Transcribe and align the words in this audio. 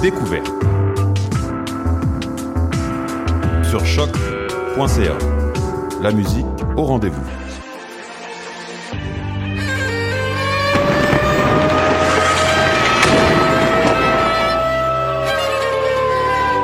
découverte. 0.00 0.50
Sur 3.62 3.84
choc.ca. 3.84 5.16
La 6.02 6.12
musique 6.12 6.46
au 6.76 6.84
rendez-vous. 6.84 7.22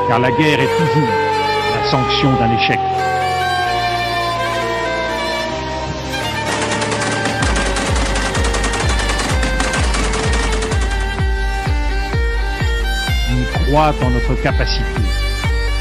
car 0.08 0.18
la 0.18 0.30
guerre 0.30 0.60
est 0.60 0.76
toujours 0.78 1.08
la 1.74 1.90
sanction 1.90 2.32
d'un 2.34 2.54
échec. 2.54 2.78
Croit 13.74 13.92
en 14.04 14.10
notre 14.10 14.40
capacité 14.40 14.84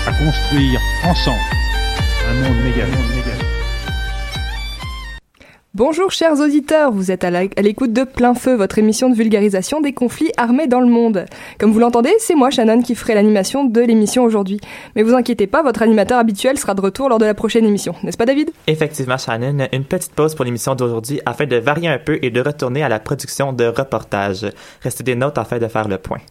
à 0.07 0.11
construire 0.13 0.79
ensemble 1.05 1.37
un 2.27 2.33
monde 2.33 2.63
méga. 2.63 2.85
Bonjour 5.75 6.09
chers 6.09 6.39
auditeurs, 6.39 6.91
vous 6.91 7.11
êtes 7.11 7.23
à 7.23 7.29
l'écoute 7.29 7.93
de 7.93 8.03
Plein 8.03 8.33
Feu, 8.33 8.55
votre 8.55 8.79
émission 8.79 9.11
de 9.11 9.15
vulgarisation 9.15 9.79
des 9.79 9.93
conflits 9.93 10.31
armés 10.37 10.65
dans 10.65 10.79
le 10.79 10.87
monde. 10.87 11.25
Comme 11.59 11.71
vous 11.71 11.77
l'entendez, 11.77 12.09
c'est 12.17 12.33
moi 12.33 12.49
Shannon 12.49 12.81
qui 12.81 12.95
ferai 12.95 13.13
l'animation 13.13 13.63
de 13.63 13.81
l'émission 13.81 14.23
aujourd'hui. 14.23 14.59
Mais 14.95 15.03
vous 15.03 15.13
inquiétez 15.13 15.45
pas, 15.45 15.61
votre 15.61 15.83
animateur 15.83 16.17
habituel 16.17 16.57
sera 16.57 16.73
de 16.73 16.81
retour 16.81 17.09
lors 17.09 17.19
de 17.19 17.25
la 17.25 17.35
prochaine 17.35 17.65
émission, 17.65 17.93
n'est-ce 18.01 18.17
pas 18.17 18.25
David? 18.25 18.49
Effectivement, 18.65 19.19
Shannon, 19.19 19.67
une 19.71 19.85
petite 19.85 20.13
pause 20.13 20.33
pour 20.33 20.45
l'émission 20.45 20.73
d'aujourd'hui 20.73 21.21
afin 21.27 21.45
de 21.45 21.57
varier 21.57 21.89
un 21.89 21.99
peu 21.99 22.17
et 22.23 22.31
de 22.31 22.41
retourner 22.41 22.81
à 22.81 22.89
la 22.89 22.99
production 22.99 23.53
de 23.53 23.65
reportages. 23.65 24.47
Restez 24.81 25.03
des 25.03 25.13
notes 25.13 25.37
afin 25.37 25.59
de 25.59 25.67
faire 25.67 25.87
le 25.87 25.99
point. 25.99 26.21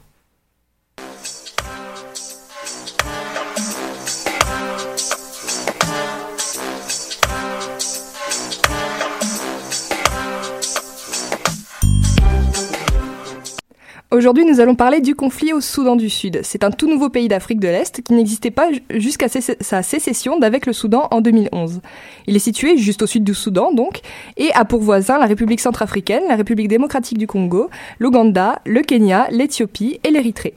Aujourd'hui, 14.12 14.44
nous 14.44 14.60
allons 14.60 14.74
parler 14.74 15.00
du 15.00 15.14
conflit 15.14 15.54
au 15.54 15.62
Soudan 15.62 15.96
du 15.96 16.10
Sud. 16.10 16.40
C'est 16.42 16.64
un 16.64 16.70
tout 16.70 16.86
nouveau 16.86 17.08
pays 17.08 17.28
d'Afrique 17.28 17.60
de 17.60 17.68
l'Est 17.68 18.02
qui 18.02 18.12
n'existait 18.12 18.50
pas 18.50 18.70
ju- 18.70 18.82
jusqu'à 18.90 19.28
sa 19.28 19.82
sécession 19.82 20.38
d'avec 20.38 20.66
le 20.66 20.74
Soudan 20.74 21.08
en 21.10 21.22
2011. 21.22 21.80
Il 22.26 22.36
est 22.36 22.40
situé 22.40 22.76
juste 22.76 23.00
au 23.00 23.06
sud 23.06 23.24
du 23.24 23.32
Soudan, 23.32 23.72
donc, 23.72 24.00
et 24.36 24.52
a 24.52 24.66
pour 24.66 24.80
voisins 24.82 25.18
la 25.18 25.24
République 25.24 25.60
centrafricaine, 25.60 26.24
la 26.28 26.36
République 26.36 26.68
démocratique 26.68 27.16
du 27.16 27.26
Congo, 27.26 27.70
l'Ouganda, 28.00 28.60
le 28.66 28.82
Kenya, 28.82 29.28
l'Éthiopie 29.30 29.98
et 30.04 30.10
l'Érythrée. 30.10 30.52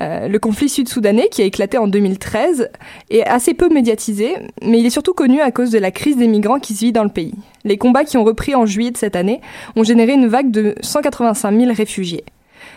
Euh, 0.00 0.28
le 0.28 0.38
conflit 0.38 0.68
sud-soudanais, 0.68 1.26
qui 1.28 1.42
a 1.42 1.44
éclaté 1.44 1.78
en 1.78 1.88
2013, 1.88 2.70
est 3.10 3.24
assez 3.26 3.54
peu 3.54 3.68
médiatisé, 3.68 4.34
mais 4.62 4.78
il 4.78 4.86
est 4.86 4.90
surtout 4.90 5.14
connu 5.14 5.40
à 5.40 5.50
cause 5.50 5.70
de 5.70 5.78
la 5.80 5.90
crise 5.90 6.18
des 6.18 6.28
migrants 6.28 6.60
qui 6.60 6.74
se 6.74 6.84
vit 6.84 6.92
dans 6.92 7.02
le 7.02 7.08
pays. 7.10 7.34
Les 7.64 7.78
combats 7.78 8.04
qui 8.04 8.16
ont 8.16 8.22
repris 8.24 8.54
en 8.54 8.64
juillet 8.64 8.92
de 8.92 8.96
cette 8.96 9.16
année 9.16 9.40
ont 9.74 9.82
généré 9.82 10.12
une 10.12 10.28
vague 10.28 10.52
de 10.52 10.76
185 10.82 11.58
000 11.58 11.72
réfugiés. 11.74 12.22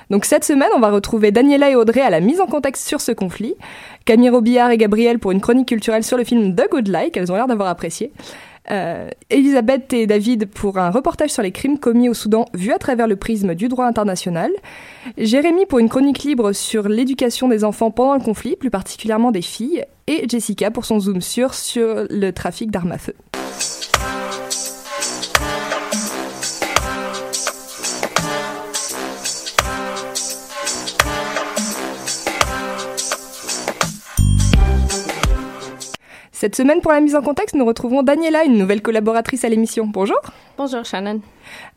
Donc 0.09 0.25
cette 0.25 0.43
semaine, 0.43 0.69
on 0.75 0.79
va 0.79 0.89
retrouver 0.89 1.31
Daniela 1.31 1.69
et 1.69 1.75
Audrey 1.75 2.01
à 2.01 2.09
la 2.09 2.19
mise 2.19 2.41
en 2.41 2.47
contexte 2.47 2.87
sur 2.87 2.99
ce 2.99 3.11
conflit, 3.11 3.55
Camille 4.05 4.29
Robillard 4.29 4.71
et 4.71 4.77
Gabriel 4.77 5.19
pour 5.19 5.31
une 5.31 5.41
chronique 5.41 5.67
culturelle 5.67 6.03
sur 6.03 6.17
le 6.17 6.23
film 6.23 6.55
The 6.55 6.69
Good 6.71 6.87
Life, 6.87 7.11
qu'elles 7.11 7.31
ont 7.31 7.35
l'air 7.35 7.47
d'avoir 7.47 7.69
apprécié, 7.69 8.11
euh, 8.71 9.09
Elisabeth 9.29 9.93
et 9.93 10.07
David 10.07 10.47
pour 10.47 10.77
un 10.77 10.89
reportage 10.89 11.31
sur 11.31 11.41
les 11.41 11.51
crimes 11.51 11.79
commis 11.79 12.09
au 12.09 12.13
Soudan 12.13 12.45
vu 12.53 12.71
à 12.71 12.77
travers 12.77 13.07
le 13.07 13.15
prisme 13.15 13.55
du 13.55 13.67
droit 13.67 13.85
international, 13.85 14.51
Jérémy 15.17 15.65
pour 15.65 15.79
une 15.79 15.89
chronique 15.89 16.23
libre 16.23 16.53
sur 16.53 16.87
l'éducation 16.87 17.47
des 17.47 17.63
enfants 17.63 17.91
pendant 17.91 18.15
le 18.15 18.21
conflit, 18.21 18.55
plus 18.55 18.69
particulièrement 18.69 19.31
des 19.31 19.41
filles, 19.41 19.85
et 20.07 20.27
Jessica 20.27 20.71
pour 20.71 20.85
son 20.85 20.99
zoom 20.99 21.21
sur 21.21 22.07
le 22.09 22.31
trafic 22.31 22.71
d'armes 22.71 22.91
à 22.91 22.97
feu. 22.97 23.13
Cette 36.39 36.55
semaine, 36.55 36.79
pour 36.79 36.93
la 36.93 37.01
mise 37.01 37.17
en 37.17 37.21
contexte, 37.21 37.53
nous 37.53 37.65
retrouvons 37.65 38.01
Daniela, 38.01 38.45
une 38.45 38.57
nouvelle 38.57 38.81
collaboratrice 38.81 39.43
à 39.43 39.49
l'émission. 39.49 39.85
Bonjour. 39.85 40.21
Bonjour 40.57 40.85
Shannon. 40.85 41.19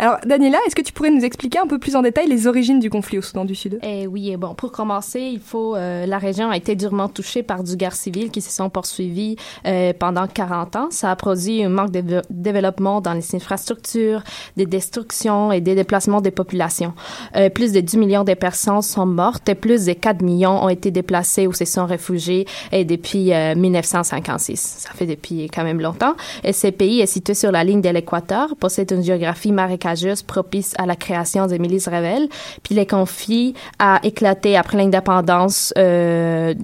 Alors, 0.02 0.18
Daniela, 0.26 0.58
est-ce 0.66 0.74
que 0.74 0.82
tu 0.82 0.92
pourrais 0.92 1.12
nous 1.12 1.24
expliquer 1.24 1.60
un 1.60 1.68
peu 1.68 1.78
plus 1.78 1.94
en 1.94 2.02
détail 2.02 2.26
les 2.26 2.48
origines 2.48 2.80
du 2.80 2.90
conflit 2.90 3.18
au 3.18 3.22
Soudan 3.22 3.44
du 3.44 3.54
Sud? 3.54 3.78
Eh 3.84 4.08
oui, 4.08 4.30
eh 4.32 4.36
bon, 4.36 4.52
pour 4.52 4.72
commencer, 4.72 5.20
il 5.20 5.38
faut 5.38 5.76
euh, 5.76 6.06
la 6.06 6.18
région 6.18 6.50
a 6.50 6.56
été 6.56 6.74
durement 6.74 7.08
touchée 7.08 7.44
par 7.44 7.62
du 7.62 7.76
guerre 7.76 7.94
civile 7.94 8.32
qui 8.32 8.40
se 8.40 8.50
sont 8.50 8.68
poursuivies 8.68 9.36
euh, 9.64 9.92
pendant 9.96 10.26
40 10.26 10.74
ans. 10.74 10.88
Ça 10.90 11.12
a 11.12 11.14
produit 11.14 11.62
un 11.62 11.68
manque 11.68 11.92
de 11.92 12.20
développement 12.30 13.00
dans 13.00 13.12
les 13.12 13.36
infrastructures, 13.36 14.24
des 14.56 14.66
destructions 14.66 15.52
et 15.52 15.60
des 15.60 15.76
déplacements 15.76 16.20
des 16.20 16.32
populations. 16.32 16.94
Euh, 17.36 17.48
plus 17.48 17.70
de 17.70 17.78
10 17.78 17.96
millions 17.98 18.24
de 18.24 18.34
personnes 18.34 18.82
sont 18.82 19.06
mortes 19.06 19.48
et 19.48 19.54
plus 19.54 19.84
de 19.84 19.92
4 19.92 20.20
millions 20.20 20.64
ont 20.64 20.68
été 20.68 20.90
déplacés 20.90 21.46
ou 21.46 21.52
se 21.52 21.64
sont 21.64 21.86
réfugiés 21.86 22.44
et 22.72 22.84
depuis 22.84 23.32
euh, 23.32 23.54
1956. 23.54 24.78
Ça 24.78 24.90
fait 24.94 25.06
depuis 25.06 25.48
quand 25.48 25.62
même 25.62 25.80
longtemps. 25.80 26.16
Et 26.42 26.52
ce 26.52 26.66
pays 26.66 27.00
est 27.02 27.06
situé 27.06 27.34
sur 27.34 27.52
la 27.52 27.62
ligne 27.62 27.82
de 27.82 27.88
l'équateur, 27.88 28.56
possède 28.56 28.90
une 28.90 29.04
géographie 29.04 29.52
maritime 29.52 29.91
propice 30.26 30.74
à 30.78 30.86
la 30.86 30.96
création 30.96 31.46
des 31.46 31.58
milices 31.58 31.88
rebelles. 31.88 32.28
Puis 32.62 32.74
les 32.74 32.86
conflits 32.86 33.54
a 33.78 34.00
éclaté 34.02 34.56
après 34.56 34.78
l'indépendance 34.78 35.72
euh, 35.78 36.54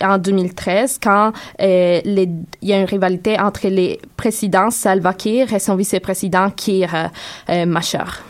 en 0.00 0.18
2013 0.18 0.98
quand 1.02 1.32
euh, 1.60 2.00
il 2.04 2.44
y 2.62 2.72
a 2.72 2.80
une 2.80 2.86
rivalité 2.86 3.38
entre 3.38 3.68
les 3.68 4.00
présidents 4.16 4.70
Salva 4.70 5.14
Kiir 5.14 5.52
et 5.52 5.58
son 5.58 5.76
vice-président 5.76 6.50
Kiir 6.50 7.10
euh, 7.48 7.66
Machar. 7.66 8.24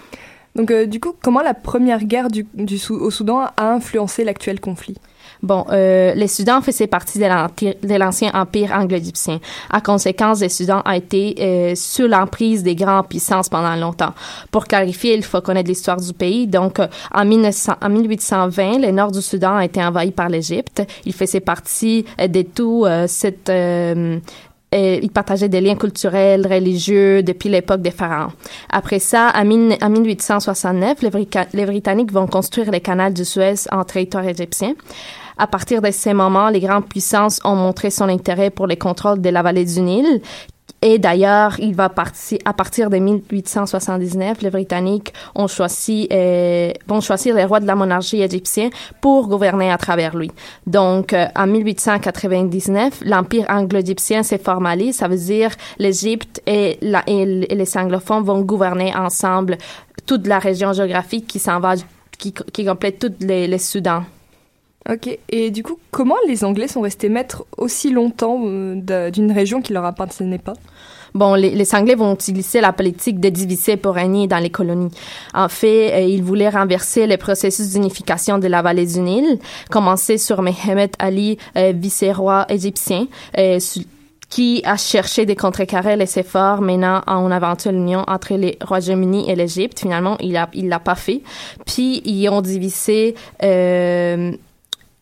Donc 0.54 0.72
du 0.72 0.98
coup, 0.98 1.14
comment 1.22 1.42
la 1.42 1.54
première 1.54 2.04
guerre 2.04 2.28
du, 2.28 2.46
au 2.90 3.10
Soudan 3.10 3.46
a 3.56 3.72
influencé 3.72 4.24
l'actuel 4.24 4.60
conflit? 4.60 4.96
Bon, 5.42 5.64
euh, 5.70 6.14
le 6.14 6.26
Soudan 6.26 6.60
faisait 6.60 6.86
partie 6.86 7.18
de 7.18 7.94
l'ancien 7.98 8.30
empire 8.34 8.72
anglo-égyptien. 8.72 9.38
À 9.70 9.80
conséquence, 9.80 10.40
le 10.42 10.48
Soudan 10.48 10.82
a 10.84 10.96
été 10.96 11.36
euh, 11.38 11.74
sous 11.76 12.06
l'emprise 12.08 12.62
des 12.62 12.74
grandes 12.74 13.08
puissances 13.08 13.48
pendant 13.48 13.76
longtemps. 13.76 14.14
Pour 14.50 14.66
clarifier, 14.66 15.14
il 15.14 15.24
faut 15.24 15.40
connaître 15.40 15.68
l'histoire 15.68 16.00
du 16.00 16.12
pays. 16.12 16.46
Donc, 16.46 16.80
euh, 16.80 16.88
en, 17.14 17.24
1900, 17.24 17.74
en 17.80 17.88
1820, 17.88 18.78
le 18.78 18.90
nord 18.90 19.12
du 19.12 19.22
Soudan 19.22 19.56
a 19.56 19.64
été 19.64 19.82
envahi 19.82 20.10
par 20.10 20.28
l'Égypte. 20.28 20.82
Il 21.04 21.12
faisait 21.12 21.40
partie 21.40 22.04
euh, 22.20 22.26
de 22.26 22.42
tout 22.42 22.84
euh, 22.84 23.06
cette 23.06 23.50
et 24.70 25.02
ils 25.02 25.10
partageaient 25.10 25.48
des 25.48 25.62
liens 25.62 25.76
culturels, 25.76 26.46
religieux 26.46 27.22
depuis 27.22 27.48
l'époque 27.48 27.80
des 27.80 27.90
pharaons. 27.90 28.32
Après 28.68 28.98
ça, 28.98 29.32
en, 29.34 29.44
1869, 29.44 31.02
les, 31.02 31.10
les, 31.54 31.64
Britanniques 31.64 32.12
vont 32.12 32.26
construire 32.26 32.70
les 32.70 32.80
canaux 32.80 33.10
du 33.10 33.24
Suez 33.24 33.54
en 33.70 33.84
territoire 33.84 34.26
égyptien. 34.28 34.74
À 35.38 35.46
partir 35.46 35.80
de 35.80 35.90
ces 35.90 36.14
moments, 36.14 36.48
les 36.48 36.60
grandes 36.60 36.86
puissances 36.86 37.40
ont 37.44 37.54
montré 37.54 37.90
son 37.90 38.08
intérêt 38.08 38.50
pour 38.50 38.66
les 38.66 38.76
contrôles 38.76 39.20
de 39.20 39.28
la 39.28 39.42
vallée 39.42 39.64
du 39.64 39.80
Nil, 39.80 40.20
et 40.80 40.98
d'ailleurs, 40.98 41.58
il 41.58 41.74
va 41.74 41.88
partir 41.88 42.38
à 42.44 42.52
partir 42.52 42.88
de 42.88 42.98
1879, 42.98 44.42
les 44.42 44.50
Britanniques 44.50 45.12
ont 45.34 45.48
choisi 45.48 46.08
euh, 46.12 46.72
vont 46.86 47.00
choisir 47.00 47.34
les 47.34 47.44
rois 47.44 47.58
de 47.58 47.66
la 47.66 47.74
monarchie 47.74 48.22
égyptienne 48.22 48.70
pour 49.00 49.26
gouverner 49.26 49.72
à 49.72 49.78
travers 49.78 50.16
lui. 50.16 50.30
Donc, 50.68 51.12
euh, 51.12 51.26
en 51.34 51.48
1899, 51.48 53.02
l'empire 53.04 53.46
anglo-égyptien 53.48 54.22
s'est 54.22 54.38
formalisé. 54.38 54.92
Ça 54.92 55.08
veut 55.08 55.16
dire 55.16 55.50
l'Égypte 55.78 56.40
et, 56.46 56.78
les 56.80 57.76
anglophones 57.76 58.22
vont 58.22 58.40
gouverner 58.42 58.94
ensemble 58.94 59.58
toute 60.06 60.28
la 60.28 60.38
région 60.38 60.72
géographique 60.72 61.26
qui 61.26 61.40
s'en 61.40 61.58
va, 61.58 61.74
qui, 62.18 62.32
complète 62.64 63.00
tous 63.00 63.26
les, 63.26 63.48
les. 63.48 63.58
Ok, 64.90 65.18
et 65.28 65.50
du 65.50 65.62
coup, 65.62 65.78
comment 65.90 66.16
les 66.26 66.44
Anglais 66.44 66.66
sont 66.66 66.80
restés 66.80 67.10
maîtres 67.10 67.44
aussi 67.58 67.90
longtemps 67.90 68.40
euh, 68.44 69.10
d'une 69.10 69.32
région 69.32 69.60
qui 69.60 69.74
leur 69.74 69.84
appartenait 69.84 70.38
pas? 70.38 70.54
Bon, 71.14 71.34
les, 71.34 71.50
les, 71.50 71.74
Anglais 71.74 71.94
vont 71.94 72.14
utiliser 72.14 72.60
la 72.60 72.72
politique 72.72 73.20
de 73.20 73.28
diviser 73.28 73.76
pour 73.76 73.94
régner 73.94 74.26
dans 74.26 74.38
les 74.38 74.50
colonies. 74.50 74.90
En 75.34 75.48
fait, 75.48 75.92
euh, 75.92 76.00
ils 76.00 76.22
voulaient 76.22 76.48
renverser 76.48 77.06
le 77.06 77.16
processus 77.16 77.70
d'unification 77.70 78.38
de 78.38 78.46
la 78.46 78.62
vallée 78.62 78.86
du 78.86 79.00
Nil, 79.00 79.38
commencer 79.70 80.18
sur 80.18 80.42
Mehemet 80.42 80.90
Ali, 80.98 81.38
euh, 81.56 81.72
vice-roi 81.74 82.46
égyptien, 82.48 83.06
euh, 83.38 83.58
qui 84.28 84.60
a 84.66 84.76
cherché 84.76 85.24
de 85.24 85.32
contrecarrer 85.32 85.96
les 85.96 86.18
efforts 86.18 86.60
menant 86.60 87.00
à 87.06 87.14
une 87.14 87.32
aventure 87.32 87.72
union 87.72 88.04
entre 88.06 88.34
les 88.34 88.58
Royaumes-Unis 88.62 89.30
et 89.30 89.34
l'Égypte. 89.34 89.80
Finalement, 89.80 90.18
il 90.20 90.36
a, 90.36 90.50
il 90.52 90.68
l'a 90.68 90.80
pas 90.80 90.96
fait. 90.96 91.22
Puis, 91.64 92.02
ils 92.04 92.28
ont 92.28 92.42
divisé 92.42 93.14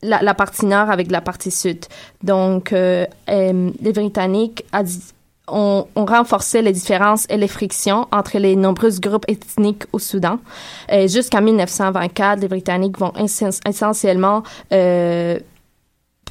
la, 0.06 0.34
partie 0.34 0.66
nord 0.66 0.90
avec 0.90 1.10
la 1.10 1.20
partie 1.20 1.50
sud. 1.50 1.84
Donc, 2.22 2.72
euh, 2.72 3.06
euh, 3.28 3.70
les 3.80 3.92
Britanniques 3.92 4.64
ont, 5.48 5.86
renforcé 5.94 6.62
les 6.62 6.72
différences 6.72 7.26
et 7.28 7.36
les 7.36 7.48
frictions 7.48 8.06
entre 8.12 8.38
les 8.38 8.56
nombreux 8.56 8.90
groupes 9.00 9.24
ethniques 9.28 9.84
au 9.92 9.98
Soudan. 9.98 10.38
Euh, 10.92 11.06
Jusqu'en 11.08 11.42
1924, 11.42 12.40
les 12.40 12.48
Britanniques 12.48 12.98
vont 12.98 13.12
essentiellement 13.64 14.42
euh, 14.72 15.38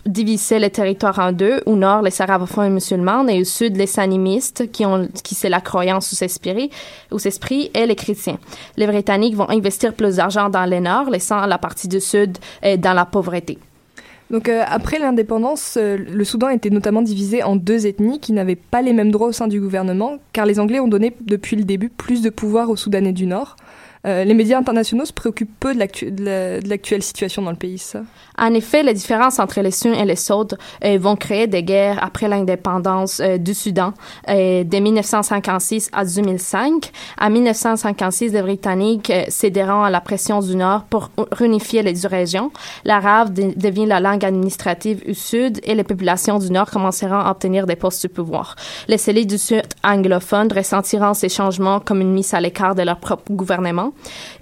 diviser 0.05 0.59
le 0.59 0.69
territoire 0.69 1.17
en 1.19 1.31
deux. 1.31 1.61
Au 1.65 1.75
nord, 1.75 2.01
les 2.01 2.21
arabophones 2.21 2.67
et 2.67 2.69
musulmans, 2.69 3.27
et 3.27 3.41
au 3.41 3.45
sud, 3.45 3.77
les 3.77 3.99
animistes, 3.99 4.71
qui 4.71 4.85
ont, 4.85 5.07
qui 5.23 5.33
c'est 5.33 5.49
la 5.49 5.61
croyance 5.61 6.11
ou 6.11 6.23
esprit, 6.23 6.69
ou 7.11 7.17
esprit, 7.17 7.71
et 7.73 7.85
les 7.85 7.95
chrétiens. 7.95 8.37
Les 8.77 8.85
Britanniques 8.85 9.35
vont 9.35 9.49
investir 9.49 9.93
plus 9.93 10.17
d'argent 10.17 10.49
dans 10.49 10.69
le 10.69 10.79
nord, 10.79 11.09
laissant 11.09 11.45
la 11.45 11.57
partie 11.57 11.87
du 11.87 11.99
sud 11.99 12.37
dans 12.61 12.93
la 12.93 13.05
pauvreté. 13.05 13.57
Donc 14.31 14.49
euh, 14.49 14.63
après 14.65 14.97
l'indépendance, 14.97 15.77
euh, 15.77 15.97
le 15.97 16.23
Soudan 16.23 16.49
était 16.49 16.71
notamment 16.71 17.01
divisé 17.01 17.43
en 17.43 17.55
deux 17.55 17.85
ethnies 17.85 18.19
qui 18.19 18.33
n'avaient 18.33 18.55
pas 18.55 18.81
les 18.81 18.93
mêmes 18.93 19.11
droits 19.11 19.27
au 19.27 19.31
sein 19.31 19.47
du 19.47 19.61
gouvernement, 19.61 20.17
car 20.33 20.45
les 20.45 20.59
Anglais 20.59 20.79
ont 20.79 20.87
donné 20.87 21.15
depuis 21.21 21.55
le 21.55 21.63
début 21.63 21.89
plus 21.89 22.21
de 22.21 22.29
pouvoir 22.29 22.69
aux 22.69 22.75
Soudanais 22.75 23.13
du 23.13 23.27
Nord. 23.27 23.55
Euh, 24.05 24.23
les 24.23 24.33
médias 24.33 24.59
internationaux 24.59 25.05
se 25.05 25.13
préoccupent 25.13 25.59
peu 25.59 25.73
de 25.73 26.67
l'actuelle 26.67 27.01
situation 27.01 27.41
dans 27.41 27.51
le 27.51 27.57
pays, 27.57 27.77
ça? 27.77 28.01
En 28.37 28.53
effet, 28.53 28.83
les 28.83 28.93
différences 28.93 29.39
entre 29.39 29.61
les 29.61 29.87
uns 29.87 29.93
et 29.93 30.05
les 30.05 30.31
autres 30.31 30.57
euh, 30.83 30.97
vont 30.99 31.15
créer 31.15 31.47
des 31.47 31.63
guerres 31.63 32.03
après 32.03 32.27
l'indépendance 32.27 33.19
euh, 33.19 33.37
du 33.37 33.53
Soudan 33.53 33.93
de 34.27 34.79
1956 34.79 35.89
à 35.93 36.05
2005. 36.05 36.91
En 37.19 37.29
1956, 37.29 38.33
les 38.33 38.41
Britanniques 38.41 39.11
céderont 39.29 39.83
à 39.83 39.89
la 39.89 40.01
pression 40.01 40.39
du 40.39 40.55
Nord 40.55 40.83
pour 40.83 41.09
réunifier 41.31 41.81
les 41.81 41.93
deux 41.93 42.07
régions. 42.07 42.51
L'arabe 42.83 43.33
de 43.33 43.53
devient 43.55 43.85
la 43.85 43.99
langue 43.99 44.25
administrative 44.25 45.03
au 45.09 45.13
Sud 45.13 45.59
et 45.63 45.75
les 45.75 45.83
populations 45.83 46.39
du 46.39 46.51
Nord 46.51 46.69
commenceront 46.69 47.19
à 47.19 47.31
obtenir 47.31 47.65
des 47.65 47.75
postes 47.75 48.03
de 48.03 48.11
pouvoir. 48.11 48.55
Les 48.87 49.09
élites 49.09 49.29
du 49.29 49.37
Sud 49.37 49.63
anglophones 49.83 50.51
ressentiront 50.51 51.13
ces 51.13 51.29
changements 51.29 51.79
comme 51.79 52.01
une 52.01 52.13
mise 52.13 52.33
à 52.33 52.41
l'écart 52.41 52.75
de 52.75 52.81
leur 52.81 52.99
propre 52.99 53.31
gouvernement. 53.31 53.93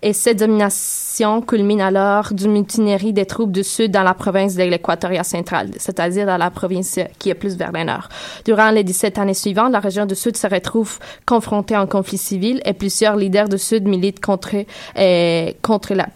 Et 0.02 0.14
cette 0.14 0.40
domination 0.40 1.42
culmine 1.42 1.82
alors 1.82 2.34
d'une 2.34 2.52
mutinerie 2.52 3.14
des 3.14 3.26
troupes 3.26 3.52
du 3.52 3.64
Sud 3.64 3.92
dans 3.92 4.04
la 4.04 4.14
province 4.14 4.56
de 4.56 4.64
l'Équatoria 4.64 5.24
centrale, 5.24 5.70
c'est-à-dire 5.78 6.26
dans 6.26 6.38
la 6.38 6.50
province 6.50 7.00
qui 7.20 7.30
est 7.30 7.36
plus 7.36 7.56
vers 7.56 7.72
le 7.72 7.84
nord. 7.84 8.10
Durant 8.44 8.72
les 8.72 8.84
17 8.84 9.18
années 9.20 9.34
suivantes, 9.34 9.72
la 9.72 9.80
région 9.80 10.06
du 10.06 10.16
Sud 10.16 10.36
se 10.36 10.48
retrouve 10.48 11.00
confrontée 11.26 11.76
à 11.76 11.82
un 11.82 11.88
conflit 11.88 12.18
civil 12.18 12.62
et 12.66 12.74
plusieurs 12.74 13.16
leaders 13.16 13.48
du 13.48 13.58
Sud 13.58 13.88
militent 13.88 14.20
contre, 14.20 14.56
euh, 14.98 15.52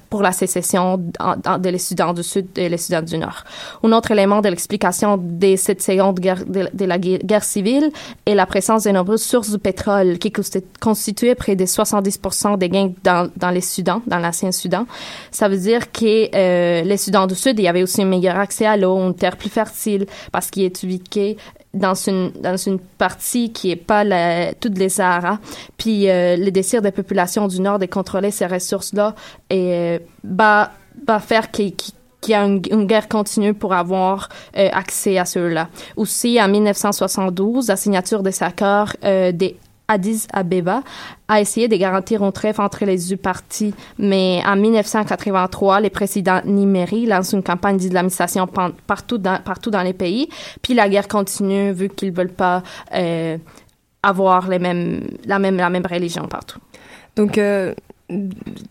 pour 0.10 0.22
la 0.22 0.32
sécession 0.32 0.98
de 0.98 1.70
les 1.70 1.78
Sudans 1.78 2.14
du 2.14 2.24
Sud 2.24 2.48
et 2.58 2.70
les 2.70 2.78
Sudans 2.78 3.02
du 3.02 3.18
Nord. 3.18 3.44
Un 3.84 3.92
autre 3.94 4.12
élément 4.12 4.42
de 4.42 4.50
l'explication 4.50 5.18
de 5.18 5.56
cette 5.56 5.82
seconde 5.82 6.20
guerre, 6.20 6.46
de, 6.46 6.68
de, 6.74 6.86
la 6.86 6.98
guerre 6.98 7.44
civile 7.44 7.92
est 8.26 8.36
la 8.36 8.46
présence 8.46 8.84
de 8.84 8.92
nombreuses 8.92 9.24
sources 9.24 9.52
de 9.52 9.58
pétrole 9.58 10.18
qui 10.18 10.32
constituaient 10.80 11.36
près 11.36 11.56
de 11.56 11.66
70% 11.66 12.58
des 12.58 12.70
gains 12.70 12.92
dans, 13.04 13.27
dans 13.36 13.50
les 13.50 13.62
Sudans, 13.62 14.02
dans 14.08 14.20
l'ancien 14.20 14.52
Soudan. 14.52 14.86
Ça 15.32 15.48
veut 15.48 15.58
dire 15.58 15.92
que 15.92 16.36
euh, 16.36 16.84
les 16.84 16.98
Sudans 16.98 17.28
du 17.28 17.36
Sud, 17.36 17.60
il 17.60 17.64
y 17.64 17.68
avait 17.68 17.84
aussi 17.84 18.02
un 18.02 18.06
meilleur 18.06 18.38
accès 18.38 18.66
à 18.66 18.78
l'eau, 18.78 18.98
une 18.98 19.16
terre 19.16 19.38
plus 19.38 19.50
fertile, 19.50 20.06
parce 20.32 20.50
qu'il 20.50 20.64
est 20.64 20.84
ubiqué 20.84 21.38
dans 21.74 21.94
une 21.94 22.32
dans 22.32 22.58
une 22.58 22.80
partie 22.80 23.52
qui 23.52 23.72
est 23.72 23.76
pas 23.76 24.04
la, 24.04 24.54
toutes 24.54 24.78
les 24.78 24.90
Sahara 24.90 25.40
puis 25.78 26.10
euh, 26.10 26.36
le 26.38 26.50
désir 26.50 26.82
des 26.82 26.92
populations 26.92 27.48
du 27.48 27.62
nord 27.62 27.78
de 27.78 27.86
contrôler 27.86 28.32
ces 28.32 28.48
ressources 28.48 28.94
là 28.94 29.14
et 29.50 29.74
euh, 29.74 30.00
va 30.24 30.72
va 31.06 31.20
faire 31.20 31.52
qu'il 31.52 31.74
y 32.28 32.34
a 32.34 32.44
une, 32.44 32.60
guerre 32.60 33.08
continue 33.08 33.54
pour 33.54 33.74
avoir 33.74 34.30
accès 34.56 35.20
à 35.20 35.26
ceux-là. 35.26 35.70
Aussi, 35.96 36.42
en 36.42 36.48
1972, 36.48 37.68
la 37.68 37.76
signature 37.76 38.24
des 38.24 38.42
accords 38.42 38.94
euh, 39.04 39.32
des 39.32 39.56
Addis 39.90 40.28
Abeba 40.34 40.84
a 41.30 41.40
essayé 41.40 41.70
de 41.70 41.76
garantir 41.78 42.22
un 42.22 42.32
trêve 42.32 42.60
entre 42.60 42.84
les 42.84 42.98
deux 43.10 43.16
parties, 43.16 43.74
mais 43.98 44.42
en 44.46 44.58
1983, 44.58 45.80
le 45.80 45.90
président 45.90 46.42
Nimeri 46.44 47.06
lance 47.06 47.32
une 47.32 47.44
campagne 47.44 47.78
d'islamisation 47.78 48.48
partout 48.48 49.18
dans, 49.18 49.84
les 49.84 49.94
pays, 49.94 50.28
puis 50.62 50.74
la 50.74 50.90
guerre 50.90 51.08
continue 51.08 51.72
vu 51.72 51.88
qu'ils 51.88 52.12
veulent 52.12 52.34
pas 52.34 52.64
euh, 52.94 53.38
avoir 54.04 54.50
la, 54.50 54.60
même, 54.60 55.08
religion 55.90 56.28
partout. 56.28 56.60
Donc, 57.16 57.38
euh, 57.38 57.74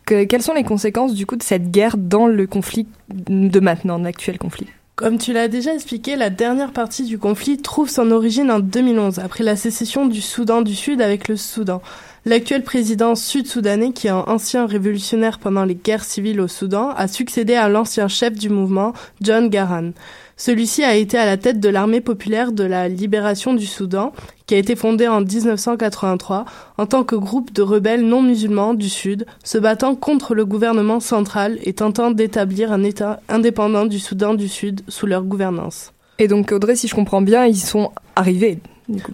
que, 0.05 0.25
quelles 0.25 0.43
sont 0.43 0.55
les 0.55 0.65
conséquences 0.65 1.15
du 1.15 1.25
coup 1.25 1.37
de 1.37 1.43
cette 1.43 1.71
guerre 1.71 1.97
dans 1.97 2.27
le 2.27 2.47
conflit 2.47 2.87
de 3.09 3.61
maintenant, 3.61 3.99
l'actuel 3.99 4.39
conflit? 4.39 4.67
Comme 4.97 5.19
tu 5.19 5.35
l'as 5.35 5.49
déjà 5.49 5.75
expliqué, 5.75 6.17
la 6.17 6.31
dernière 6.31 6.73
partie 6.73 7.05
du 7.05 7.19
conflit 7.19 7.59
trouve 7.59 7.91
son 7.91 8.11
origine 8.11 8.51
en 8.51 8.61
2011, 8.61 9.19
après 9.19 9.45
la 9.45 9.55
sécession 9.55 10.07
du 10.07 10.23
Soudan 10.23 10.63
du 10.63 10.75
Sud 10.75 11.03
avec 11.03 11.29
le 11.29 11.37
Soudan. 11.37 11.83
L'actuel 12.25 12.65
président 12.65 13.15
sud-soudanais, 13.15 13.93
qui 13.93 14.07
est 14.07 14.11
un 14.11 14.25
ancien 14.27 14.67
révolutionnaire 14.67 15.39
pendant 15.39 15.67
les 15.67 15.75
guerres 15.75 16.03
civiles 16.03 16.41
au 16.41 16.49
Soudan, 16.49 16.95
a 16.97 17.09
succédé 17.09 17.55
à 17.55 17.69
l'ancien 17.69 18.09
chef 18.09 18.33
du 18.33 18.49
mouvement, 18.49 18.95
John 19.21 19.51
Garang. 19.51 19.93
Celui-ci 20.39 20.85
a 20.85 20.95
été 20.95 21.17
à 21.17 21.25
la 21.25 21.39
tête 21.39 21.61
de 21.61 21.69
l'armée 21.71 22.03
populaire 22.03 22.53
de 22.53 22.63
la 22.63 22.89
libération 22.89 23.55
du 23.55 23.65
Soudan, 23.65 24.13
qui 24.45 24.55
a 24.55 24.59
été 24.59 24.77
fondée 24.77 25.09
en 25.09 25.23
1983 25.23 26.45
en 26.77 26.85
tant 26.87 27.05
que 27.05 27.17
groupe 27.17 27.55
de 27.55 27.63
rebelles 27.63 28.07
non 28.07 28.21
musulmans 28.21 28.75
du 28.75 28.91
Sud, 28.91 29.25
se 29.43 29.57
battant 29.57 29.95
contre 29.95 30.35
le 30.35 30.45
gouvernement 30.45 31.01
central 31.01 31.59
et 31.63 31.73
tentant 31.73 32.11
d'établir 32.11 32.71
un 32.71 32.85
État 32.85 33.21
indépendant 33.31 33.87
du 33.87 33.99
Soudan 33.99 34.35
du 34.35 34.49
Sud 34.49 34.83
sous 34.89 35.07
leur 35.07 35.23
gouvernance. 35.23 35.95
Et 36.19 36.29
donc 36.29 36.53
Audrey, 36.53 36.77
si 36.77 36.87
je 36.87 36.95
comprends 36.95 37.23
bien, 37.23 37.47
ils 37.47 37.57
sont 37.57 37.93
arrivés 38.15 38.59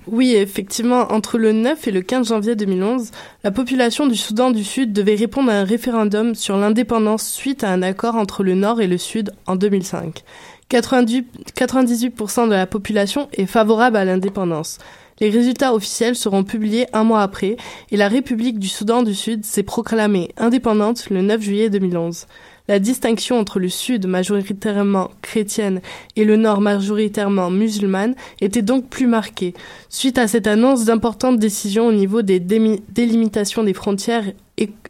Oui, 0.08 0.34
effectivement, 0.34 1.12
entre 1.12 1.38
le 1.38 1.52
9 1.52 1.86
et 1.86 1.92
le 1.92 2.00
15 2.00 2.28
janvier 2.28 2.56
2011, 2.56 3.12
la 3.44 3.52
population 3.52 4.08
du 4.08 4.16
Soudan 4.16 4.50
du 4.50 4.64
Sud 4.64 4.92
devait 4.92 5.14
répondre 5.14 5.50
à 5.50 5.54
un 5.54 5.64
référendum 5.64 6.34
sur 6.34 6.56
l'indépendance 6.56 7.28
suite 7.28 7.62
à 7.62 7.70
un 7.70 7.82
accord 7.82 8.16
entre 8.16 8.42
le 8.42 8.54
Nord 8.54 8.80
et 8.80 8.88
le 8.88 8.98
Sud 8.98 9.32
en 9.46 9.54
2005. 9.54 10.24
98%, 10.72 11.24
98% 11.54 12.46
de 12.46 12.52
la 12.52 12.66
population 12.66 13.28
est 13.34 13.46
favorable 13.46 13.96
à 13.96 14.04
l'indépendance. 14.04 14.78
Les 15.20 15.28
résultats 15.28 15.74
officiels 15.74 16.16
seront 16.16 16.42
publiés 16.42 16.86
un 16.92 17.04
mois 17.04 17.22
après 17.22 17.56
et 17.90 17.96
la 17.96 18.08
République 18.08 18.58
du 18.58 18.68
Soudan 18.68 19.02
du 19.02 19.14
Sud 19.14 19.44
s'est 19.44 19.62
proclamée 19.62 20.30
indépendante 20.36 21.10
le 21.10 21.22
9 21.22 21.40
juillet 21.40 21.70
2011. 21.70 22.26
La 22.68 22.78
distinction 22.78 23.38
entre 23.38 23.58
le 23.58 23.68
Sud 23.68 24.06
majoritairement 24.06 25.10
chrétienne 25.20 25.80
et 26.16 26.24
le 26.24 26.36
Nord 26.36 26.60
majoritairement 26.60 27.50
musulmane 27.50 28.14
était 28.40 28.62
donc 28.62 28.88
plus 28.88 29.06
marquée. 29.06 29.52
Suite 29.88 30.16
à 30.16 30.26
cette 30.26 30.46
annonce, 30.46 30.84
d'importantes 30.84 31.38
décisions 31.38 31.86
au 31.86 31.92
niveau 31.92 32.22
des 32.22 32.40
délimitations 32.40 33.64
des 33.64 33.74
frontières 33.74 34.24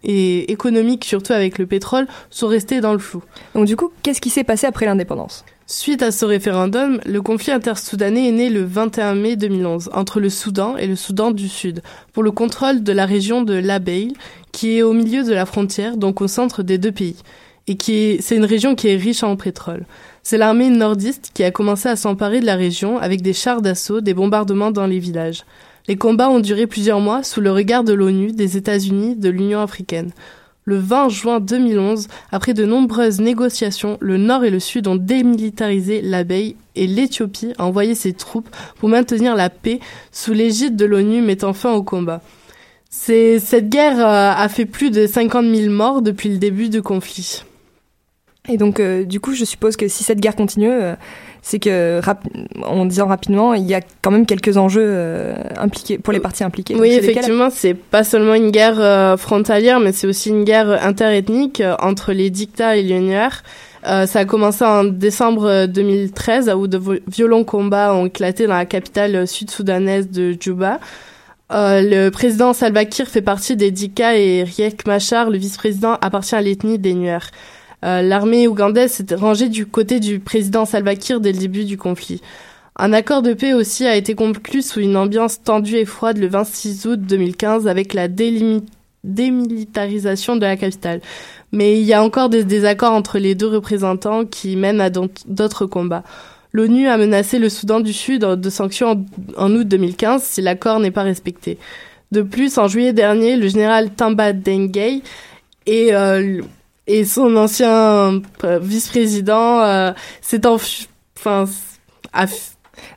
et 0.05 0.53
économiques, 0.53 1.05
surtout 1.05 1.33
avec 1.33 1.59
le 1.59 1.67
pétrole, 1.67 2.07
sont 2.31 2.47
restées 2.47 2.81
dans 2.81 2.93
le 2.93 2.99
flou. 2.99 3.23
Donc 3.55 3.67
du 3.67 3.75
coup, 3.75 3.91
qu'est-ce 4.03 4.21
qui 4.21 4.31
s'est 4.31 4.45
passé 4.45 4.67
après 4.67 4.87
l'indépendance? 4.87 5.45
Suite 5.66 6.02
à 6.02 6.11
ce 6.11 6.25
référendum, 6.25 7.00
le 7.07 7.23
conflit 7.23 7.52
intersoudanais 7.52 8.28
est 8.28 8.33
né 8.33 8.50
le 8.50 8.64
21 8.64 9.14
mai 9.14 9.37
2011 9.37 9.90
entre 9.95 10.21
le 10.21 10.28
Soudan 10.28 10.76
et 10.76 10.87
le 10.87 10.97
Soudan 10.97 11.31
du 11.31 11.49
Sud 11.49 11.83
pour 12.12 12.23
le 12.23 12.31
contrôle 12.31 12.83
de 12.83 12.92
la 12.92 13.07
région 13.07 13.42
de 13.42 13.54
l'Abeille, 13.54 14.14
qui 14.50 14.76
est 14.76 14.83
au 14.83 14.92
milieu 14.92 15.25
de 15.25 15.33
la 15.33 15.47
frontière, 15.47 15.97
donc 15.97 16.21
au 16.21 16.28
centre 16.28 16.62
des 16.62 16.78
deux 16.78 16.92
pays 16.92 17.16
et 17.69 18.21
c'est 18.21 18.37
une 18.37 18.45
région 18.45 18.75
qui 18.75 18.88
est 18.88 18.97
riche 18.97 19.23
en 19.23 19.37
pétrole. 19.37 19.87
C'est 20.23 20.38
l'armée 20.38 20.69
nordiste 20.71 21.31
qui 21.35 21.45
a 21.45 21.50
commencé 21.50 21.88
à 21.88 21.97
s'emparer 21.97 22.40
de 22.40 22.47
la 22.47 22.57
région 22.57 22.99
avec 22.99 23.23
des 23.23 23.33
chars 23.33 23.62
d'assaut, 23.62 24.00
des 24.00 24.14
bombardements 24.14 24.71
dans 24.71 24.87
les 24.87 24.99
villages. 24.99 25.45
Les 25.88 25.97
combats 25.97 26.31
ont 26.31 26.40
duré 26.40 26.66
plusieurs 26.66 27.00
mois 27.00 27.23
sous 27.23 27.40
le 27.40 27.50
regard 27.50 27.85
de 27.85 27.92
l'ONU, 27.92 28.33
des 28.33 28.57
États-Unis, 28.57 29.16
de 29.16 29.31
l'Union 29.31 29.61
africaine. 29.61 30.12
Le 30.64 30.76
20 30.76 31.09
juin 31.09 31.40
2011, 31.40 32.07
après 32.31 32.54
de 32.54 32.64
nombreuses 32.64 33.21
négociations, 33.21 33.99
le 34.00 34.16
Nord 34.16 34.45
et 34.45 34.50
le 34.50 34.61
Sud 34.61 34.87
ont 34.87 34.95
démilitarisé 34.95 36.00
l'abeille 36.02 36.54
et 36.76 36.87
l'Éthiopie 36.87 37.52
a 37.59 37.64
envoyé 37.64 37.97
ses 37.97 38.12
troupes 38.12 38.49
pour 38.78 38.88
maintenir 38.88 39.35
la 39.35 39.50
paix 39.50 39.81
sous 40.12 40.33
l'égide 40.33 40.76
de 40.76 40.85
l'ONU 40.85 41.21
mettant 41.21 41.52
fin 41.52 41.73
au 41.73 41.83
combat. 41.83 42.23
Cette 42.90 43.71
guerre 43.71 43.99
euh, 43.99 44.33
a 44.37 44.49
fait 44.49 44.66
plus 44.66 44.90
de 44.90 45.07
50 45.07 45.47
000 45.52 45.73
morts 45.73 46.00
depuis 46.00 46.28
le 46.28 46.38
début 46.38 46.69
du 46.69 46.81
conflit. 46.81 47.42
Et 48.49 48.57
donc, 48.57 48.81
euh, 48.81 49.05
du 49.05 49.21
coup, 49.21 49.35
je 49.35 49.45
suppose 49.45 49.77
que 49.77 49.87
si 49.87 50.03
cette 50.03 50.19
guerre 50.19 50.35
continue, 50.35 50.69
euh, 50.69 50.97
c'est 51.43 51.61
que, 51.61 52.01
en 52.65 52.87
disant 52.87 53.07
rapidement, 53.07 53.55
il 53.55 53.65
y 53.65 53.75
a 53.75 53.81
quand 54.03 54.11
même 54.11 54.27
quelques 54.27 54.57
enjeux 54.57 54.85
euh, 54.85 55.37
impliqués 55.59 55.99
pour 55.99 56.13
les 56.13 56.19
parties 56.19 56.43
impliquées. 56.43 56.75
Oui, 56.75 56.91
effectivement, 56.91 57.51
c'est 57.51 57.75
pas 57.75 58.03
seulement 58.03 58.35
une 58.35 58.51
guerre 58.51 59.17
frontalière, 59.17 59.79
mais 59.79 59.93
c'est 59.93 60.09
aussi 60.09 60.31
une 60.31 60.43
guerre 60.43 60.85
interethnique 60.85 61.63
entre 61.81 62.13
les 62.13 62.31
dictats 62.31 62.77
et 62.77 62.83
les 62.83 62.97
UNR. 62.97 63.43
ça 63.85 64.19
a 64.19 64.25
commencé 64.25 64.65
en 64.65 64.85
décembre 64.85 65.67
2013, 65.67 66.51
où 66.57 66.67
de 66.67 66.81
violents 67.07 67.45
combats 67.45 67.95
ont 67.95 68.07
éclaté 68.07 68.49
dans 68.49 68.57
la 68.57 68.67
capitale 68.67 69.29
sud-soudanaise 69.29 70.11
de 70.11 70.37
Juba. 70.41 70.81
le 71.51 72.09
président 72.11 72.53
Salva 72.55 72.87
Kiir 72.87 73.07
fait 73.07 73.23
partie 73.23 73.55
des 73.55 73.71
Dika 73.71 74.17
et 74.17 74.43
Riek 74.43 74.85
Machar, 74.85 75.31
le 75.31 75.39
vice-président, 75.39 75.97
appartient 76.01 76.35
à 76.35 76.41
l'ethnie 76.41 76.81
des 76.81 76.95
Nuer. 76.95 77.19
Euh, 77.85 78.03
l'armée 78.03 78.47
ougandaise 78.47 78.93
s'était 78.93 79.15
rangée 79.15 79.49
du 79.49 79.67
côté 79.67 80.01
du 80.01 80.21
président 80.21 80.65
Salva 80.65 80.95
Kiir 80.95 81.21
dès 81.21 81.33
le 81.33 81.39
début 81.39 81.65
du 81.65 81.77
conflit. 81.77 82.21
Un 82.77 82.93
accord 82.93 83.23
de 83.23 83.35
paix 83.35 83.53
aussi 83.53 83.87
a 83.87 83.97
été 83.97 84.15
conclu 84.15 84.62
sous 84.62 84.81
une 84.81 84.97
ambiance 84.97 85.43
tendue 85.43 85.77
et 85.77 85.85
froide 85.85 86.19
le 86.19 86.29
26 86.29 86.87
août 86.87 87.01
2015 87.01 87.69
avec 87.69 87.93
la 87.93 88.09
démilitarisation 88.09 90.37
de 90.37 90.43
la 90.43 90.57
capitale. 90.57 91.01
Mais 91.53 91.79
il 91.79 91.85
y 91.85 91.93
a 91.93 92.03
encore 92.03 92.31
des 92.31 92.45
désaccords 92.45 92.95
entre 92.95 93.19
les 93.19 93.35
deux 93.35 93.49
représentants 93.49 94.25
qui 94.25 94.57
mènent 94.57 94.81
à 94.81 94.91
d'autres 94.91 95.67
combats. 95.67 96.05
L'ONU 96.53 96.89
a 96.89 96.97
menacé 96.97 97.39
le 97.39 97.49
Soudan 97.49 97.81
du 97.81 97.93
Sud 97.93 98.23
de 98.23 98.51
sanctions 98.51 99.05
en, 99.37 99.53
août 99.53 99.69
2015 99.69 100.23
si 100.23 100.41
l'accord 100.41 100.81
n'est 100.81 100.91
pas 100.91 101.03
respecté. 101.03 101.59
De 102.11 102.23
plus, 102.23 102.59
en 102.59 102.69
juillet 102.69 102.93
dernier, 102.93 103.37
le 103.37 103.49
général 103.49 103.91
Tamba 103.91 104.33
Dengay 104.33 105.03
et 105.67 105.95
euh, 105.95 106.43
et 106.87 107.05
son 107.05 107.37
ancien 107.37 108.23
euh, 108.45 108.59
vice-président 108.61 109.61
euh, 109.61 109.93
s'est 110.21 110.47
enfui. 110.47 110.89
Enfin, 111.19 111.45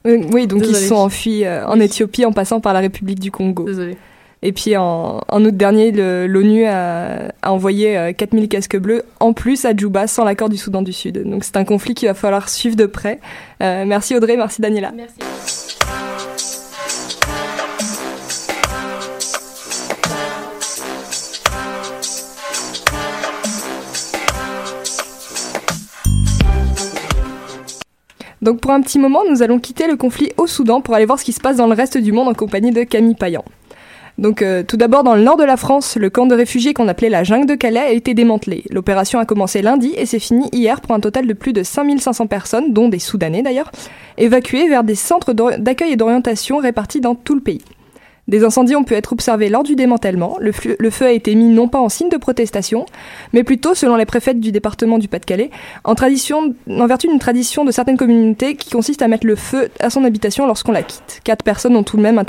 oui, 0.03 0.47
donc 0.47 0.63
ils 0.65 0.75
se 0.75 0.87
sont 0.87 0.95
enfuis 0.95 1.45
euh, 1.45 1.65
en 1.67 1.79
Éthiopie 1.79 2.25
en 2.25 2.31
passant 2.31 2.59
par 2.59 2.73
la 2.73 2.79
République 2.79 3.19
du 3.19 3.31
Congo. 3.31 3.65
Désolé. 3.65 3.97
Et 4.41 4.51
puis 4.51 4.77
en, 4.77 5.21
en 5.27 5.45
août 5.45 5.55
dernier, 5.55 5.91
l'ONU 6.27 6.65
a, 6.65 7.31
a, 7.41 7.51
envoyé 7.51 8.13
4000 8.15 8.47
casques 8.47 8.77
bleus 8.77 9.03
en 9.19 9.33
plus 9.33 9.65
à 9.65 9.75
Djouba 9.75 10.05
sans 10.05 10.23
l'accord 10.23 10.49
du 10.49 10.57
Soudan 10.57 10.83
du 10.83 10.93
Sud. 10.93 11.23
Donc 11.27 11.43
c'est 11.43 11.57
un 11.57 11.65
conflit 11.65 11.95
qu'il 11.95 12.07
va 12.07 12.13
falloir 12.13 12.49
suivre 12.49 12.75
de 12.75 12.85
près. 12.85 13.19
merci 13.59 14.15
Audrey, 14.15 14.37
merci 14.37 14.61
Daniela. 14.61 14.91
Merci. 14.95 15.77
Donc 28.45 28.59
pour 28.59 28.69
un 28.69 28.81
petit 28.81 28.99
moment, 28.99 29.21
nous 29.27 29.41
allons 29.41 29.57
quitter 29.57 29.87
le 29.87 29.95
conflit 29.95 30.31
au 30.37 30.45
Soudan 30.45 30.79
pour 30.79 30.93
aller 30.93 31.07
voir 31.07 31.17
ce 31.17 31.25
qui 31.25 31.33
se 31.33 31.39
passe 31.39 31.57
dans 31.57 31.65
le 31.65 31.73
reste 31.73 31.97
du 31.97 32.11
monde 32.11 32.27
en 32.27 32.35
compagnie 32.35 32.69
de 32.69 32.83
Camille 32.83 33.15
Payan. 33.15 33.43
Donc 34.19 34.43
euh, 34.43 34.61
tout 34.61 34.77
d'abord 34.77 35.03
dans 35.03 35.15
le 35.15 35.23
nord 35.23 35.35
de 35.35 35.43
la 35.43 35.57
France, 35.57 35.97
le 35.97 36.11
camp 36.11 36.27
de 36.27 36.35
réfugiés 36.35 36.75
qu'on 36.75 36.87
appelait 36.87 37.09
la 37.09 37.23
jungle 37.23 37.47
de 37.47 37.55
Calais 37.55 37.79
a 37.79 37.89
été 37.89 38.13
démantelé. 38.13 38.63
L'opération 38.69 39.17
a 39.17 39.25
commencé 39.25 39.63
lundi 39.63 39.93
et 39.97 40.05
s'est 40.05 40.19
finie 40.19 40.47
hier 40.51 40.79
pour 40.79 40.91
un 40.91 40.99
total 40.99 41.25
de 41.25 41.33
plus 41.33 41.53
de 41.53 41.63
5500 41.63 42.27
personnes, 42.27 42.71
dont 42.71 42.87
des 42.87 42.99
Soudanais 42.99 43.41
d'ailleurs, 43.41 43.71
évacuées 44.19 44.69
vers 44.69 44.83
des 44.83 44.93
centres 44.93 45.33
d'accueil 45.33 45.93
et 45.93 45.95
d'orientation 45.95 46.59
répartis 46.59 47.01
dans 47.01 47.15
tout 47.15 47.33
le 47.33 47.41
pays. 47.41 47.63
Des 48.27 48.43
incendies 48.43 48.75
ont 48.75 48.83
pu 48.83 48.95
être 48.95 49.13
observés 49.13 49.49
lors 49.49 49.61
du 49.61 49.75
démantèlement. 49.75 50.37
Le, 50.39 50.51
feu 50.51 51.05
a 51.05 51.11
été 51.11 51.35
mis 51.35 51.45
non 51.49 51.67
pas 51.67 51.79
en 51.79 51.89
signe 51.89 52.09
de 52.09 52.17
protestation, 52.17 52.85
mais 53.33 53.43
plutôt, 53.43 53.75
selon 53.75 53.95
les 53.95 54.05
préfètes 54.05 54.39
du 54.39 54.51
département 54.51 54.97
du 54.97 55.07
Pas-de-Calais, 55.07 55.51
en, 55.83 55.93
en 55.93 56.87
vertu 56.87 57.07
d'une 57.07 57.19
tradition 57.19 57.65
de 57.65 57.71
certaines 57.71 57.97
communautés 57.97 58.55
qui 58.55 58.71
consiste 58.71 59.03
à 59.03 59.07
mettre 59.07 59.27
le 59.27 59.35
feu 59.35 59.69
à 59.79 59.91
son 59.91 60.03
habitation 60.03 60.47
lorsqu'on 60.47 60.71
la 60.71 60.81
quitte. 60.81 61.21
Quatre 61.23 61.43
personnes 61.43 61.75
ont 61.75 61.83
tout 61.83 61.97
de 61.97 62.01
même 62.01 62.21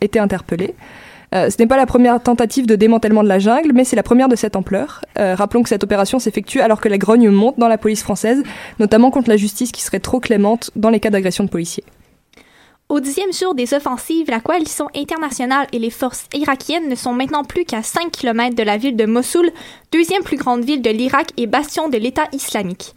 été 0.00 0.18
interpellées. 0.18 0.74
Euh, 1.34 1.48
ce 1.48 1.56
n'est 1.58 1.66
pas 1.66 1.76
la 1.76 1.86
première 1.86 2.22
tentative 2.22 2.66
de 2.66 2.76
démantèlement 2.76 3.22
de 3.22 3.28
la 3.28 3.38
jungle, 3.38 3.72
mais 3.74 3.84
c'est 3.84 3.96
la 3.96 4.02
première 4.02 4.28
de 4.28 4.36
cette 4.36 4.56
ampleur. 4.56 5.02
Euh, 5.18 5.34
rappelons 5.34 5.62
que 5.62 5.68
cette 5.68 5.84
opération 5.84 6.18
s'effectue 6.18 6.60
alors 6.60 6.80
que 6.80 6.88
la 6.88 6.98
grogne 6.98 7.30
monte 7.30 7.58
dans 7.58 7.68
la 7.68 7.78
police 7.78 8.02
française, 8.02 8.42
notamment 8.78 9.10
contre 9.10 9.30
la 9.30 9.36
justice 9.36 9.72
qui 9.72 9.82
serait 9.82 10.00
trop 10.00 10.20
clémente 10.20 10.70
dans 10.76 10.90
les 10.90 11.00
cas 11.00 11.10
d'agression 11.10 11.44
de 11.44 11.48
policiers. 11.48 11.84
Au 12.92 13.00
dixième 13.00 13.32
jour 13.32 13.54
des 13.54 13.72
offensives, 13.72 14.28
la 14.28 14.40
coalition 14.40 14.86
internationale 14.94 15.66
et 15.72 15.78
les 15.78 15.88
forces 15.88 16.26
irakiennes 16.34 16.90
ne 16.90 16.94
sont 16.94 17.14
maintenant 17.14 17.42
plus 17.42 17.64
qu'à 17.64 17.82
5 17.82 18.10
km 18.12 18.54
de 18.54 18.62
la 18.62 18.76
ville 18.76 18.96
de 18.96 19.06
Mossoul, 19.06 19.50
deuxième 19.90 20.22
plus 20.22 20.36
grande 20.36 20.62
ville 20.62 20.82
de 20.82 20.90
l'Irak 20.90 21.28
et 21.38 21.46
bastion 21.46 21.88
de 21.88 21.96
l'État 21.96 22.28
islamique. 22.32 22.94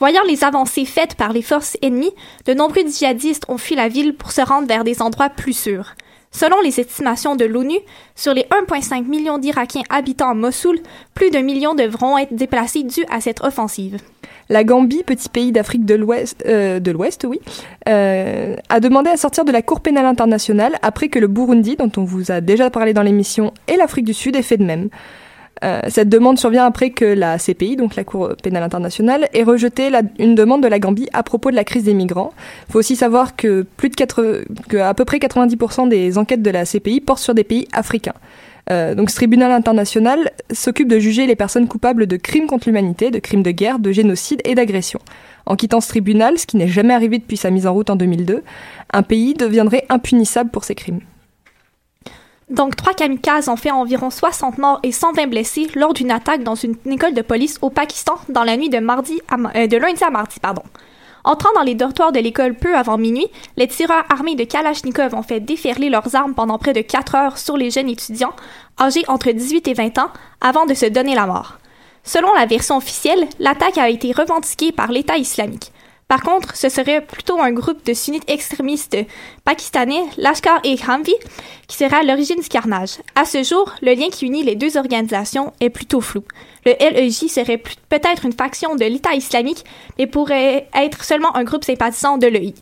Voyant 0.00 0.24
les 0.26 0.42
avancées 0.42 0.84
faites 0.84 1.14
par 1.14 1.32
les 1.32 1.42
forces 1.42 1.76
ennemies, 1.80 2.10
de 2.46 2.54
nombreux 2.54 2.88
djihadistes 2.88 3.44
ont 3.46 3.56
fui 3.56 3.76
la 3.76 3.86
ville 3.86 4.16
pour 4.16 4.32
se 4.32 4.40
rendre 4.40 4.66
vers 4.66 4.82
des 4.82 5.00
endroits 5.00 5.28
plus 5.28 5.56
sûrs. 5.56 5.92
Selon 6.32 6.60
les 6.62 6.80
estimations 6.80 7.36
de 7.36 7.44
l'ONU, 7.44 7.78
sur 8.16 8.34
les 8.34 8.48
1,5 8.50 9.04
millions 9.04 9.38
d'Irakiens 9.38 9.84
habitant 9.90 10.30
à 10.30 10.34
Mossoul, 10.34 10.80
plus 11.14 11.30
d'un 11.30 11.42
million 11.42 11.76
devront 11.76 12.18
être 12.18 12.34
déplacés 12.34 12.82
dû 12.82 13.04
à 13.12 13.20
cette 13.20 13.44
offensive. 13.44 13.98
La 14.48 14.62
Gambie, 14.62 15.02
petit 15.02 15.28
pays 15.28 15.50
d'Afrique 15.50 15.84
de 15.84 15.94
l'Ouest, 15.94 16.44
euh, 16.46 16.80
oui, 17.24 17.40
euh, 17.88 18.54
a 18.68 18.80
demandé 18.80 19.10
à 19.10 19.16
sortir 19.16 19.44
de 19.44 19.50
la 19.50 19.62
Cour 19.62 19.80
pénale 19.80 20.06
internationale 20.06 20.74
après 20.82 21.08
que 21.08 21.18
le 21.18 21.26
Burundi, 21.26 21.76
dont 21.76 21.90
on 21.96 22.04
vous 22.04 22.30
a 22.30 22.40
déjà 22.40 22.70
parlé 22.70 22.94
dans 22.94 23.02
l'émission, 23.02 23.52
et 23.66 23.76
l'Afrique 23.76 24.04
du 24.04 24.14
Sud 24.14 24.36
aient 24.36 24.42
fait 24.42 24.56
de 24.56 24.64
même. 24.64 24.88
Euh, 25.64 25.80
cette 25.88 26.10
demande 26.10 26.38
survient 26.38 26.66
après 26.66 26.90
que 26.90 27.04
la 27.04 27.38
CPI, 27.38 27.76
donc 27.76 27.96
la 27.96 28.04
Cour 28.04 28.34
pénale 28.42 28.62
internationale, 28.62 29.28
ait 29.32 29.42
rejeté 29.42 29.90
une 30.18 30.34
demande 30.34 30.62
de 30.62 30.68
la 30.68 30.78
Gambie 30.78 31.08
à 31.12 31.22
propos 31.22 31.50
de 31.50 31.56
la 31.56 31.64
crise 31.64 31.84
des 31.84 31.94
migrants. 31.94 32.32
Il 32.68 32.72
faut 32.72 32.78
aussi 32.78 32.94
savoir 32.94 33.36
que 33.36 33.66
plus 33.76 33.88
de 33.88 33.96
4, 33.96 34.44
que 34.68 34.76
à 34.76 34.92
peu 34.94 35.04
près 35.04 35.16
90% 35.16 35.88
des 35.88 36.18
enquêtes 36.18 36.42
de 36.42 36.50
la 36.50 36.64
CPI 36.66 37.00
portent 37.00 37.22
sur 37.22 37.34
des 37.34 37.44
pays 37.44 37.66
africains. 37.72 38.14
Euh, 38.68 38.94
donc 38.94 39.10
ce 39.10 39.16
tribunal 39.16 39.52
international 39.52 40.32
s'occupe 40.52 40.88
de 40.88 40.98
juger 40.98 41.26
les 41.26 41.36
personnes 41.36 41.68
coupables 41.68 42.06
de 42.06 42.16
crimes 42.16 42.46
contre 42.46 42.68
l'humanité, 42.68 43.10
de 43.10 43.18
crimes 43.18 43.42
de 43.42 43.52
guerre, 43.52 43.78
de 43.78 43.92
génocide 43.92 44.40
et 44.44 44.54
d'agression. 44.54 45.00
En 45.46 45.54
quittant 45.54 45.80
ce 45.80 45.88
tribunal, 45.88 46.38
ce 46.38 46.46
qui 46.46 46.56
n'est 46.56 46.66
jamais 46.68 46.94
arrivé 46.94 47.18
depuis 47.18 47.36
sa 47.36 47.50
mise 47.50 47.66
en 47.66 47.72
route 47.72 47.90
en 47.90 47.96
2002, 47.96 48.42
un 48.92 49.02
pays 49.02 49.34
deviendrait 49.34 49.86
impunissable 49.88 50.50
pour 50.50 50.64
ces 50.64 50.74
crimes. 50.74 51.00
Donc, 52.48 52.76
trois 52.76 52.94
kamikazes 52.94 53.48
ont 53.48 53.56
fait 53.56 53.72
environ 53.72 54.10
60 54.10 54.58
morts 54.58 54.78
et 54.84 54.92
120 54.92 55.26
blessés 55.26 55.68
lors 55.74 55.94
d'une 55.94 56.12
attaque 56.12 56.44
dans 56.44 56.54
une 56.54 56.76
école 56.90 57.14
de 57.14 57.22
police 57.22 57.58
au 57.60 57.70
Pakistan 57.70 58.14
dans 58.28 58.44
la 58.44 58.56
nuit 58.56 58.68
de, 58.68 58.76
euh, 58.78 59.66
de 59.66 59.76
lundi 59.76 60.04
à 60.04 60.10
mardi. 60.10 60.38
Pardon. 60.40 60.62
Entrant 61.26 61.52
dans 61.56 61.64
les 61.64 61.74
dortoirs 61.74 62.12
de 62.12 62.20
l'école 62.20 62.54
peu 62.54 62.76
avant 62.76 62.98
minuit, 62.98 63.26
les 63.56 63.66
tireurs 63.66 64.04
armés 64.10 64.36
de 64.36 64.44
Kalachnikov 64.44 65.12
ont 65.12 65.24
fait 65.24 65.40
déferler 65.40 65.90
leurs 65.90 66.14
armes 66.14 66.34
pendant 66.36 66.56
près 66.56 66.72
de 66.72 66.82
4 66.82 67.14
heures 67.16 67.36
sur 67.36 67.56
les 67.56 67.72
jeunes 67.72 67.88
étudiants, 67.88 68.32
âgés 68.80 69.02
entre 69.08 69.32
18 69.32 69.66
et 69.66 69.74
20 69.74 69.98
ans, 69.98 70.10
avant 70.40 70.66
de 70.66 70.74
se 70.74 70.86
donner 70.86 71.16
la 71.16 71.26
mort. 71.26 71.58
Selon 72.04 72.32
la 72.32 72.46
version 72.46 72.76
officielle, 72.76 73.26
l'attaque 73.40 73.76
a 73.76 73.90
été 73.90 74.12
revendiquée 74.12 74.70
par 74.70 74.92
l'État 74.92 75.18
islamique. 75.18 75.72
Par 76.08 76.22
contre, 76.22 76.54
ce 76.56 76.68
serait 76.68 77.00
plutôt 77.00 77.40
un 77.40 77.50
groupe 77.50 77.84
de 77.84 77.92
sunnites 77.92 78.30
extrémistes 78.30 78.96
pakistanais, 79.44 80.04
Lashkar-e-Khamvi, 80.18 81.14
qui 81.66 81.76
serait 81.76 81.96
à 81.96 82.02
l'origine 82.04 82.40
du 82.40 82.48
carnage. 82.48 82.98
À 83.16 83.24
ce 83.24 83.42
jour, 83.42 83.72
le 83.82 83.92
lien 83.92 84.08
qui 84.08 84.26
unit 84.26 84.44
les 84.44 84.54
deux 84.54 84.76
organisations 84.76 85.52
est 85.58 85.70
plutôt 85.70 86.00
flou. 86.00 86.22
Le 86.64 86.74
LEJ 86.78 87.26
serait 87.26 87.60
peut-être 87.88 88.24
une 88.24 88.32
faction 88.32 88.76
de 88.76 88.84
l'État 88.84 89.14
islamique, 89.14 89.64
mais 89.98 90.06
pourrait 90.06 90.68
être 90.74 91.02
seulement 91.02 91.34
un 91.34 91.42
groupe 91.42 91.64
sympathisant 91.64 92.18
de 92.18 92.28
l'EI. 92.28 92.54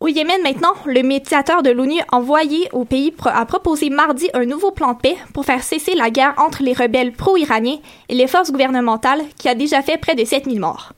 Au 0.00 0.08
Yémen 0.08 0.42
maintenant, 0.42 0.74
le 0.86 1.02
médiateur 1.02 1.62
de 1.62 1.70
l'ONU 1.70 2.00
envoyé 2.12 2.68
au 2.72 2.84
pays 2.84 3.14
a 3.24 3.44
proposé 3.44 3.90
mardi 3.90 4.28
un 4.32 4.44
nouveau 4.46 4.70
plan 4.70 4.94
de 4.94 4.98
paix 4.98 5.16
pour 5.34 5.44
faire 5.44 5.62
cesser 5.62 5.94
la 5.94 6.10
guerre 6.10 6.34
entre 6.38 6.62
les 6.62 6.74
rebelles 6.74 7.12
pro-iraniens 7.12 7.78
et 8.08 8.14
les 8.14 8.26
forces 8.26 8.52
gouvernementales 8.52 9.24
qui 9.38 9.48
a 9.48 9.54
déjà 9.54 9.82
fait 9.82 9.98
près 9.98 10.14
de 10.14 10.24
7000 10.24 10.60
morts. 10.60 10.92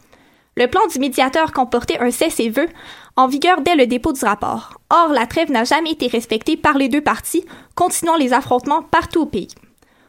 Le 0.58 0.66
plan 0.66 0.80
du 0.92 0.98
médiateur 0.98 1.52
comportait 1.52 2.00
un 2.00 2.10
cessez-le-feu 2.10 2.68
en 3.14 3.28
vigueur 3.28 3.60
dès 3.60 3.76
le 3.76 3.86
dépôt 3.86 4.12
du 4.12 4.24
rapport. 4.24 4.80
Or, 4.90 5.10
la 5.12 5.24
trêve 5.24 5.52
n'a 5.52 5.62
jamais 5.62 5.92
été 5.92 6.08
respectée 6.08 6.56
par 6.56 6.76
les 6.76 6.88
deux 6.88 7.00
parties, 7.00 7.44
continuant 7.76 8.16
les 8.16 8.32
affrontements 8.32 8.82
partout 8.82 9.20
au 9.20 9.26
pays. 9.26 9.54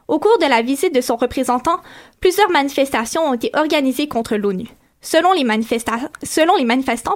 Au 0.07 0.17
cours 0.17 0.39
de 0.39 0.47
la 0.47 0.63
visite 0.63 0.95
de 0.95 1.01
son 1.01 1.17
représentant, 1.17 1.79
plusieurs 2.19 2.49
manifestations 2.49 3.29
ont 3.29 3.35
été 3.35 3.51
organisées 3.53 4.07
contre 4.07 4.37
l'ONU. 4.37 4.65
Selon 5.01 5.31
les, 5.31 5.45
manifestants, 5.45 7.15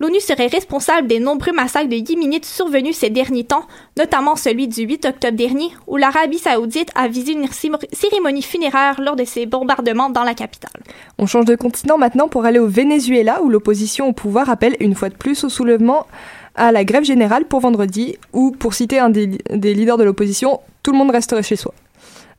l'ONU 0.00 0.20
serait 0.20 0.48
responsable 0.48 1.06
des 1.06 1.20
nombreux 1.20 1.52
massacres 1.52 1.88
de 1.88 1.94
yéménites 1.94 2.44
survenus 2.44 2.96
ces 2.96 3.10
derniers 3.10 3.44
temps, 3.44 3.64
notamment 3.96 4.34
celui 4.34 4.66
du 4.66 4.82
8 4.82 5.06
octobre 5.06 5.36
dernier, 5.36 5.70
où 5.86 5.96
l'Arabie 5.96 6.38
saoudite 6.38 6.90
a 6.96 7.06
visé 7.06 7.32
une 7.32 7.46
cérémonie 7.92 8.42
funéraire 8.42 9.00
lors 9.00 9.14
de 9.14 9.24
ses 9.24 9.46
bombardements 9.46 10.10
dans 10.10 10.24
la 10.24 10.34
capitale. 10.34 10.82
On 11.18 11.26
change 11.26 11.44
de 11.44 11.54
continent 11.54 11.96
maintenant 11.96 12.26
pour 12.26 12.44
aller 12.44 12.58
au 12.58 12.66
Venezuela, 12.66 13.40
où 13.40 13.50
l'opposition 13.50 14.08
au 14.08 14.12
pouvoir 14.12 14.50
appelle 14.50 14.76
une 14.80 14.96
fois 14.96 15.08
de 15.08 15.14
plus 15.14 15.44
au 15.44 15.48
soulèvement 15.48 16.08
à 16.56 16.72
la 16.72 16.84
grève 16.84 17.04
générale 17.04 17.44
pour 17.44 17.60
vendredi, 17.60 18.16
ou 18.32 18.50
pour 18.50 18.74
citer 18.74 18.98
un 18.98 19.10
des 19.10 19.38
leaders 19.74 19.98
de 19.98 20.04
l'opposition, 20.04 20.60
tout 20.82 20.90
le 20.90 20.98
monde 20.98 21.12
resterait 21.12 21.44
chez 21.44 21.56
soi. 21.56 21.72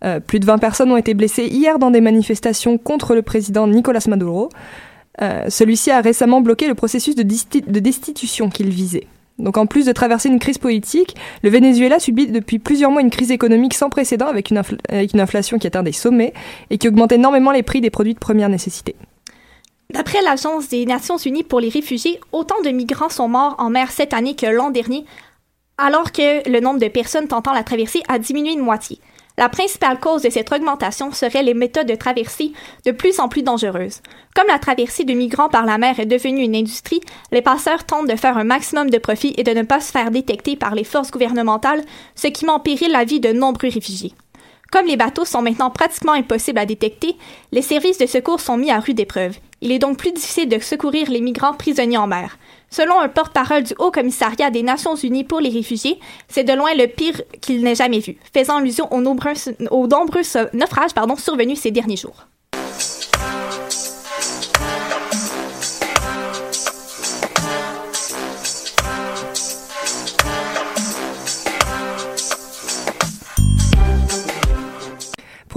Euh, 0.04 0.20
plus 0.20 0.40
de 0.40 0.46
20 0.46 0.58
personnes 0.58 0.92
ont 0.92 0.98
été 0.98 1.14
blessées 1.14 1.48
hier 1.48 1.80
dans 1.80 1.92
des 1.92 2.02
manifestations 2.02 2.78
contre 2.78 3.16
le 3.16 3.22
président 3.22 3.68
Nicolas 3.68 4.04
Maduro. 4.08 4.50
Euh, 5.22 5.46
celui-ci 5.50 5.90
a 5.90 6.02
récemment 6.02 6.42
bloqué 6.42 6.68
le 6.68 6.76
processus 6.76 7.16
de, 7.16 7.24
de 7.24 7.80
destitution 7.80 8.50
qu'il 8.50 8.70
visait. 8.70 9.08
Donc 9.40 9.58
en 9.58 9.66
plus 9.66 9.86
de 9.86 9.92
traverser 9.92 10.30
une 10.30 10.40
crise 10.40 10.58
politique, 10.58 11.16
le 11.44 11.50
Venezuela 11.50 12.00
subit 12.00 12.28
depuis 12.28 12.60
plusieurs 12.60 12.92
mois 12.92 13.02
une 13.02 13.10
crise 13.10 13.32
économique 13.32 13.74
sans 13.74 13.90
précédent 13.90 14.28
avec 14.28 14.50
une, 14.50 14.62
avec 14.90 15.14
une 15.14 15.20
inflation 15.20 15.60
qui 15.60 15.68
atteint 15.68 15.84
des 15.84 15.92
sommets 15.92 16.34
et 16.70 16.78
qui 16.78 16.88
augmente 16.88 17.12
énormément 17.12 17.52
les 17.52 17.64
prix 17.64 17.82
des 17.82 17.92
produits 17.92 18.16
de 18.16 18.20
première 18.20 18.50
nécessité. 18.50 18.96
D'après 19.94 20.22
l'Agence 20.22 20.68
des 20.70 20.86
Nations 20.86 21.18
Unies 21.18 21.44
pour 21.44 21.60
les 21.60 21.70
réfugiés, 21.70 22.20
autant 22.32 22.62
de 22.64 22.70
migrants 22.70 23.10
sont 23.10 23.30
morts 23.30 23.56
en 23.58 23.70
mer 23.70 23.92
cette 23.92 24.14
année 24.14 24.36
que 24.36 24.48
l'an 24.48 24.70
dernier, 24.70 25.06
alors 25.78 26.12
que 26.12 26.50
le 26.50 26.60
nombre 26.60 26.80
de 26.80 26.88
personnes 26.88 27.28
tentant 27.28 27.54
la 27.54 27.64
traversée 27.64 28.02
a 28.08 28.20
diminué 28.20 28.56
de 28.56 28.62
moitié. 28.62 29.00
La 29.40 29.50
principale 29.50 30.00
cause 30.00 30.24
de 30.24 30.32
cette 30.32 30.52
augmentation 30.52 31.12
serait 31.12 31.44
les 31.44 31.54
méthodes 31.54 31.88
de 31.88 31.94
traversée 31.94 32.54
de 32.86 32.92
plus 32.92 33.20
en 33.20 33.30
plus 33.30 33.44
dangereuses. 33.44 34.02
Comme 34.36 34.48
la 34.48 34.58
traversée 34.58 35.04
de 35.04 35.14
migrants 35.14 35.48
par 35.48 35.68
la 35.68 35.78
mer 35.78 36.00
est 36.00 36.08
devenue 36.08 36.42
une 36.42 36.56
industrie, 36.56 37.02
les 37.32 37.44
passeurs 37.44 37.86
tentent 37.86 38.10
de 38.10 38.16
faire 38.16 38.40
un 38.40 38.44
maximum 38.44 38.90
de 38.90 38.98
profit 38.98 39.36
et 39.38 39.44
de 39.44 39.52
ne 39.52 39.62
pas 39.62 39.80
se 39.80 39.92
faire 39.92 40.10
détecter 40.10 40.56
par 40.56 40.74
les 40.74 40.84
forces 40.84 41.12
gouvernementales, 41.12 41.84
ce 42.16 42.26
qui 42.30 42.46
met 42.46 42.52
en 42.52 42.60
péril 42.60 42.92
la 42.92 43.04
vie 43.04 43.20
de 43.20 43.32
nombreux 43.32 43.70
réfugiés. 43.70 44.14
Comme 44.72 44.88
les 44.88 44.98
bateaux 44.98 45.24
sont 45.24 45.44
maintenant 45.44 45.70
pratiquement 45.70 46.14
impossibles 46.14 46.58
à 46.58 46.66
détecter, 46.66 47.16
les 47.52 47.62
services 47.62 48.00
de 48.00 48.08
secours 48.08 48.40
sont 48.40 48.58
mis 48.58 48.72
à 48.72 48.80
rude 48.80 49.00
épreuve. 49.00 49.38
Il 49.62 49.72
est 49.72 49.80
donc 49.80 49.98
plus 49.98 50.12
difficile 50.12 50.50
de 50.50 50.60
secourir 50.60 51.12
les 51.12 51.22
migrants 51.22 51.54
prisonniers 51.54 51.98
en 51.98 52.08
mer. 52.08 52.40
Selon 52.70 53.00
un 53.00 53.08
porte-parole 53.08 53.64
du 53.64 53.74
Haut 53.80 53.92
Commissariat 53.92 54.50
des 54.50 54.62
Nations 54.62 54.96
Unies 54.96 55.24
pour 55.24 55.40
les 55.40 55.50
réfugiés, 55.50 56.00
c'est 56.28 56.44
de 56.44 56.54
loin 56.54 56.74
le 56.76 56.88
pire 56.88 57.22
qu'il 57.42 57.64
n'ait 57.64 57.76
jamais 57.76 58.00
vu, 58.00 58.18
faisant 58.34 58.58
allusion 58.58 58.92
aux 58.94 59.02
nombreux, 59.02 59.34
naufrages 60.54 60.92
survenus 61.18 61.60
ces 61.60 61.72
derniers 61.72 61.96
jours. 61.96 62.28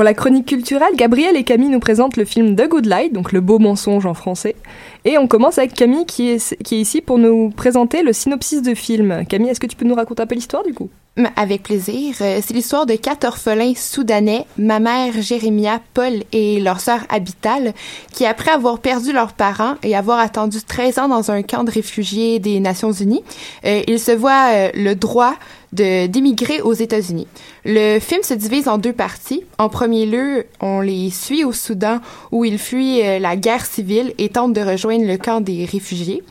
Pour 0.00 0.04
la 0.04 0.14
chronique 0.14 0.46
culturelle, 0.46 0.96
Gabriel 0.96 1.36
et 1.36 1.44
Camille 1.44 1.68
nous 1.68 1.78
présentent 1.78 2.16
le 2.16 2.24
film 2.24 2.56
The 2.56 2.66
Good 2.68 2.86
Light, 2.86 3.12
donc 3.12 3.32
le 3.32 3.42
beau 3.42 3.58
mensonge 3.58 4.06
en 4.06 4.14
français. 4.14 4.56
Et 5.04 5.18
on 5.18 5.26
commence 5.26 5.58
avec 5.58 5.74
Camille 5.74 6.06
qui 6.06 6.28
est, 6.28 6.62
qui 6.62 6.76
est 6.76 6.80
ici 6.80 7.00
pour 7.00 7.18
nous 7.18 7.50
présenter 7.50 8.02
le 8.02 8.12
synopsis 8.12 8.62
de 8.62 8.74
film. 8.74 9.24
Camille, 9.26 9.50
est-ce 9.50 9.60
que 9.60 9.66
tu 9.66 9.76
peux 9.76 9.86
nous 9.86 9.94
raconter 9.94 10.22
un 10.22 10.26
peu 10.26 10.34
l'histoire 10.34 10.62
du 10.62 10.74
coup? 10.74 10.90
Avec 11.36 11.64
plaisir. 11.64 12.14
Euh, 12.20 12.40
c'est 12.42 12.54
l'histoire 12.54 12.86
de 12.86 12.94
quatre 12.94 13.24
orphelins 13.24 13.74
soudanais, 13.74 14.46
ma 14.56 14.78
mère 14.80 15.12
Jérémia, 15.20 15.80
Paul 15.92 16.22
et 16.32 16.60
leur 16.60 16.80
sœur 16.80 17.00
Abital, 17.08 17.74
qui 18.12 18.24
après 18.26 18.50
avoir 18.50 18.78
perdu 18.78 19.12
leurs 19.12 19.32
parents 19.32 19.74
et 19.82 19.96
avoir 19.96 20.18
attendu 20.18 20.58
13 20.62 20.98
ans 20.98 21.08
dans 21.08 21.30
un 21.30 21.42
camp 21.42 21.64
de 21.64 21.70
réfugiés 21.70 22.38
des 22.38 22.60
Nations 22.60 22.92
Unies, 22.92 23.22
euh, 23.64 23.82
ils 23.86 24.00
se 24.00 24.12
voient 24.12 24.50
euh, 24.52 24.70
le 24.74 24.94
droit 24.94 25.34
d'émigrer 25.72 26.60
aux 26.62 26.72
États-Unis. 26.72 27.28
Le 27.64 28.00
film 28.00 28.24
se 28.24 28.34
divise 28.34 28.66
en 28.66 28.76
deux 28.76 28.92
parties. 28.92 29.44
En 29.56 29.68
premier 29.68 30.04
lieu, 30.04 30.46
on 30.60 30.80
les 30.80 31.10
suit 31.10 31.44
au 31.44 31.52
Soudan 31.52 32.00
où 32.32 32.44
ils 32.44 32.58
fuient 32.58 33.20
la 33.20 33.36
guerre 33.36 33.64
civile 33.64 34.12
et 34.18 34.30
tentent 34.30 34.52
de 34.52 34.62
rejoindre 34.62 35.06
le 35.06 35.16
camp 35.16 35.40
des 35.40 35.64
réfugiés. 35.64 36.24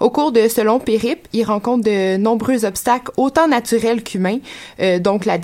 Au 0.00 0.10
cours 0.10 0.32
de 0.32 0.48
ce 0.48 0.60
long 0.60 0.80
périple, 0.80 1.28
ils 1.32 1.44
rencontrent 1.44 1.84
de 1.84 2.16
nombreux 2.16 2.64
obstacles, 2.64 3.12
autant 3.16 3.48
naturels 3.48 4.02
qu'humains, 4.02 4.38
euh, 4.80 4.98
donc 4.98 5.24
la, 5.24 5.38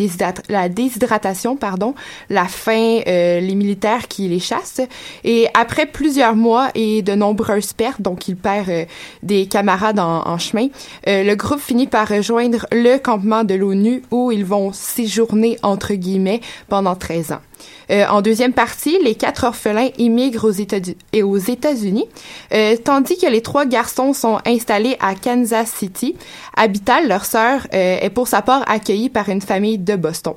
la, 0.49 0.69
déshydratation, 0.69 1.57
pardon, 1.57 1.95
la 2.29 2.47
faim, 2.47 3.01
euh, 3.07 3.41
les 3.41 3.55
militaires 3.55 4.09
qui 4.09 4.29
les 4.29 4.41
chassent. 4.41 4.81
Et 5.25 5.47
après 5.55 5.87
plusieurs 5.87 6.35
mois 6.35 6.69
et 6.75 7.03
de 7.03 7.15
nombreuses 7.15 7.73
pertes, 7.73 8.03
donc 8.03 8.29
ils 8.29 8.37
perdent 8.37 8.69
euh, 8.71 8.85
des 9.23 9.47
camarades 9.47 9.99
en, 9.99 10.27
en 10.27 10.39
chemin, 10.39 10.69
le 11.07 11.35
groupe 11.35 11.61
finit 11.61 11.87
par 11.87 12.09
rejoindre 12.09 12.67
le 12.73 12.99
campement 12.99 13.45
de 13.45 13.55
l'ONU 13.55 14.03
où 14.11 14.33
ils 14.33 14.45
vont 14.45 14.73
séjourner 14.73 15.59
entre 15.63 15.95
guillemets 15.95 16.41
pendant 16.69 16.95
13 16.95 17.33
ans. 17.33 17.50
Euh, 17.91 18.07
en 18.09 18.23
deuxième 18.23 18.53
partie, 18.53 18.99
les 19.03 19.15
quatre 19.15 19.45
orphelins 19.45 19.89
immigrent 19.99 20.45
aux 20.45 21.39
États-Unis, 21.39 22.05
euh, 22.53 22.77
tandis 22.83 23.19
que 23.19 23.27
les 23.27 23.41
trois 23.41 23.67
garçons 23.67 24.13
sont 24.13 24.39
installés 24.47 24.97
à 25.01 25.15
Kansas 25.15 25.71
City. 25.71 26.17
Habital, 26.57 27.09
leur 27.09 27.25
sœur, 27.25 27.67
euh, 27.75 27.99
est 28.01 28.11
pour 28.11 28.29
sa 28.29 28.43
part 28.43 28.63
accueillie 28.69 29.09
par 29.09 29.29
une 29.29 29.41
famille 29.41 29.79
de 29.79 29.97
Boston. 29.97 30.35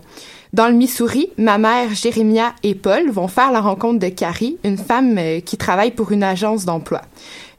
Dans 0.51 0.67
le 0.67 0.73
Missouri, 0.73 1.29
ma 1.37 1.57
mère, 1.57 1.93
Jérémia 1.93 2.53
et 2.61 2.75
Paul 2.75 3.09
vont 3.09 3.27
faire 3.27 3.51
la 3.51 3.59
rencontre 3.59 3.99
de 3.99 4.09
Carrie, 4.09 4.57
une 4.63 4.77
femme 4.77 5.19
qui 5.43 5.57
travaille 5.57 5.89
pour 5.89 6.11
une 6.11 6.21
agence 6.21 6.65
d'emploi. 6.65 7.01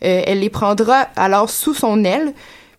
elle 0.01 0.39
les 0.39 0.51
prendra 0.51 1.09
alors 1.17 1.51
sous 1.51 1.75
son 1.75 2.05
aile, 2.05 2.33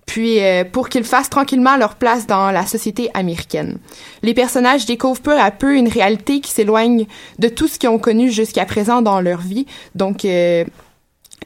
puis 0.05 0.41
euh, 0.41 0.63
pour 0.63 0.89
qu'ils 0.89 1.03
fassent 1.03 1.29
tranquillement 1.29 1.77
leur 1.77 1.95
place 1.95 2.27
dans 2.27 2.51
la 2.51 2.65
société 2.65 3.09
américaine. 3.13 3.77
Les 4.23 4.33
personnages 4.33 4.85
découvrent 4.85 5.21
peu 5.21 5.39
à 5.39 5.51
peu 5.51 5.75
une 5.75 5.87
réalité 5.87 6.39
qui 6.39 6.51
s'éloigne 6.51 7.05
de 7.39 7.47
tout 7.47 7.67
ce 7.67 7.79
qu'ils 7.79 7.89
ont 7.89 7.99
connu 7.99 8.31
jusqu'à 8.31 8.65
présent 8.65 9.01
dans 9.01 9.21
leur 9.21 9.39
vie, 9.39 9.65
donc 9.95 10.25
euh, 10.25 10.63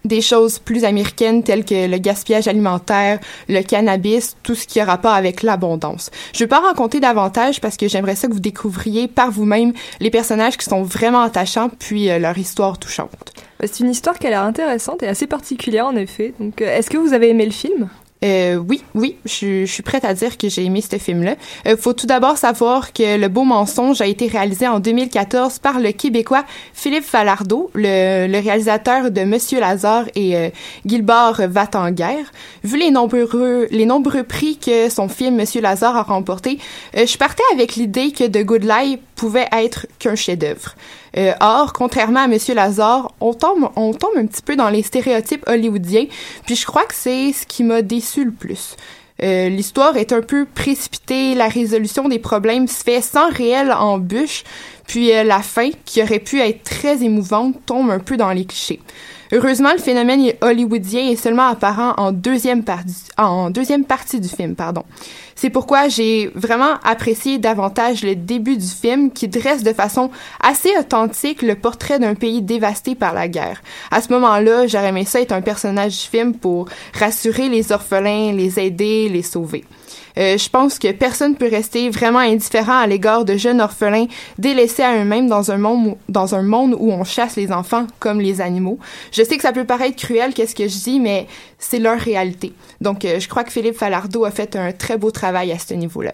des 0.05 0.21
choses 0.21 0.59
plus 0.59 0.85
américaines 0.85 1.43
telles 1.43 1.65
que 1.65 1.87
le 1.87 1.97
gaspillage 1.97 2.47
alimentaire, 2.47 3.19
le 3.47 3.61
cannabis, 3.61 4.37
tout 4.43 4.55
ce 4.55 4.65
qui 4.65 4.79
a 4.79 4.85
rapport 4.85 5.13
avec 5.13 5.43
l'abondance. 5.43 6.09
Je 6.33 6.39
vais 6.39 6.47
pas 6.47 6.59
raconter 6.59 6.99
davantage 6.99 7.59
parce 7.61 7.77
que 7.77 7.87
j'aimerais 7.87 8.15
ça 8.15 8.27
que 8.27 8.33
vous 8.33 8.39
découvriez 8.39 9.07
par 9.07 9.31
vous-même 9.31 9.73
les 9.99 10.09
personnages 10.09 10.57
qui 10.57 10.65
sont 10.65 10.83
vraiment 10.83 11.21
attachants 11.21 11.69
puis 11.69 12.09
euh, 12.09 12.19
leur 12.19 12.37
histoire 12.37 12.77
touchante. 12.77 13.33
C'est 13.61 13.81
une 13.81 13.89
histoire 13.89 14.17
qui 14.17 14.27
a 14.27 14.29
l'air 14.29 14.43
intéressante 14.43 15.03
et 15.03 15.07
assez 15.07 15.27
particulière 15.27 15.85
en 15.85 15.95
effet. 15.97 16.33
Donc, 16.39 16.61
est-ce 16.61 16.89
que 16.89 16.97
vous 16.97 17.11
avez 17.11 17.29
aimé 17.29 17.45
le 17.45 17.51
film? 17.51 17.89
Euh, 18.23 18.55
oui, 18.57 18.83
oui, 18.95 19.15
je, 19.23 19.65
je, 19.65 19.71
suis 19.71 19.81
prête 19.83 20.03
à 20.03 20.13
dire 20.13 20.37
que 20.37 20.49
j'ai 20.49 20.65
aimé 20.65 20.81
ce 20.81 20.97
film-là. 20.97 21.35
Euh, 21.65 21.77
faut 21.77 21.93
tout 21.93 22.05
d'abord 22.05 22.37
savoir 22.37 22.91
que 22.91 23.17
Le 23.17 23.27
Beau 23.29 23.45
Mensonge 23.45 24.01
a 24.01 24.07
été 24.07 24.27
réalisé 24.27 24.67
en 24.67 24.81
2014 24.81 25.59
par 25.59 25.79
le 25.79 25.91
Québécois 25.93 26.43
Philippe 26.73 27.05
Falardeau, 27.05 27.71
le, 27.75 28.27
le 28.27 28.39
réalisateur 28.39 29.11
de 29.11 29.21
Monsieur 29.21 29.61
Lazare 29.61 30.05
et 30.15 30.35
euh, 30.35 30.49
Gilbert 30.85 31.47
va 31.47 31.69
en 31.75 31.91
guerre. 31.91 32.31
Vu 32.65 32.77
les 32.77 32.91
nombreux, 32.91 33.67
les 33.71 33.85
nombreux 33.85 34.23
prix 34.23 34.57
que 34.57 34.89
son 34.89 35.07
film 35.07 35.37
Monsieur 35.37 35.61
Lazare 35.61 35.95
a 35.95 36.03
remporté, 36.03 36.59
euh, 36.97 37.05
je 37.05 37.17
partais 37.17 37.43
avec 37.53 37.77
l'idée 37.77 38.11
que 38.11 38.25
The 38.25 38.43
Good 38.43 38.63
Life 38.63 38.99
pouvait 39.19 39.49
être 39.51 39.85
qu'un 39.99 40.15
chef-d'œuvre. 40.15 40.75
Euh, 41.17 41.33
or, 41.41 41.73
contrairement 41.73 42.21
à 42.21 42.27
Monsieur 42.29 42.55
Lazare, 42.55 43.11
on 43.19 43.33
tombe, 43.33 43.69
un 43.75 44.25
petit 44.25 44.41
peu 44.41 44.55
dans 44.55 44.69
les 44.69 44.81
stéréotypes 44.81 45.43
hollywoodiens, 45.45 46.05
puis 46.45 46.55
je 46.55 46.65
crois 46.65 46.85
que 46.85 46.93
c'est 46.95 47.33
ce 47.33 47.45
qui 47.45 47.65
m'a 47.65 47.81
déçu 47.81 48.23
le 48.23 48.31
plus. 48.31 48.77
Euh, 49.21 49.49
L'histoire 49.49 49.97
est 49.97 50.13
un 50.13 50.21
peu 50.21 50.45
précipitée, 50.45 51.35
la 51.35 51.49
résolution 51.49 52.07
des 52.07 52.19
problèmes 52.19 52.69
se 52.69 52.81
fait 52.81 53.01
sans 53.01 53.29
réelle 53.29 53.73
embûche, 53.73 54.45
puis 54.87 55.11
euh, 55.11 55.25
la 55.25 55.41
fin, 55.41 55.71
qui 55.83 56.01
aurait 56.01 56.19
pu 56.19 56.39
être 56.39 56.63
très 56.63 57.03
émouvante, 57.03 57.55
tombe 57.65 57.91
un 57.91 57.99
peu 57.99 58.15
dans 58.15 58.31
les 58.31 58.45
clichés. 58.45 58.79
Heureusement, 59.31 59.71
le 59.73 59.79
phénomène 59.79 60.33
hollywoodien 60.41 61.09
est 61.09 61.15
seulement 61.15 61.47
apparent 61.47 61.93
en 61.97 62.11
deuxième, 62.11 62.63
partie, 62.63 62.95
en 63.17 63.51
deuxième 63.51 63.85
partie 63.85 64.19
du 64.19 64.27
film. 64.27 64.55
pardon. 64.55 64.83
C'est 65.35 65.51
pourquoi 65.51 65.87
j'ai 65.87 66.31
vraiment 66.33 66.73
apprécié 66.83 67.37
davantage 67.37 68.03
le 68.03 68.15
début 68.15 68.57
du 68.57 68.67
film 68.67 69.11
qui 69.11 69.27
dresse 69.27 69.63
de 69.63 69.71
façon 69.71 70.09
assez 70.41 70.71
authentique 70.77 71.43
le 71.43 71.55
portrait 71.55 71.99
d'un 71.99 72.15
pays 72.15 72.41
dévasté 72.41 72.95
par 72.95 73.13
la 73.13 73.27
guerre. 73.27 73.61
À 73.91 74.01
ce 74.01 74.11
moment-là, 74.13 74.67
j'aurais 74.67 74.89
aimé 74.89 75.05
ça 75.05 75.21
être 75.21 75.31
un 75.31 75.41
personnage 75.41 75.91
du 75.91 76.09
film 76.09 76.33
pour 76.33 76.67
rassurer 76.93 77.49
les 77.49 77.71
orphelins, 77.71 78.33
les 78.33 78.59
aider, 78.59 79.09
les 79.09 79.23
sauver. 79.23 79.63
Euh, 80.17 80.37
je 80.37 80.49
pense 80.49 80.79
que 80.79 80.91
personne 80.91 81.35
peut 81.35 81.49
rester 81.49 81.89
vraiment 81.89 82.19
indifférent 82.19 82.77
à 82.77 82.87
l'égard 82.87 83.25
de 83.25 83.37
jeunes 83.37 83.61
orphelins 83.61 84.07
délaissés 84.37 84.83
à 84.83 84.97
eux-mêmes 84.97 85.27
dans 85.27 85.51
un 85.51 85.57
monde 85.57 86.75
où 86.77 86.91
on 86.91 87.03
chasse 87.03 87.35
les 87.35 87.51
enfants 87.51 87.87
comme 87.99 88.19
les 88.19 88.41
animaux. 88.41 88.79
Je 89.11 89.23
sais 89.23 89.37
que 89.37 89.43
ça 89.43 89.51
peut 89.51 89.65
paraître 89.65 89.95
cruel 89.95 90.33
qu'est-ce 90.33 90.55
que 90.55 90.67
je 90.67 90.77
dis 90.77 90.99
mais 90.99 91.27
c'est 91.57 91.79
leur 91.79 91.99
réalité. 91.99 92.53
Donc 92.81 93.05
euh, 93.05 93.19
je 93.19 93.27
crois 93.27 93.43
que 93.43 93.51
Philippe 93.51 93.77
Falardeau 93.77 94.25
a 94.25 94.31
fait 94.31 94.55
un 94.55 94.71
très 94.71 94.97
beau 94.97 95.11
travail 95.11 95.51
à 95.51 95.59
ce 95.59 95.73
niveau-là. 95.73 96.13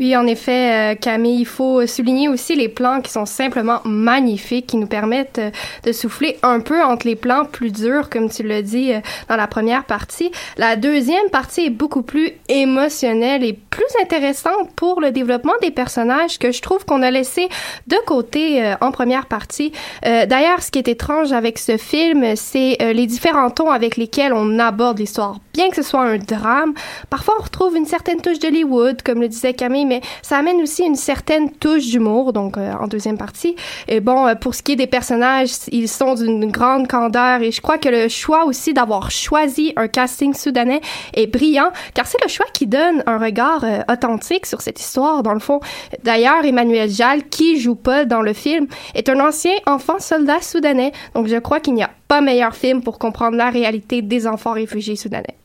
Oui, 0.00 0.16
en 0.16 0.26
effet, 0.26 0.94
euh, 0.94 0.94
Camille, 0.94 1.40
il 1.40 1.46
faut 1.46 1.86
souligner 1.86 2.30
aussi 2.30 2.56
les 2.56 2.70
plans 2.70 3.02
qui 3.02 3.10
sont 3.12 3.26
simplement 3.26 3.82
magnifiques, 3.84 4.68
qui 4.68 4.78
nous 4.78 4.86
permettent 4.86 5.38
euh, 5.38 5.50
de 5.84 5.92
souffler 5.92 6.38
un 6.42 6.60
peu 6.60 6.82
entre 6.82 7.06
les 7.06 7.16
plans 7.16 7.44
plus 7.44 7.70
durs, 7.70 8.08
comme 8.08 8.30
tu 8.30 8.42
l'as 8.42 8.62
dit 8.62 8.94
euh, 8.94 9.00
dans 9.28 9.36
la 9.36 9.46
première 9.46 9.84
partie. 9.84 10.32
La 10.56 10.76
deuxième 10.76 11.28
partie 11.30 11.66
est 11.66 11.70
beaucoup 11.70 12.00
plus 12.00 12.30
émotionnelle 12.48 13.44
et 13.44 13.52
plus 13.52 13.84
intéressante 14.00 14.70
pour 14.74 15.02
le 15.02 15.10
développement 15.10 15.52
des 15.60 15.70
personnages 15.70 16.38
que 16.38 16.50
je 16.50 16.62
trouve 16.62 16.86
qu'on 16.86 17.02
a 17.02 17.10
laissé 17.10 17.50
de 17.86 17.96
côté 18.06 18.74
en 18.80 18.92
première 18.92 19.26
partie. 19.26 19.72
D'ailleurs, 20.02 20.62
ce 20.62 20.70
qui 20.70 20.78
est 20.78 20.88
étrange 20.88 21.32
avec 21.32 21.58
ce 21.58 21.76
film, 21.76 22.36
c'est 22.36 22.76
les 22.92 23.06
différents 23.06 23.50
tons 23.50 23.70
avec 23.70 23.96
lesquels 23.96 24.32
on 24.32 24.58
aborde 24.58 24.98
l'histoire. 24.98 25.38
Bien 25.52 25.70
que 25.70 25.76
ce 25.76 25.82
soit 25.82 26.02
un 26.02 26.18
drame, 26.18 26.74
parfois 27.10 27.34
on 27.38 27.42
retrouve 27.42 27.76
une 27.76 27.86
certaine 27.86 28.20
touche 28.20 28.38
d'Hollywood, 28.38 29.02
comme 29.02 29.20
le 29.20 29.28
disait 29.28 29.54
Camille, 29.54 29.89
mais 29.90 30.00
ça 30.22 30.38
amène 30.38 30.62
aussi 30.62 30.84
une 30.84 30.94
certaine 30.94 31.50
touche 31.50 31.86
d'humour, 31.88 32.32
donc 32.32 32.56
euh, 32.56 32.72
en 32.80 32.86
deuxième 32.86 33.18
partie. 33.18 33.56
Et 33.88 33.98
bon, 33.98 34.28
euh, 34.28 34.36
pour 34.36 34.54
ce 34.54 34.62
qui 34.62 34.72
est 34.72 34.76
des 34.76 34.86
personnages, 34.86 35.50
ils 35.72 35.88
sont 35.88 36.14
d'une 36.14 36.48
grande 36.50 36.86
candeur 36.86 37.42
et 37.42 37.50
je 37.50 37.60
crois 37.60 37.76
que 37.76 37.88
le 37.88 38.08
choix 38.08 38.44
aussi 38.44 38.72
d'avoir 38.72 39.10
choisi 39.10 39.72
un 39.76 39.88
casting 39.88 40.32
soudanais 40.32 40.80
est 41.12 41.26
brillant, 41.26 41.72
car 41.92 42.06
c'est 42.06 42.22
le 42.22 42.28
choix 42.28 42.46
qui 42.54 42.68
donne 42.68 43.02
un 43.06 43.18
regard 43.18 43.64
euh, 43.64 43.80
authentique 43.92 44.46
sur 44.46 44.60
cette 44.60 44.78
histoire, 44.78 45.24
dans 45.24 45.34
le 45.34 45.40
fond. 45.40 45.58
D'ailleurs, 46.04 46.44
Emmanuel 46.44 46.88
Jal, 46.88 47.24
qui 47.24 47.58
joue 47.58 47.74
Paul 47.74 48.06
dans 48.06 48.22
le 48.22 48.32
film, 48.32 48.68
est 48.94 49.08
un 49.08 49.18
ancien 49.18 49.56
enfant 49.66 49.98
soldat 49.98 50.40
soudanais, 50.40 50.92
donc 51.14 51.26
je 51.26 51.36
crois 51.36 51.58
qu'il 51.58 51.74
n'y 51.74 51.82
a 51.82 51.90
pas 52.06 52.20
meilleur 52.20 52.54
film 52.54 52.80
pour 52.80 53.00
comprendre 53.00 53.36
la 53.36 53.50
réalité 53.50 54.02
des 54.02 54.28
enfants 54.28 54.52
réfugiés 54.52 54.94
soudanais. 54.94 55.36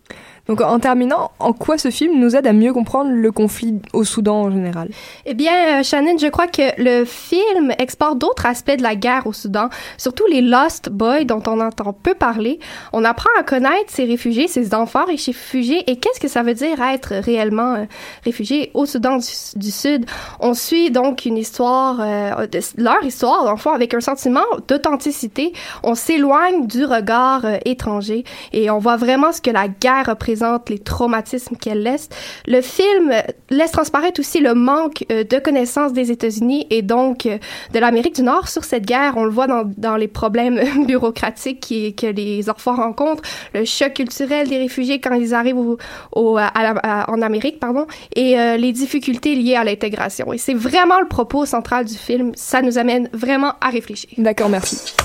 Donc 0.47 0.61
en 0.61 0.79
terminant, 0.79 1.31
en 1.39 1.53
quoi 1.53 1.77
ce 1.77 1.89
film 1.89 2.19
nous 2.19 2.35
aide 2.35 2.45
à 2.45 2.53
mieux 2.53 2.71
comprendre 2.71 3.09
le 3.11 3.31
conflit 3.31 3.79
au 3.93 4.03
Soudan 4.03 4.41
en 4.41 4.51
général? 4.51 4.89
Eh 5.25 5.33
bien, 5.33 5.79
euh, 5.79 5.83
Shannon, 5.83 6.17
je 6.19 6.27
crois 6.27 6.47
que 6.47 6.61
le 6.77 7.03
film 7.03 7.71
exporte 7.79 8.19
d'autres 8.19 8.45
aspects 8.45 8.77
de 8.77 8.83
la 8.83 8.95
guerre 8.95 9.25
au 9.25 9.33
Soudan, 9.33 9.69
surtout 9.97 10.25
les 10.29 10.41
Lost 10.41 10.89
Boys 10.89 11.23
dont 11.23 11.41
on 11.47 11.59
entend 11.59 11.93
peu 11.93 12.13
parler. 12.13 12.59
On 12.93 13.03
apprend 13.03 13.29
à 13.39 13.43
connaître 13.43 13.87
ces 13.87 14.05
réfugiés, 14.05 14.47
ces 14.47 14.75
enfants 14.75 15.05
réfugiés 15.05 15.83
et 15.89 15.97
qu'est-ce 15.97 16.19
que 16.19 16.27
ça 16.27 16.43
veut 16.43 16.53
dire 16.53 16.79
être 16.79 17.15
réellement 17.15 17.75
euh, 17.75 17.85
réfugié 18.23 18.69
au 18.75 18.85
Soudan 18.85 19.17
du, 19.17 19.71
Sud? 19.71 20.05
On 20.39 20.53
suit 20.53 20.91
donc 20.91 21.25
une 21.25 21.37
histoire, 21.37 21.97
euh, 21.99 22.45
de, 22.45 22.59
leur 22.77 23.03
histoire, 23.03 23.59
fond, 23.59 23.71
avec 23.71 23.95
un 23.95 24.01
sentiment 24.01 24.45
d'authenticité. 24.67 25.53
On 25.81 25.95
s'éloigne 25.95 26.67
du 26.67 26.85
regard 26.85 27.45
étranger 27.65 28.23
et 28.53 28.69
on 28.69 28.77
voit 28.77 28.97
vraiment 28.97 29.31
ce 29.31 29.41
que 29.41 29.49
la 29.49 29.67
guerre 29.67 30.05
représente 30.07 30.34
les 30.69 30.79
traumatismes 30.79 31.55
qu'elle 31.55 31.83
laisse. 31.83 32.09
Le 32.47 32.61
film 32.61 33.13
laisse 33.49 33.71
transparaître 33.71 34.19
aussi 34.19 34.39
le 34.39 34.53
manque 34.53 35.05
euh, 35.11 35.23
de 35.23 35.39
connaissances 35.39 35.93
des 35.93 36.11
États-Unis 36.11 36.67
et 36.69 36.81
donc 36.81 37.25
euh, 37.25 37.37
de 37.73 37.79
l'Amérique 37.79 38.15
du 38.15 38.23
Nord 38.23 38.47
sur 38.47 38.63
cette 38.63 38.85
guerre. 38.85 39.13
On 39.17 39.23
le 39.23 39.31
voit 39.31 39.47
dans, 39.47 39.63
dans 39.77 39.97
les 39.97 40.07
problèmes 40.07 40.59
bureaucratiques 40.85 41.95
que 41.97 42.07
les 42.07 42.49
enfants 42.49 42.75
rencontrent, 42.75 43.23
le 43.53 43.65
choc 43.65 43.93
culturel 43.93 44.47
des 44.47 44.57
réfugiés 44.57 44.99
quand 44.99 45.13
ils 45.13 45.33
arrivent 45.33 45.77
en 46.13 47.21
Amérique, 47.21 47.59
pardon, 47.59 47.87
et 48.15 48.39
euh, 48.39 48.57
les 48.57 48.71
difficultés 48.71 49.35
liées 49.35 49.55
à 49.55 49.63
l'intégration. 49.63 50.33
Et 50.33 50.37
c'est 50.37 50.53
vraiment 50.53 50.99
le 50.99 51.07
propos 51.07 51.45
central 51.45 51.85
du 51.85 51.95
film. 51.95 52.31
Ça 52.35 52.61
nous 52.61 52.77
amène 52.77 53.09
vraiment 53.13 53.53
à 53.61 53.69
réfléchir. 53.69 54.09
D'accord, 54.17 54.49
merci. 54.49 54.95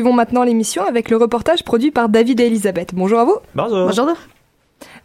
Poursuivons 0.00 0.16
maintenant 0.16 0.44
l'émission 0.44 0.82
avec 0.82 1.10
le 1.10 1.18
reportage 1.18 1.62
produit 1.62 1.90
par 1.90 2.08
David 2.08 2.40
et 2.40 2.46
Elisabeth. 2.46 2.94
Bonjour 2.94 3.18
à 3.18 3.26
vous. 3.26 3.36
Bonjour. 3.54 3.84
Bonjour. 3.84 4.08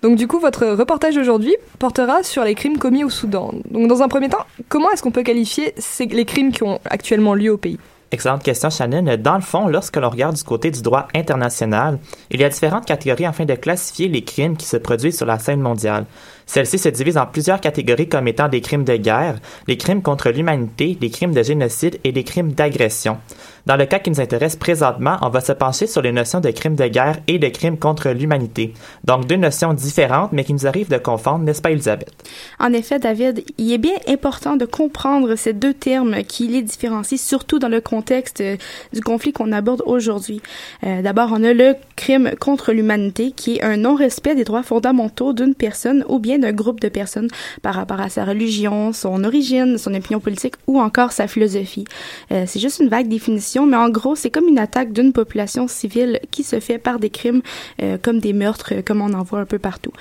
Donc 0.01 0.15
du 0.15 0.25
coup, 0.25 0.39
votre 0.39 0.65
reportage 0.67 1.17
aujourd'hui 1.17 1.53
portera 1.79 2.23
sur 2.23 2.45
les 2.45 2.55
crimes 2.55 2.77
commis 2.77 3.03
au 3.03 3.09
Soudan. 3.09 3.51
Donc 3.69 3.89
dans 3.89 4.01
un 4.03 4.07
premier 4.07 4.29
temps, 4.29 4.45
comment 4.69 4.89
est-ce 4.91 5.03
qu'on 5.03 5.11
peut 5.11 5.23
qualifier 5.23 5.73
les 5.99 6.23
crimes 6.23 6.53
qui 6.53 6.63
ont 6.63 6.79
actuellement 6.85 7.33
lieu 7.33 7.51
au 7.51 7.57
pays? 7.57 7.77
Excellente 8.11 8.43
question, 8.43 8.69
Shannon. 8.69 9.17
Dans 9.17 9.35
le 9.35 9.41
fond, 9.41 9.67
lorsque 9.67 9.97
l'on 9.97 10.09
regarde 10.09 10.37
du 10.37 10.43
côté 10.43 10.71
du 10.71 10.81
droit 10.81 11.09
international, 11.13 11.99
il 12.31 12.39
y 12.39 12.45
a 12.45 12.49
différentes 12.49 12.85
catégories 12.85 13.25
afin 13.25 13.43
de 13.43 13.55
classifier 13.55 14.07
les 14.07 14.23
crimes 14.23 14.55
qui 14.55 14.65
se 14.65 14.77
produisent 14.77 15.17
sur 15.17 15.25
la 15.25 15.39
scène 15.39 15.59
mondiale. 15.59 16.05
Celles-ci 16.45 16.77
se 16.77 16.89
divisent 16.89 17.17
en 17.17 17.25
plusieurs 17.25 17.59
catégories 17.59 18.07
comme 18.07 18.27
étant 18.27 18.47
des 18.47 18.61
crimes 18.61 18.83
de 18.83 18.97
guerre, 18.97 19.35
les 19.67 19.77
crimes 19.77 20.01
contre 20.01 20.29
l'humanité, 20.29 20.97
les 21.01 21.09
crimes 21.09 21.33
de 21.33 21.43
génocide 21.43 21.99
et 22.03 22.11
les 22.11 22.23
crimes 22.23 22.53
d'agression. 22.53 23.17
Dans 23.65 23.77
le 23.77 23.87
cas 23.87 23.97
qui 23.97 24.11
nous 24.11 24.21
intéresse 24.21 24.55
présentement, 24.55 25.17
on 25.23 25.29
va 25.29 25.41
se 25.41 25.51
pencher 25.51 25.87
sur 25.87 26.03
les 26.03 26.11
notions 26.11 26.39
de 26.39 26.51
crimes 26.51 26.75
de 26.75 26.87
guerre 26.87 27.17
et 27.27 27.39
de 27.39 27.47
crimes 27.47 27.79
contre 27.79 28.09
l'humanité. 28.09 28.73
Donc 29.05 29.25
deux 29.25 29.37
notions 29.37 29.73
différentes, 29.73 30.33
mais 30.33 30.43
qui 30.43 30.53
nous 30.53 30.67
arrivent 30.67 30.89
de 30.91 30.99
confondre, 30.99 31.43
n'est-ce 31.43 31.63
pas, 31.63 31.71
Elisabeth? 31.71 32.11
En 32.59 32.73
effet, 32.73 32.99
David, 32.99 33.43
il 33.57 33.73
est 33.73 33.79
bien 33.79 33.95
important 34.07 34.55
de 34.55 34.65
comprendre 34.65 35.35
ces 35.35 35.53
deux 35.53 35.73
termes 35.73 36.23
qui 36.23 36.47
les 36.47 36.61
différencient, 36.61 37.17
surtout 37.17 37.57
dans 37.57 37.69
le 37.69 37.81
contexte 37.81 38.41
euh, 38.41 38.55
du 38.93 39.01
conflit 39.01 39.33
qu'on 39.33 39.51
aborde 39.51 39.81
aujourd'hui. 39.87 40.41
Euh, 40.83 41.01
D'abord, 41.01 41.29
on 41.33 41.43
a 41.43 41.53
le 41.53 41.73
crime 41.95 42.31
contre 42.39 42.71
l'humanité, 42.71 43.31
qui 43.31 43.55
est 43.55 43.63
un 43.63 43.77
non-respect 43.77 44.35
des 44.35 44.43
droits 44.43 44.63
fondamentaux 44.63 45.33
d'une 45.33 45.55
personne 45.55 46.05
ou 46.07 46.19
bien 46.19 46.34
d'un 46.37 46.53
groupe 46.53 46.79
de 46.79 46.89
personnes 46.89 47.27
par 47.61 47.75
rapport 47.75 47.99
à 47.99 48.09
sa 48.09 48.25
religion, 48.25 48.93
son 48.93 49.23
origine, 49.23 49.77
son 49.77 49.93
opinion 49.93 50.19
politique 50.19 50.55
ou 50.67 50.79
encore 50.79 51.11
sa 51.11 51.27
philosophie. 51.27 51.85
Euh, 52.31 52.45
C'est 52.47 52.59
juste 52.59 52.79
une 52.79 52.89
vague 52.89 53.07
définition 53.07 53.35
mais 53.65 53.77
en 53.77 53.89
gros, 53.89 54.15
c'est 54.15 54.29
comme 54.29 54.47
une 54.47 54.59
attaque 54.59 54.91
d'une 54.91 55.13
population 55.13 55.67
civile 55.67 56.19
qui 56.31 56.43
se 56.43 56.59
fait 56.59 56.77
par 56.77 56.99
des 56.99 57.09
crimes 57.09 57.41
euh, 57.81 57.97
comme 58.01 58.19
des 58.19 58.33
meurtres, 58.33 58.73
euh, 58.73 58.81
comme 58.81 59.01
on 59.01 59.13
en 59.13 59.23
voit 59.23 59.39
un 59.39 59.45
peu 59.45 59.59
partout. 59.59 59.91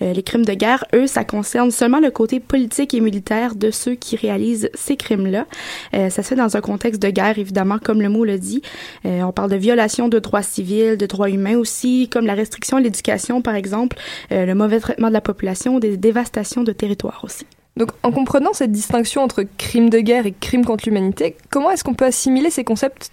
Euh, 0.00 0.12
les 0.12 0.22
crimes 0.22 0.44
de 0.44 0.54
guerre, 0.54 0.84
eux, 0.94 1.06
ça 1.06 1.24
concerne 1.24 1.70
seulement 1.70 2.00
le 2.00 2.10
côté 2.10 2.40
politique 2.40 2.94
et 2.94 3.00
militaire 3.00 3.54
de 3.54 3.70
ceux 3.70 3.94
qui 3.94 4.16
réalisent 4.16 4.70
ces 4.74 4.96
crimes-là. 4.96 5.46
ça 5.92 6.10
se 6.10 6.22
fait 6.22 6.34
dans 6.34 6.56
un 6.56 6.60
contexte 6.60 7.00
de 7.02 7.10
guerre, 7.10 7.38
évidemment, 7.38 7.78
comme 7.78 8.00
le 8.00 8.08
mot 8.08 8.24
le 8.24 8.38
dit. 8.38 8.62
on 9.04 9.32
parle 9.32 9.50
de 9.50 9.56
violation 9.56 10.08
de 10.08 10.18
droits 10.18 10.42
civils, 10.42 10.96
de 10.96 11.06
droits 11.06 11.30
humains 11.30 11.56
aussi, 11.56 12.08
comme 12.08 12.26
la 12.26 12.34
restriction 12.34 12.76
à 12.76 12.80
l'éducation, 12.80 13.42
par 13.42 13.54
exemple, 13.54 13.96
le 14.30 14.52
mauvais 14.54 14.80
traitement 14.80 15.08
de 15.08 15.12
la 15.12 15.20
population, 15.20 15.78
des 15.82 15.96
dévastations 15.96 16.62
de 16.62 16.72
territoires 16.72 17.20
aussi. 17.24 17.46
Donc, 17.76 17.90
en 18.02 18.12
comprenant 18.12 18.52
cette 18.52 18.72
distinction 18.72 19.22
entre 19.22 19.44
crime 19.56 19.88
de 19.88 20.00
guerre 20.00 20.26
et 20.26 20.32
crime 20.32 20.64
contre 20.64 20.84
l'humanité, 20.86 21.36
comment 21.50 21.70
est-ce 21.70 21.84
qu'on 21.84 21.94
peut 21.94 22.04
assimiler 22.04 22.50
ces 22.50 22.64
concepts 22.64 23.10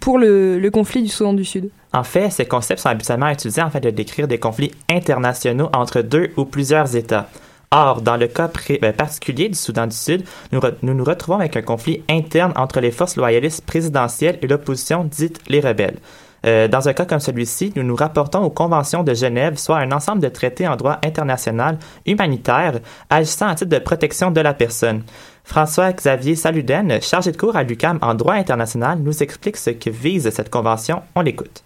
pour 0.00 0.18
le, 0.18 0.58
le 0.58 0.70
conflit 0.70 1.02
du 1.02 1.08
Soudan 1.08 1.32
du 1.32 1.44
Sud? 1.44 1.70
En 1.92 2.04
fait, 2.04 2.30
ces 2.30 2.44
concepts 2.44 2.80
sont 2.80 2.90
habituellement 2.90 3.30
utilisés 3.30 3.62
afin 3.62 3.80
de 3.80 3.90
décrire 3.90 4.28
des 4.28 4.38
conflits 4.38 4.72
internationaux 4.90 5.70
entre 5.74 6.02
deux 6.02 6.30
ou 6.36 6.44
plusieurs 6.44 6.94
États. 6.94 7.28
Or, 7.72 8.02
dans 8.02 8.16
le 8.16 8.26
cas 8.26 8.50
euh, 8.70 8.92
particulier 8.92 9.48
du 9.48 9.54
Soudan 9.54 9.86
du 9.86 9.96
Sud, 9.96 10.24
nous 10.52 10.60
nous 10.82 11.04
retrouvons 11.04 11.38
avec 11.38 11.56
un 11.56 11.62
conflit 11.62 12.02
interne 12.08 12.52
entre 12.56 12.80
les 12.80 12.90
forces 12.90 13.16
loyalistes 13.16 13.64
présidentielles 13.64 14.38
et 14.42 14.46
l'opposition 14.48 15.04
dite 15.04 15.40
les 15.48 15.60
rebelles. 15.60 15.98
Euh, 16.46 16.68
dans 16.68 16.88
un 16.88 16.92
cas 16.92 17.04
comme 17.04 17.20
celui-ci, 17.20 17.72
nous 17.76 17.82
nous 17.82 17.96
rapportons 17.96 18.42
aux 18.42 18.50
conventions 18.50 19.02
de 19.02 19.14
Genève, 19.14 19.58
soit 19.58 19.78
un 19.78 19.92
ensemble 19.92 20.22
de 20.22 20.28
traités 20.28 20.66
en 20.66 20.76
droit 20.76 20.98
international 21.04 21.78
humanitaire 22.06 22.80
agissant 23.08 23.48
à 23.48 23.54
titre 23.54 23.70
de 23.70 23.78
protection 23.78 24.30
de 24.30 24.40
la 24.40 24.54
personne. 24.54 25.02
François-Xavier 25.44 26.36
Saluden, 26.36 27.00
chargé 27.02 27.32
de 27.32 27.36
cours 27.36 27.56
à 27.56 27.62
l'UCAM 27.62 27.98
en 28.02 28.14
droit 28.14 28.34
international, 28.34 28.98
nous 29.00 29.22
explique 29.22 29.56
ce 29.56 29.70
que 29.70 29.90
vise 29.90 30.30
cette 30.30 30.50
convention. 30.50 31.02
On 31.14 31.22
l'écoute. 31.22 31.64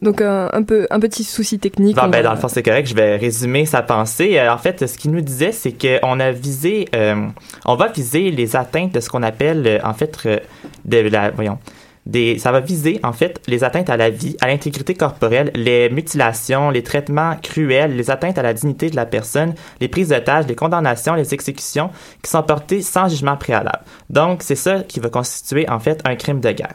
Donc 0.00 0.22
un, 0.22 0.48
un 0.52 0.62
peu 0.62 0.86
un 0.90 0.98
petit 0.98 1.24
souci 1.24 1.58
technique. 1.58 1.96
Bon, 1.96 2.04
on 2.04 2.08
ben, 2.08 2.22
dans 2.22 2.32
le 2.32 2.38
fond, 2.38 2.48
c'est 2.48 2.62
correct. 2.62 2.88
Je 2.88 2.94
vais 2.94 3.16
résumer 3.16 3.66
sa 3.66 3.82
pensée. 3.82 4.38
Euh, 4.38 4.52
en 4.52 4.58
fait, 4.58 4.86
ce 4.86 4.96
qu'il 4.96 5.10
nous 5.10 5.20
disait, 5.20 5.52
c'est 5.52 5.72
qu'on 5.72 6.20
a 6.20 6.32
visé, 6.32 6.88
euh, 6.94 7.26
on 7.66 7.76
va 7.76 7.88
viser 7.88 8.30
les 8.30 8.56
atteintes 8.56 8.92
de 8.92 9.00
ce 9.00 9.10
qu'on 9.10 9.22
appelle, 9.22 9.66
euh, 9.66 9.78
en 9.84 9.92
fait, 9.92 10.16
euh, 10.24 10.38
de 10.86 10.98
la, 10.98 11.30
voyons, 11.30 11.58
des, 12.06 12.38
ça 12.38 12.50
va 12.50 12.60
viser, 12.60 12.98
en 13.02 13.12
fait, 13.12 13.42
les 13.46 13.62
atteintes 13.62 13.90
à 13.90 13.98
la 13.98 14.08
vie, 14.08 14.36
à 14.40 14.48
l'intégrité 14.48 14.94
corporelle, 14.94 15.50
les 15.54 15.90
mutilations, 15.90 16.70
les 16.70 16.82
traitements 16.82 17.36
cruels, 17.42 17.94
les 17.94 18.10
atteintes 18.10 18.38
à 18.38 18.42
la 18.42 18.54
dignité 18.54 18.88
de 18.88 18.96
la 18.96 19.04
personne, 19.04 19.54
les 19.82 19.88
prises 19.88 20.08
d'otages, 20.08 20.46
les 20.46 20.54
condamnations, 20.54 21.14
les 21.14 21.34
exécutions 21.34 21.90
qui 22.22 22.30
sont 22.30 22.42
portées 22.42 22.80
sans 22.80 23.08
jugement 23.08 23.36
préalable. 23.36 23.82
Donc, 24.08 24.42
c'est 24.42 24.54
ça 24.54 24.80
qui 24.80 24.98
va 24.98 25.10
constituer, 25.10 25.68
en 25.68 25.78
fait, 25.78 26.00
un 26.06 26.16
crime 26.16 26.40
de 26.40 26.52
guerre. 26.52 26.74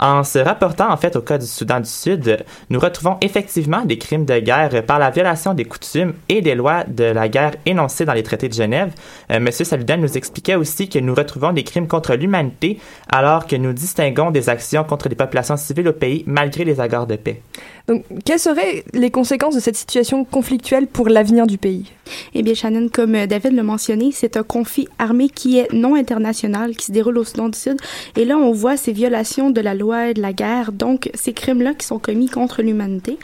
En 0.00 0.22
se 0.22 0.38
rapportant 0.38 0.92
en 0.92 0.96
fait 0.96 1.16
au 1.16 1.22
cas 1.22 1.38
du 1.38 1.46
Soudan 1.46 1.80
du 1.80 1.88
Sud, 1.88 2.44
nous 2.70 2.78
retrouvons 2.78 3.16
effectivement 3.20 3.84
des 3.84 3.98
crimes 3.98 4.24
de 4.24 4.38
guerre 4.38 4.86
par 4.86 5.00
la 5.00 5.10
violation 5.10 5.54
des 5.54 5.64
coutumes 5.64 6.14
et 6.28 6.40
des 6.40 6.54
lois 6.54 6.84
de 6.84 7.02
la 7.02 7.28
guerre 7.28 7.56
énoncées 7.66 8.04
dans 8.04 8.12
les 8.12 8.22
traités 8.22 8.48
de 8.48 8.54
Genève. 8.54 8.92
Euh, 9.32 9.40
Monsieur 9.40 9.64
Saludan 9.64 9.96
nous 9.96 10.16
expliquait 10.16 10.54
aussi 10.54 10.88
que 10.88 11.00
nous 11.00 11.14
retrouvons 11.14 11.52
des 11.52 11.64
crimes 11.64 11.88
contre 11.88 12.14
l'humanité 12.14 12.78
alors 13.08 13.48
que 13.48 13.56
nous 13.56 13.72
distinguons 13.72 14.30
des 14.30 14.48
actions 14.48 14.84
contre 14.84 15.08
les 15.08 15.16
populations 15.16 15.56
civiles 15.56 15.88
au 15.88 15.92
pays 15.92 16.22
malgré 16.28 16.64
les 16.64 16.78
accords 16.78 17.08
de 17.08 17.16
paix. 17.16 17.42
Donc, 17.88 18.04
quelles 18.26 18.38
seraient 18.38 18.84
les 18.92 19.10
conséquences 19.10 19.54
de 19.54 19.60
cette 19.60 19.76
situation 19.76 20.24
conflictuelle 20.24 20.86
pour 20.86 21.08
l'avenir 21.08 21.46
du 21.46 21.56
pays? 21.56 21.90
Eh 22.34 22.42
bien, 22.42 22.52
Shannon, 22.52 22.88
comme 22.92 23.14
euh, 23.14 23.26
David 23.26 23.52
l'a 23.52 23.62
mentionné, 23.62 24.10
c'est 24.12 24.36
un 24.36 24.42
conflit 24.42 24.88
armé 24.98 25.30
qui 25.30 25.58
est 25.58 25.72
non 25.72 25.94
international, 25.94 26.76
qui 26.76 26.86
se 26.86 26.92
déroule 26.92 27.16
au 27.16 27.24
Soudan 27.24 27.48
du 27.48 27.58
Sud. 27.58 27.78
Et 28.16 28.26
là, 28.26 28.36
on 28.36 28.52
voit 28.52 28.76
ces 28.76 28.92
violations 28.92 29.50
de 29.50 29.60
la 29.62 29.74
loi 29.74 30.08
et 30.08 30.14
de 30.14 30.20
la 30.20 30.34
guerre, 30.34 30.72
donc 30.72 31.10
ces 31.14 31.32
crimes-là 31.32 31.72
qui 31.72 31.86
sont 31.86 31.98
commis 31.98 32.28
contre 32.28 32.60
l'humanité. 32.62 33.18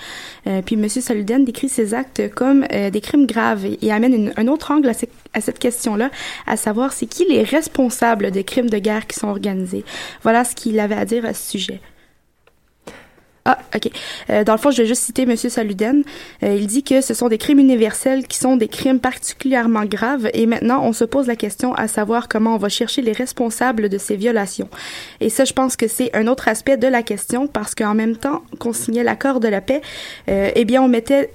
Euh, 0.46 0.62
puis 0.64 0.76
M. 0.76 0.88
Saluden 0.88 1.44
décrit 1.44 1.68
ces 1.68 1.92
actes 1.92 2.30
comme 2.34 2.66
euh, 2.72 2.88
des 2.88 3.02
crimes 3.02 3.26
graves 3.26 3.66
et, 3.66 3.92
amène 3.92 4.32
un 4.36 4.48
autre 4.48 4.70
angle 4.70 4.88
à, 4.88 4.92
à 5.34 5.40
cette 5.42 5.58
question-là, 5.58 6.10
à 6.46 6.56
savoir 6.56 6.94
c'est 6.94 7.06
qui 7.06 7.26
les 7.28 7.42
responsables 7.42 8.30
des 8.30 8.44
crimes 8.44 8.70
de 8.70 8.78
guerre 8.78 9.06
qui 9.06 9.18
sont 9.18 9.28
organisés. 9.28 9.84
Voilà 10.22 10.44
ce 10.44 10.54
qu'il 10.54 10.80
avait 10.80 10.94
à 10.94 11.04
dire 11.04 11.26
à 11.26 11.34
ce 11.34 11.50
sujet. 11.50 11.80
Ah, 13.46 13.58
ok. 13.74 13.90
Euh, 14.30 14.42
dans 14.42 14.54
le 14.54 14.58
fond, 14.58 14.70
je 14.70 14.80
vais 14.82 14.88
juste 14.88 15.02
citer 15.02 15.22
M. 15.22 15.36
Saluden. 15.36 16.02
Euh, 16.42 16.56
il 16.58 16.66
dit 16.66 16.82
que 16.82 17.02
ce 17.02 17.12
sont 17.12 17.28
des 17.28 17.36
crimes 17.36 17.58
universels 17.58 18.26
qui 18.26 18.38
sont 18.38 18.56
des 18.56 18.68
crimes 18.68 19.00
particulièrement 19.00 19.84
graves 19.84 20.30
et 20.32 20.46
maintenant 20.46 20.82
on 20.82 20.94
se 20.94 21.04
pose 21.04 21.26
la 21.26 21.36
question 21.36 21.74
à 21.74 21.86
savoir 21.86 22.28
comment 22.28 22.54
on 22.54 22.58
va 22.58 22.70
chercher 22.70 23.02
les 23.02 23.12
responsables 23.12 23.90
de 23.90 23.98
ces 23.98 24.16
violations. 24.16 24.68
Et 25.20 25.28
ça, 25.28 25.44
je 25.44 25.52
pense 25.52 25.76
que 25.76 25.88
c'est 25.88 26.14
un 26.16 26.26
autre 26.26 26.48
aspect 26.48 26.78
de 26.78 26.88
la 26.88 27.02
question 27.02 27.46
parce 27.46 27.74
qu'en 27.74 27.94
même 27.94 28.16
temps 28.16 28.42
qu'on 28.58 28.72
signait 28.72 29.04
l'accord 29.04 29.40
de 29.40 29.48
la 29.48 29.60
paix, 29.60 29.82
euh, 30.30 30.50
eh 30.54 30.64
bien 30.64 30.82
on 30.82 30.88
mettait 30.88 31.30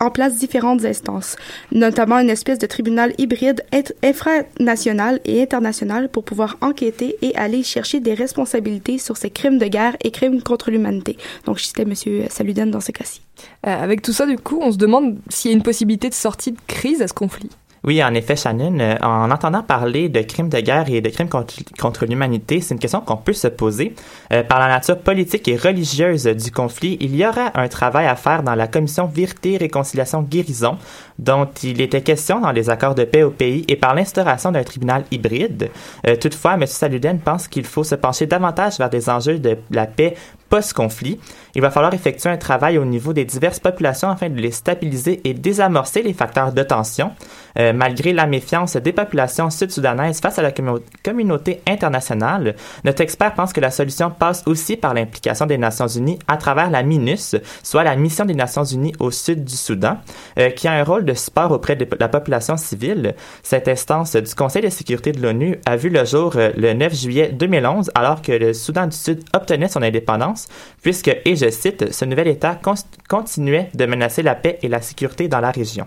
en 0.00 0.10
place 0.10 0.36
différentes 0.36 0.84
instances, 0.84 1.36
notamment 1.70 2.18
une 2.18 2.30
espèce 2.30 2.58
de 2.58 2.66
tribunal 2.66 3.12
hybride 3.18 3.64
infranational 4.02 5.20
et 5.24 5.42
international 5.42 6.08
pour 6.08 6.24
pouvoir 6.24 6.56
enquêter 6.60 7.16
et 7.22 7.34
aller 7.36 7.62
chercher 7.62 8.00
des 8.00 8.14
responsabilités 8.14 8.98
sur 8.98 9.16
ces 9.16 9.30
crimes 9.30 9.58
de 9.58 9.66
guerre 9.66 9.96
et 10.02 10.10
crimes 10.10 10.42
contre 10.42 10.70
l'humanité. 10.70 11.16
Donc, 11.46 11.58
je 11.58 11.64
citais 11.64 11.82
M. 11.82 11.94
Saluden 12.28 12.70
dans 12.70 12.80
ce 12.80 12.92
cas-ci. 12.92 13.20
Euh, 13.66 13.82
Avec 13.82 14.02
tout 14.02 14.12
ça, 14.12 14.26
du 14.26 14.36
coup, 14.36 14.58
on 14.60 14.72
se 14.72 14.76
demande 14.78 15.18
s'il 15.28 15.50
y 15.50 15.54
a 15.54 15.56
une 15.56 15.62
possibilité 15.62 16.08
de 16.08 16.14
sortie 16.14 16.52
de 16.52 16.58
crise 16.66 17.02
à 17.02 17.08
ce 17.08 17.14
conflit. 17.14 17.50
Oui, 17.84 18.02
en 18.04 18.14
effet, 18.14 18.36
Shannon, 18.36 18.78
euh, 18.78 18.96
en 19.02 19.28
entendant 19.32 19.62
parler 19.64 20.08
de 20.08 20.20
crimes 20.20 20.48
de 20.48 20.60
guerre 20.60 20.88
et 20.88 21.00
de 21.00 21.08
crimes 21.08 21.28
contre, 21.28 22.06
l'humanité, 22.06 22.60
c'est 22.60 22.74
une 22.74 22.80
question 22.80 23.00
qu'on 23.00 23.16
peut 23.16 23.32
se 23.32 23.48
poser. 23.48 23.94
Euh, 24.32 24.44
par 24.44 24.60
la 24.60 24.68
nature 24.68 24.98
politique 24.98 25.48
et 25.48 25.56
religieuse 25.56 26.26
du 26.26 26.52
conflit, 26.52 26.96
il 27.00 27.16
y 27.16 27.26
aura 27.26 27.50
un 27.54 27.66
travail 27.66 28.06
à 28.06 28.14
faire 28.14 28.44
dans 28.44 28.54
la 28.54 28.68
commission 28.68 29.06
Vérité, 29.06 29.56
Réconciliation, 29.56 30.22
Guérison, 30.22 30.78
dont 31.18 31.48
il 31.64 31.80
était 31.80 32.02
question 32.02 32.40
dans 32.40 32.52
les 32.52 32.70
accords 32.70 32.94
de 32.94 33.02
paix 33.02 33.24
au 33.24 33.30
pays 33.30 33.64
et 33.66 33.74
par 33.74 33.96
l'instauration 33.96 34.52
d'un 34.52 34.62
tribunal 34.62 35.04
hybride. 35.10 35.70
Euh, 36.06 36.14
toutefois, 36.14 36.54
M. 36.54 36.66
Saluden 36.66 37.18
pense 37.18 37.48
qu'il 37.48 37.64
faut 37.64 37.84
se 37.84 37.96
pencher 37.96 38.26
davantage 38.26 38.78
vers 38.78 38.90
des 38.90 39.10
enjeux 39.10 39.40
de 39.40 39.58
la 39.72 39.86
paix 39.86 40.14
post-conflit. 40.52 41.18
Il 41.54 41.62
va 41.62 41.70
falloir 41.70 41.94
effectuer 41.94 42.28
un 42.28 42.36
travail 42.36 42.76
au 42.76 42.84
niveau 42.84 43.14
des 43.14 43.24
diverses 43.24 43.58
populations 43.58 44.10
afin 44.10 44.28
de 44.28 44.38
les 44.38 44.50
stabiliser 44.50 45.22
et 45.24 45.32
désamorcer 45.32 46.02
les 46.02 46.12
facteurs 46.12 46.52
de 46.52 46.62
tension. 46.62 47.10
Euh, 47.58 47.72
malgré 47.72 48.12
la 48.12 48.26
méfiance 48.26 48.76
des 48.76 48.92
populations 48.92 49.48
sud-soudanaises 49.50 50.20
face 50.20 50.38
à 50.38 50.42
la 50.42 50.50
commu- 50.50 50.82
communauté 51.02 51.60
internationale, 51.66 52.54
notre 52.84 53.00
expert 53.02 53.32
pense 53.34 53.52
que 53.54 53.60
la 53.60 53.70
solution 53.70 54.10
passe 54.10 54.42
aussi 54.46 54.76
par 54.76 54.92
l'implication 54.92 55.46
des 55.46 55.56
Nations 55.58 55.86
Unies 55.86 56.18
à 56.28 56.36
travers 56.36 56.70
la 56.70 56.82
MINUS, 56.82 57.36
soit 57.62 57.84
la 57.84 57.96
mission 57.96 58.24
des 58.26 58.34
Nations 58.34 58.64
Unies 58.64 58.94
au 58.98 59.10
sud 59.10 59.44
du 59.44 59.54
Soudan, 59.54 59.98
euh, 60.38 60.50
qui 60.50 60.68
a 60.68 60.72
un 60.72 60.84
rôle 60.84 61.04
de 61.06 61.14
support 61.14 61.50
auprès 61.50 61.76
de 61.76 61.86
la 61.98 62.08
population 62.08 62.56
civile. 62.58 63.14
Cette 63.42 63.68
instance 63.68 64.16
du 64.16 64.34
Conseil 64.34 64.62
de 64.62 64.68
sécurité 64.70 65.12
de 65.12 65.20
l'ONU 65.22 65.58
a 65.66 65.76
vu 65.76 65.88
le 65.88 66.04
jour 66.04 66.32
euh, 66.36 66.50
le 66.56 66.72
9 66.74 66.94
juillet 66.94 67.28
2011, 67.32 67.90
alors 67.94 68.20
que 68.20 68.32
le 68.32 68.52
Soudan 68.54 68.86
du 68.86 68.96
Sud 68.96 69.22
obtenait 69.34 69.68
son 69.68 69.82
indépendance, 69.82 70.41
puisque, 70.82 71.08
et 71.08 71.36
je 71.36 71.50
cite, 71.50 71.92
ce 71.92 72.04
nouvel 72.04 72.28
État 72.28 72.60
continuait 73.08 73.70
de 73.74 73.86
menacer 73.86 74.22
la 74.22 74.34
paix 74.34 74.58
et 74.62 74.68
la 74.68 74.80
sécurité 74.80 75.28
dans 75.28 75.40
la 75.40 75.50
région. 75.50 75.86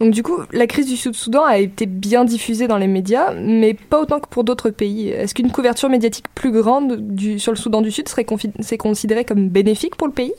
Donc 0.00 0.12
du 0.12 0.22
coup, 0.22 0.38
la 0.52 0.66
crise 0.66 0.86
du 0.86 0.96
Sud-Soudan 0.96 1.44
a 1.44 1.58
été 1.58 1.86
bien 1.86 2.24
diffusée 2.24 2.68
dans 2.68 2.76
les 2.76 2.86
médias, 2.86 3.32
mais 3.34 3.74
pas 3.74 4.00
autant 4.00 4.20
que 4.20 4.28
pour 4.28 4.44
d'autres 4.44 4.70
pays. 4.70 5.08
Est-ce 5.08 5.34
qu'une 5.34 5.50
couverture 5.50 5.88
médiatique 5.88 6.26
plus 6.34 6.52
grande 6.52 6.96
du, 6.96 7.38
sur 7.38 7.52
le 7.52 7.56
Soudan 7.56 7.80
du 7.80 7.90
Sud 7.90 8.08
serait 8.08 8.24
confi- 8.24 8.52
c'est 8.60 8.76
considéré 8.78 9.24
comme 9.24 9.48
bénéfique 9.48 9.96
pour 9.96 10.06
le 10.06 10.12
pays? 10.12 10.32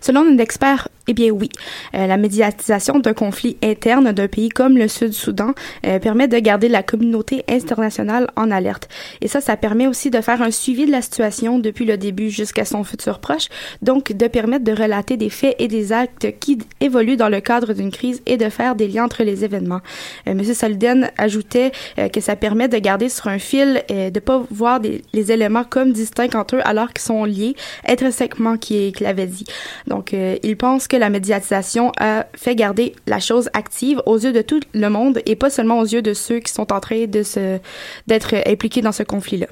Selon 0.00 0.20
un 0.22 0.38
expert, 0.38 0.88
eh 1.08 1.14
bien 1.14 1.30
oui, 1.30 1.48
Euh, 1.94 2.06
la 2.06 2.16
médiatisation 2.16 2.98
d'un 2.98 3.12
conflit 3.12 3.56
interne 3.62 4.12
d'un 4.12 4.28
pays 4.28 4.48
comme 4.48 4.76
le 4.78 4.88
Sud-Soudan 4.88 5.52
euh, 5.86 5.98
permet 5.98 6.28
de 6.28 6.38
garder 6.38 6.68
la 6.68 6.82
communauté 6.82 7.44
internationale 7.48 8.30
en 8.36 8.50
alerte. 8.50 8.88
Et 9.20 9.28
ça, 9.28 9.40
ça 9.40 9.56
permet 9.56 9.86
aussi 9.86 10.10
de 10.10 10.20
faire 10.20 10.40
un 10.42 10.50
suivi 10.50 10.86
de 10.86 10.90
la 10.92 11.02
situation 11.02 11.58
depuis 11.58 11.84
le 11.84 11.96
début 11.96 12.30
jusqu'à 12.30 12.64
son 12.64 12.84
futur 12.84 13.18
proche, 13.18 13.48
donc 13.82 14.12
de 14.12 14.26
permettre 14.28 14.64
de 14.64 14.72
relater 14.72 15.16
des 15.16 15.28
faits 15.30 15.56
et 15.58 15.68
des 15.68 15.92
actes 15.92 16.38
qui 16.40 16.58
évoluent 16.80 17.16
dans 17.16 17.28
le 17.28 17.40
cadre 17.40 17.72
d'une 17.74 17.90
crise 17.90 18.22
et 18.26 18.36
de 18.36 18.48
faire 18.48 18.74
des 18.74 18.88
liens 18.88 19.04
entre 19.04 19.22
les 19.24 19.44
événements. 19.44 19.80
Euh, 20.28 20.34
Monsieur 20.34 20.54
Salden 20.54 21.10
ajoutait 21.18 21.72
euh, 21.98 22.08
que 22.08 22.20
ça 22.20 22.36
permet 22.36 22.68
de 22.68 22.78
garder 22.78 23.08
sur 23.08 23.26
un 23.26 23.38
fil, 23.38 23.82
euh, 23.90 24.10
de 24.10 24.20
pas 24.20 24.42
voir 24.50 24.80
des- 24.80 25.02
les 25.12 25.32
éléments 25.32 25.64
comme 25.64 25.92
distincts 25.92 26.34
entre 26.36 26.56
eux 26.56 26.60
alors 26.64 26.92
qu'ils 26.92 27.02
sont 27.02 27.24
liés 27.24 27.54
intrinsèquement, 27.88 28.56
qui 28.56 28.92
qu'il 28.92 29.06
avait 29.06 29.26
dit. 29.26 29.44
Donc, 29.86 30.14
euh, 30.14 30.36
il 30.42 30.56
pense 30.56 30.88
que 30.92 30.96
la 30.98 31.08
médiatisation 31.08 31.90
a 31.98 32.26
fait 32.36 32.54
garder 32.54 32.94
la 33.06 33.18
chose 33.18 33.48
active 33.54 34.02
aux 34.04 34.18
yeux 34.18 34.34
de 34.34 34.42
tout 34.42 34.60
le 34.74 34.90
monde 34.90 35.22
et 35.24 35.36
pas 35.36 35.48
seulement 35.48 35.78
aux 35.78 35.86
yeux 35.86 36.02
de 36.02 36.12
ceux 36.12 36.38
qui 36.38 36.52
sont 36.52 36.70
en 36.70 36.80
train 36.80 37.06
d'être 37.06 38.34
impliqués 38.46 38.82
dans 38.82 38.92
ce 38.92 39.02
conflit-là. 39.02 39.46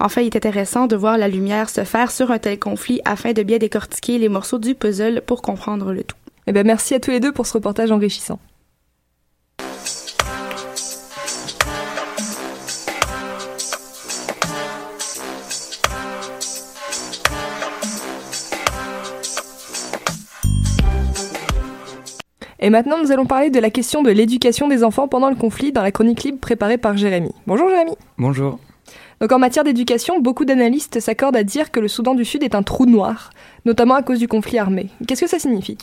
Enfin, 0.00 0.20
il 0.20 0.26
est 0.26 0.36
intéressant 0.36 0.86
de 0.88 0.94
voir 0.94 1.16
la 1.16 1.28
lumière 1.28 1.70
se 1.70 1.84
faire 1.84 2.10
sur 2.10 2.30
un 2.30 2.38
tel 2.38 2.58
conflit 2.58 3.00
afin 3.06 3.32
de 3.32 3.42
bien 3.42 3.56
décortiquer 3.56 4.18
les 4.18 4.28
morceaux 4.28 4.58
du 4.58 4.74
puzzle 4.74 5.22
pour 5.24 5.40
comprendre 5.40 5.94
le 5.94 6.04
tout. 6.04 6.16
Eh 6.46 6.52
ben 6.52 6.66
merci 6.66 6.94
à 6.94 7.00
tous 7.00 7.10
les 7.10 7.20
deux 7.20 7.32
pour 7.32 7.46
ce 7.46 7.54
reportage 7.54 7.90
enrichissant. 7.90 8.38
Et 22.64 22.70
maintenant, 22.70 22.96
nous 23.02 23.10
allons 23.10 23.26
parler 23.26 23.50
de 23.50 23.58
la 23.58 23.70
question 23.70 24.04
de 24.04 24.10
l'éducation 24.12 24.68
des 24.68 24.84
enfants 24.84 25.08
pendant 25.08 25.28
le 25.28 25.34
conflit 25.34 25.72
dans 25.72 25.82
la 25.82 25.90
chronique 25.90 26.22
libre 26.22 26.38
préparée 26.38 26.78
par 26.78 26.96
Jérémy. 26.96 27.32
Bonjour 27.48 27.68
Jérémy. 27.68 27.96
Bonjour. 28.18 28.60
Donc 29.20 29.32
en 29.32 29.40
matière 29.40 29.64
d'éducation, 29.64 30.20
beaucoup 30.20 30.44
d'analystes 30.44 31.00
s'accordent 31.00 31.34
à 31.34 31.42
dire 31.42 31.72
que 31.72 31.80
le 31.80 31.88
Soudan 31.88 32.14
du 32.14 32.24
Sud 32.24 32.44
est 32.44 32.54
un 32.54 32.62
trou 32.62 32.86
noir, 32.86 33.30
notamment 33.64 33.94
à 33.94 34.02
cause 34.02 34.20
du 34.20 34.28
conflit 34.28 34.60
armé. 34.60 34.90
Qu'est-ce 35.08 35.22
que 35.22 35.26
ça 35.28 35.40
signifie? 35.40 35.76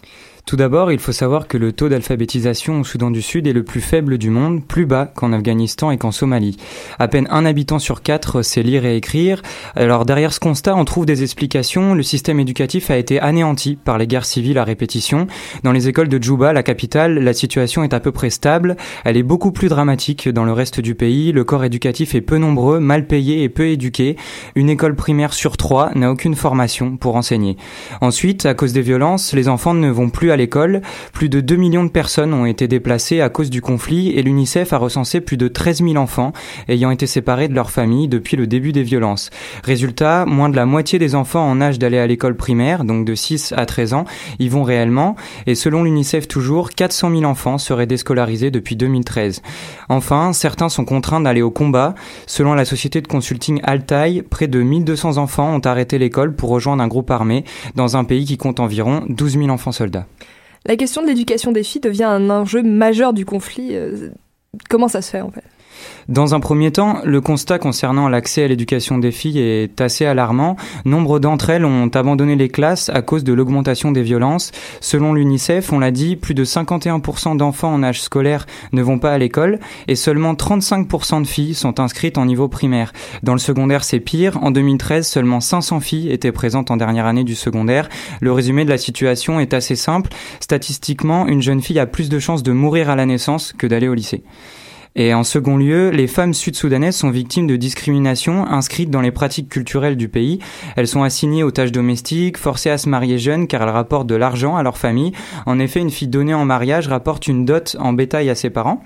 Tout 0.49 0.55
d'abord, 0.55 0.91
il 0.91 0.97
faut 0.97 1.11
savoir 1.11 1.47
que 1.47 1.59
le 1.59 1.73
taux 1.73 1.89
d'alphabétisation 1.89 2.79
au 2.79 2.83
Soudan 2.83 3.11
du 3.11 3.21
Sud 3.21 3.45
est 3.45 3.53
le 3.53 3.61
plus 3.61 3.81
faible 3.81 4.17
du 4.17 4.31
monde, 4.31 4.65
plus 4.65 4.87
bas 4.87 5.05
qu'en 5.05 5.31
Afghanistan 5.31 5.91
et 5.91 5.99
qu'en 5.99 6.09
Somalie. 6.09 6.57
À 6.97 7.07
peine 7.07 7.27
un 7.29 7.45
habitant 7.45 7.77
sur 7.77 8.01
quatre 8.01 8.41
sait 8.41 8.63
lire 8.63 8.83
et 8.83 8.97
écrire. 8.97 9.43
Alors 9.75 10.07
derrière 10.07 10.33
ce 10.33 10.39
constat, 10.39 10.75
on 10.75 10.85
trouve 10.85 11.05
des 11.05 11.21
explications. 11.21 11.93
Le 11.93 12.01
système 12.01 12.39
éducatif 12.39 12.89
a 12.89 12.97
été 12.97 13.19
anéanti 13.19 13.75
par 13.75 13.99
les 13.99 14.07
guerres 14.07 14.25
civiles 14.25 14.57
à 14.57 14.63
répétition. 14.63 15.27
Dans 15.61 15.71
les 15.71 15.87
écoles 15.87 16.07
de 16.07 16.17
Djouba, 16.17 16.51
la 16.51 16.63
capitale, 16.63 17.19
la 17.19 17.33
situation 17.33 17.83
est 17.83 17.93
à 17.93 17.99
peu 17.99 18.11
près 18.11 18.31
stable. 18.31 18.75
Elle 19.05 19.17
est 19.17 19.23
beaucoup 19.23 19.51
plus 19.51 19.69
dramatique 19.69 20.29
dans 20.29 20.45
le 20.45 20.53
reste 20.53 20.81
du 20.81 20.95
pays. 20.95 21.31
Le 21.31 21.43
corps 21.43 21.63
éducatif 21.63 22.15
est 22.15 22.21
peu 22.21 22.39
nombreux, 22.39 22.79
mal 22.79 23.05
payé 23.05 23.43
et 23.43 23.49
peu 23.49 23.67
éduqué. 23.67 24.15
Une 24.55 24.71
école 24.71 24.95
primaire 24.95 25.33
sur 25.33 25.57
trois 25.57 25.91
n'a 25.93 26.09
aucune 26.09 26.33
formation 26.33 26.97
pour 26.97 27.17
enseigner. 27.17 27.55
Ensuite, 28.01 28.47
à 28.47 28.55
cause 28.55 28.73
des 28.73 28.81
violences, 28.81 29.33
les 29.33 29.47
enfants 29.47 29.75
ne 29.75 29.91
vont 29.91 30.09
plus 30.09 30.31
à 30.31 30.38
l'école. 30.39 30.81
Plus 31.13 31.29
de 31.29 31.41
2 31.41 31.55
millions 31.55 31.83
de 31.83 31.89
personnes 31.89 32.33
ont 32.33 32.45
été 32.45 32.67
déplacées 32.67 33.21
à 33.21 33.29
cause 33.29 33.51
du 33.51 33.61
conflit 33.61 34.09
et 34.09 34.23
l'UNICEF 34.23 34.73
a 34.73 34.77
recensé 34.77 35.21
plus 35.21 35.37
de 35.37 35.47
13 35.47 35.83
000 35.83 35.95
enfants 35.97 36.33
ayant 36.67 36.89
été 36.89 37.05
séparés 37.05 37.47
de 37.47 37.53
leur 37.53 37.69
famille 37.69 38.07
depuis 38.07 38.37
le 38.37 38.47
début 38.47 38.71
des 38.71 38.83
violences. 38.83 39.29
Résultat, 39.63 40.25
moins 40.25 40.49
de 40.49 40.55
la 40.55 40.65
moitié 40.65 40.97
des 40.97 41.13
enfants 41.13 41.47
en 41.47 41.61
âge 41.61 41.77
d'aller 41.77 41.99
à 41.99 42.07
l'école 42.07 42.35
primaire, 42.35 42.83
donc 42.83 43.05
de 43.05 43.13
6 43.13 43.53
à 43.55 43.65
13 43.65 43.93
ans, 43.93 44.05
y 44.39 44.49
vont 44.49 44.63
réellement. 44.63 45.15
Et 45.45 45.55
selon 45.55 45.83
l'UNICEF 45.83 46.27
toujours, 46.27 46.71
400 46.71 47.11
000 47.11 47.23
enfants 47.23 47.57
seraient 47.57 47.85
déscolarisés 47.85 48.51
depuis 48.51 48.75
2013. 48.75 49.41
Enfin, 49.89 50.33
certains 50.33 50.69
sont 50.69 50.85
contraints 50.85 51.21
d'aller 51.21 51.41
au 51.41 51.51
combat. 51.51 51.93
Selon 52.25 52.53
la 52.53 52.65
société 52.65 53.01
de 53.01 53.07
consulting 53.07 53.59
Altaï, 53.63 54.21
près 54.21 54.47
de 54.47 54.61
1200 54.61 55.17
enfants 55.17 55.53
ont 55.53 55.59
arrêté 55.59 55.97
l'école 55.97 56.35
pour 56.35 56.49
rejoindre 56.49 56.81
un 56.81 56.87
groupe 56.87 57.11
armé 57.11 57.43
dans 57.75 57.97
un 57.97 58.03
pays 58.03 58.25
qui 58.25 58.37
compte 58.37 58.59
environ 58.59 59.03
12 59.09 59.33
000 59.33 59.49
enfants 59.49 59.71
soldats. 59.71 60.07
La 60.69 60.75
question 60.75 61.01
de 61.01 61.07
l'éducation 61.07 61.51
des 61.51 61.63
filles 61.63 61.81
devient 61.81 62.03
un 62.03 62.29
enjeu 62.29 62.61
majeur 62.61 63.11
du 63.11 63.25
conflit. 63.25 63.69
Euh, 63.73 64.09
comment 64.69 64.87
ça 64.87 65.01
se 65.01 65.09
fait 65.09 65.21
en 65.21 65.31
fait? 65.31 65.43
Dans 66.09 66.33
un 66.33 66.39
premier 66.39 66.71
temps, 66.71 67.01
le 67.03 67.21
constat 67.21 67.59
concernant 67.59 68.09
l'accès 68.09 68.43
à 68.43 68.47
l'éducation 68.47 68.97
des 68.97 69.11
filles 69.11 69.39
est 69.39 69.79
assez 69.79 70.07
alarmant. 70.07 70.55
Nombre 70.83 71.19
d'entre 71.19 71.51
elles 71.51 71.65
ont 71.65 71.87
abandonné 71.93 72.35
les 72.35 72.49
classes 72.49 72.89
à 72.89 73.03
cause 73.03 73.23
de 73.23 73.31
l'augmentation 73.31 73.91
des 73.91 74.01
violences. 74.01 74.51
Selon 74.81 75.13
l'UNICEF, 75.13 75.71
on 75.71 75.77
l'a 75.77 75.91
dit, 75.91 76.15
plus 76.15 76.33
de 76.33 76.43
51% 76.43 77.37
d'enfants 77.37 77.71
en 77.71 77.83
âge 77.83 78.01
scolaire 78.01 78.47
ne 78.73 78.81
vont 78.81 78.97
pas 78.97 79.11
à 79.11 79.19
l'école 79.19 79.59
et 79.87 79.95
seulement 79.95 80.33
35% 80.33 81.21
de 81.21 81.27
filles 81.27 81.53
sont 81.53 81.79
inscrites 81.79 82.17
en 82.17 82.25
niveau 82.25 82.47
primaire. 82.47 82.91
Dans 83.21 83.33
le 83.33 83.39
secondaire, 83.39 83.83
c'est 83.83 83.99
pire. 83.99 84.39
En 84.41 84.49
2013, 84.49 85.07
seulement 85.07 85.41
500 85.41 85.79
filles 85.79 86.11
étaient 86.11 86.31
présentes 86.31 86.71
en 86.71 86.77
dernière 86.77 87.05
année 87.05 87.23
du 87.23 87.35
secondaire. 87.35 87.87
Le 88.19 88.31
résumé 88.31 88.65
de 88.65 88.69
la 88.69 88.79
situation 88.79 89.39
est 89.39 89.53
assez 89.53 89.75
simple. 89.75 90.09
Statistiquement, 90.39 91.27
une 91.27 91.43
jeune 91.43 91.61
fille 91.61 91.77
a 91.77 91.85
plus 91.85 92.09
de 92.09 92.17
chances 92.17 92.41
de 92.41 92.51
mourir 92.51 92.89
à 92.89 92.95
la 92.95 93.05
naissance 93.05 93.53
que 93.53 93.67
d'aller 93.67 93.87
au 93.87 93.93
lycée. 93.93 94.23
Et 94.95 95.13
en 95.13 95.23
second 95.23 95.55
lieu, 95.55 95.91
les 95.91 96.07
femmes 96.07 96.33
sud-soudanaises 96.33 96.95
sont 96.95 97.11
victimes 97.11 97.45
de 97.45 97.55
discrimination 97.55 98.45
inscrites 98.47 98.89
dans 98.89 99.01
les 99.01 99.11
pratiques 99.11 99.47
culturelles 99.47 99.95
du 99.95 100.09
pays. 100.09 100.39
Elles 100.75 100.87
sont 100.87 101.03
assignées 101.03 101.43
aux 101.43 101.51
tâches 101.51 101.71
domestiques, 101.71 102.37
forcées 102.37 102.71
à 102.71 102.77
se 102.77 102.89
marier 102.89 103.19
jeunes 103.19 103.47
car 103.47 103.61
elles 103.61 103.69
rapportent 103.69 104.07
de 104.07 104.15
l'argent 104.15 104.55
à 104.55 104.63
leur 104.63 104.77
famille. 104.77 105.11
En 105.45 105.59
effet, 105.59 105.79
une 105.79 105.91
fille 105.91 106.07
donnée 106.07 106.33
en 106.33 106.43
mariage 106.43 106.87
rapporte 106.87 107.27
une 107.27 107.45
dot 107.45 107.75
en 107.79 107.93
bétail 107.93 108.29
à 108.29 108.35
ses 108.35 108.49
parents. 108.49 108.81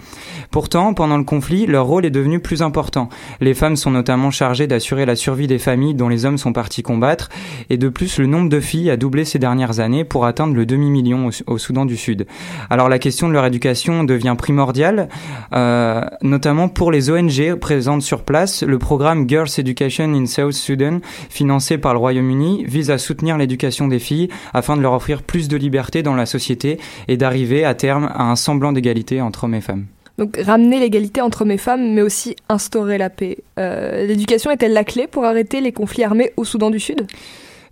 Pourtant, 0.52 0.94
pendant 0.94 1.18
le 1.18 1.24
conflit, 1.24 1.66
leur 1.66 1.86
rôle 1.86 2.06
est 2.06 2.12
devenu 2.12 2.39
plus 2.39 2.62
important. 2.62 3.08
Les 3.39 3.54
femmes 3.54 3.78
sont 3.78 3.92
notamment 3.92 4.30
chargées 4.30 4.68
d'assurer 4.68 5.06
la 5.06 5.16
survie 5.16 5.48
des 5.48 5.60
familles 5.60 5.96
dont 5.96 6.10
les 6.10 6.26
hommes 6.26 6.38
sont 6.38 6.54
partis 6.54 6.84
combattre. 6.84 7.30
Et 7.70 7.78
de 7.78 7.88
plus, 7.88 8.20
le 8.20 8.28
nombre 8.28 8.50
de 8.50 8.60
filles 8.60 8.89
a 8.89 8.98
doublé 8.98 9.24
ces 9.24 9.39
dernières 9.39 9.80
années 9.80 10.04
pour 10.04 10.26
atteindre 10.26 10.54
le 10.54 10.66
demi-million 10.66 11.30
au, 11.48 11.58
Soudan 11.58 11.86
du 11.86 11.96
Sud. 11.96 12.28
Alors 12.70 12.89
la 12.89 13.00
question 13.00 13.30
de 13.30 13.34
leur 13.34 13.46
éducation 13.46 14.04
devient 14.04 14.36
primordiale. 14.38 15.08
Euh, 15.54 15.92
notamment 16.21 16.69
pour 16.69 16.91
les 16.91 17.10
ONG 17.10 17.56
présentes 17.56 18.01
sur 18.01 18.23
place. 18.23 18.63
Le 18.63 18.79
programme 18.79 19.27
Girls 19.27 19.49
Education 19.58 20.13
in 20.13 20.25
South 20.25 20.53
Sudan, 20.53 20.99
financé 21.29 21.77
par 21.77 21.93
le 21.93 21.99
Royaume-Uni, 21.99 22.65
vise 22.65 22.91
à 22.91 22.97
soutenir 22.97 23.38
l'éducation 23.38 23.88
des 23.88 23.99
filles 23.99 24.29
afin 24.53 24.77
de 24.77 24.82
leur 24.82 24.93
offrir 24.93 25.23
plus 25.23 25.47
de 25.47 25.58
liberté 25.58 26.03
dans 26.03 26.15
la 26.15 26.25
société 26.25 26.79
et 27.08 27.17
d'arriver 27.17 27.65
à 27.65 27.73
terme 27.73 28.10
à 28.13 28.23
un 28.23 28.36
semblant 28.36 28.71
d'égalité 28.71 29.21
entre 29.21 29.45
hommes 29.45 29.56
et 29.56 29.62
femmes. 29.62 29.86
Donc 30.17 30.38
ramener 30.38 30.79
l'égalité 30.79 31.21
entre 31.21 31.41
hommes 31.41 31.51
et 31.51 31.58
femmes, 31.58 31.93
mais 31.93 32.01
aussi 32.01 32.36
instaurer 32.47 32.97
la 32.97 33.10
paix. 33.10 33.39
Euh, 33.58 34.06
l'éducation 34.06 34.51
est-elle 34.51 34.73
la 34.73 34.84
clé 34.84 35.08
pour 35.08 35.25
arrêter 35.25 35.60
les 35.60 35.71
conflits 35.71 36.03
armés 36.03 36.32
au 36.38 36.43
Soudan 36.43 36.69
du 36.69 36.79
Sud? 36.79 37.08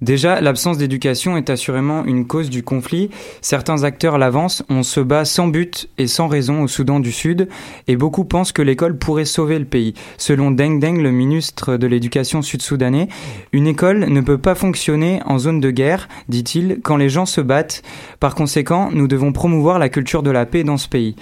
Déjà, 0.02 0.42
l'absence 0.42 0.80
d'éducation 0.80 1.38
est 1.38 1.52
assurément 1.52 2.04
une 2.06 2.26
cause 2.26 2.50
du 2.50 2.64
conflit. 2.64 3.12
Certains 3.42 3.84
acteurs 3.84 4.18
l'avancent, 4.18 4.64
on 4.68 4.82
se 4.82 5.00
bat 5.00 5.26
sans 5.26 5.48
but 5.48 5.90
et 6.00 6.08
sans 6.08 6.28
raison 6.28 6.64
au 6.64 6.68
Soudan 6.68 7.00
du 7.00 7.12
Sud, 7.12 7.48
et 7.88 7.96
beaucoup 7.96 8.26
pensent 8.26 8.52
que 8.52 8.64
l'école 8.64 8.98
pourrait 8.98 9.26
sauver 9.26 9.60
le 9.60 9.66
pays. 9.66 9.94
Selon 10.18 10.50
Deng 10.50 10.80
Deng, 10.80 10.98
le 11.02 11.12
ministre 11.12 11.78
de 11.78 11.86
l'Éducation 11.86 12.42
sud-soudanais, 12.42 13.10
une 13.54 13.68
école 13.68 14.06
ne 14.10 14.22
peut 14.22 14.40
pas 14.40 14.56
fonctionner 14.56 15.22
en 15.26 15.38
zone 15.38 15.60
de 15.60 15.70
guerre, 15.70 16.10
dit-il, 16.30 16.80
quand 16.82 16.98
les 16.98 17.10
gens 17.10 17.28
se 17.28 17.42
battent. 17.42 17.84
Par 18.20 18.34
conséquent, 18.34 18.90
nous 18.92 19.08
devons 19.08 19.34
promouvoir 19.34 19.78
la 19.78 19.90
culture 19.90 20.24
de 20.24 20.32
la 20.32 20.48
paix 20.48 20.64
dans 20.64 20.78
ce 20.78 20.88
pays. 20.88 21.16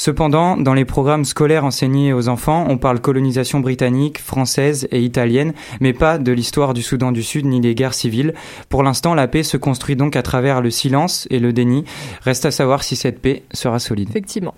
Cependant, 0.00 0.56
dans 0.56 0.72
les 0.72 0.86
programmes 0.86 1.26
scolaires 1.26 1.66
enseignés 1.66 2.14
aux 2.14 2.30
enfants, 2.30 2.64
on 2.70 2.78
parle 2.78 3.02
colonisation 3.02 3.60
britannique, 3.60 4.18
française 4.18 4.88
et 4.92 5.02
italienne, 5.02 5.52
mais 5.82 5.92
pas 5.92 6.16
de 6.16 6.32
l'histoire 6.32 6.72
du 6.72 6.80
Soudan 6.80 7.12
du 7.12 7.22
Sud 7.22 7.44
ni 7.44 7.60
des 7.60 7.74
guerres 7.74 7.92
civiles. 7.92 8.32
Pour 8.70 8.82
l'instant, 8.82 9.12
la 9.12 9.28
paix 9.28 9.42
se 9.42 9.58
construit 9.58 9.96
donc 9.96 10.16
à 10.16 10.22
travers 10.22 10.62
le 10.62 10.70
silence 10.70 11.28
et 11.28 11.38
le 11.38 11.52
déni. 11.52 11.84
Reste 12.22 12.46
à 12.46 12.50
savoir 12.50 12.82
si 12.82 12.96
cette 12.96 13.20
paix 13.20 13.42
sera 13.52 13.78
solide. 13.78 14.08
Effectivement. 14.08 14.54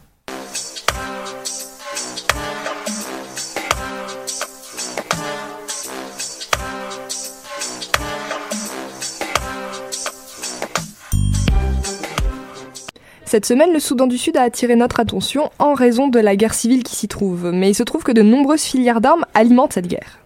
Cette 13.32 13.46
semaine, 13.46 13.72
le 13.72 13.80
Soudan 13.80 14.06
du 14.06 14.18
Sud 14.18 14.36
a 14.36 14.42
attiré 14.42 14.76
notre 14.76 15.00
attention 15.00 15.48
en 15.58 15.72
raison 15.72 16.08
de 16.08 16.18
la 16.18 16.36
guerre 16.36 16.52
civile 16.52 16.82
qui 16.82 16.94
s'y 16.94 17.08
trouve. 17.08 17.50
Mais 17.50 17.70
il 17.70 17.74
se 17.74 17.82
trouve 17.82 18.02
que 18.02 18.12
de 18.12 18.20
nombreuses 18.20 18.60
filières 18.60 19.00
d'armes 19.00 19.24
alimentent 19.32 19.72
cette 19.72 19.86
guerre. 19.86 20.18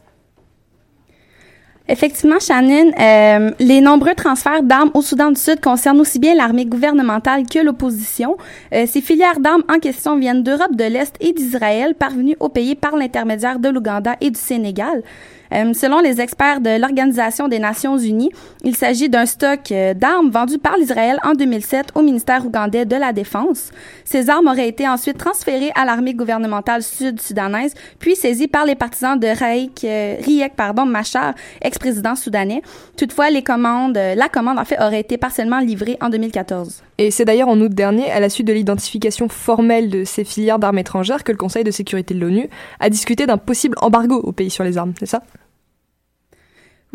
Effectivement, 1.88 2.40
Shannon, 2.40 2.90
euh, 2.98 3.52
les 3.60 3.80
nombreux 3.80 4.16
transferts 4.16 4.64
d'armes 4.64 4.90
au 4.94 5.02
Soudan 5.02 5.30
du 5.30 5.40
Sud 5.40 5.60
concernent 5.60 6.00
aussi 6.00 6.18
bien 6.18 6.34
l'armée 6.34 6.66
gouvernementale 6.66 7.44
que 7.46 7.60
l'opposition. 7.60 8.38
Euh, 8.74 8.86
ces 8.88 9.00
filières 9.00 9.38
d'armes 9.38 9.62
en 9.72 9.78
question 9.78 10.18
viennent 10.18 10.42
d'Europe 10.42 10.74
de 10.74 10.82
l'Est 10.82 11.14
et 11.20 11.32
d'Israël, 11.32 11.94
parvenues 11.94 12.36
au 12.40 12.48
pays 12.48 12.74
par 12.74 12.96
l'intermédiaire 12.96 13.60
de 13.60 13.68
l'Ouganda 13.68 14.16
et 14.20 14.32
du 14.32 14.40
Sénégal. 14.40 15.04
Euh, 15.52 15.72
selon 15.74 16.00
les 16.00 16.20
experts 16.20 16.60
de 16.60 16.80
l'Organisation 16.80 17.48
des 17.48 17.58
Nations 17.58 17.98
Unies, 17.98 18.30
il 18.62 18.76
s'agit 18.76 19.08
d'un 19.08 19.26
stock 19.26 19.60
euh, 19.70 19.94
d'armes 19.94 20.30
vendu 20.30 20.58
par 20.58 20.76
l'Israël 20.76 21.18
en 21.24 21.32
2007 21.32 21.88
au 21.94 22.02
ministère 22.02 22.46
ougandais 22.46 22.84
de 22.84 22.96
la 22.96 23.12
Défense. 23.12 23.70
Ces 24.04 24.30
armes 24.30 24.48
auraient 24.48 24.68
été 24.68 24.88
ensuite 24.88 25.18
transférées 25.18 25.72
à 25.74 25.84
l'armée 25.84 26.14
gouvernementale 26.14 26.82
sud-soudanaise, 26.82 27.74
puis 27.98 28.16
saisies 28.16 28.48
par 28.48 28.64
les 28.64 28.74
partisans 28.74 29.18
de 29.18 29.28
Raik, 29.28 29.84
euh, 29.84 30.16
Riek 30.20 30.54
pardon, 30.56 30.86
Machar, 30.86 31.34
ex-président 31.60 32.14
soudanais. 32.14 32.62
Toutefois, 32.96 33.30
les 33.30 33.42
commandes, 33.42 33.96
la 33.96 34.28
commande 34.28 34.58
en 34.58 34.64
fait 34.64 34.80
aurait 34.80 35.00
été 35.00 35.16
partiellement 35.16 35.60
livrée 35.60 35.96
en 36.00 36.08
2014. 36.08 36.85
Et 36.98 37.10
c'est 37.10 37.24
d'ailleurs 37.24 37.48
en 37.48 37.60
août 37.60 37.72
dernier, 37.72 38.10
à 38.10 38.20
la 38.20 38.30
suite 38.30 38.46
de 38.46 38.52
l'identification 38.52 39.28
formelle 39.28 39.90
de 39.90 40.04
ces 40.04 40.24
filières 40.24 40.58
d'armes 40.58 40.78
étrangères, 40.78 41.24
que 41.24 41.32
le 41.32 41.38
Conseil 41.38 41.62
de 41.62 41.70
sécurité 41.70 42.14
de 42.14 42.20
l'ONU 42.20 42.48
a 42.80 42.88
discuté 42.88 43.26
d'un 43.26 43.38
possible 43.38 43.76
embargo 43.80 44.16
au 44.16 44.32
pays 44.32 44.50
sur 44.50 44.64
les 44.64 44.78
armes, 44.78 44.94
c'est 44.98 45.06
ça? 45.06 45.22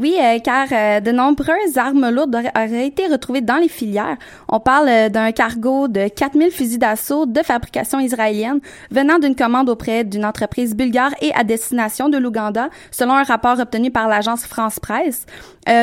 Oui, 0.01 0.15
euh, 0.19 0.39
car 0.39 0.67
euh, 0.71 0.99
de 0.99 1.11
nombreuses 1.11 1.77
armes 1.77 2.09
lourdes 2.09 2.35
auraient, 2.35 2.87
été 2.87 3.05
retrouvées 3.05 3.41
dans 3.41 3.57
les 3.57 3.67
filières. 3.67 4.17
On 4.49 4.59
parle 4.59 4.89
euh, 4.89 5.09
d'un 5.09 5.31
cargo 5.31 5.87
de 5.87 6.07
4000 6.07 6.49
fusils 6.49 6.79
d'assaut 6.79 7.27
de 7.27 7.41
fabrication 7.43 7.99
israélienne 7.99 8.61
venant 8.89 9.19
d'une 9.19 9.35
commande 9.35 9.69
auprès 9.69 10.03
d'une 10.03 10.25
entreprise 10.25 10.75
bulgare 10.75 11.11
et 11.21 11.31
à 11.35 11.43
destination 11.43 12.09
de 12.09 12.17
l'Ouganda, 12.17 12.69
selon 12.89 13.13
un 13.13 13.21
rapport 13.21 13.59
obtenu 13.59 13.91
par 13.91 14.07
l'agence 14.07 14.45
France 14.45 14.79
Presse. 14.79 15.27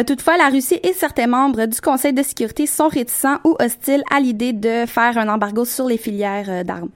toutefois, 0.07 0.37
la 0.37 0.48
Russie 0.48 0.81
et 0.83 0.92
certains 0.94 1.28
membres 1.28 1.66
du 1.66 1.81
Conseil 1.81 2.12
de 2.12 2.22
sécurité 2.24 2.66
sont 2.66 2.88
réticents 2.88 3.38
ou 3.44 3.54
hostiles 3.61 4.02
à 4.12 4.18
l'idée 4.18 4.52
de 4.52 4.85
faire 4.87 5.16
un 5.16 5.28
embargo 5.28 5.64
sur 5.64 5.87
les 5.87 5.96
filières 5.96 6.64
d'armes. 6.64 6.90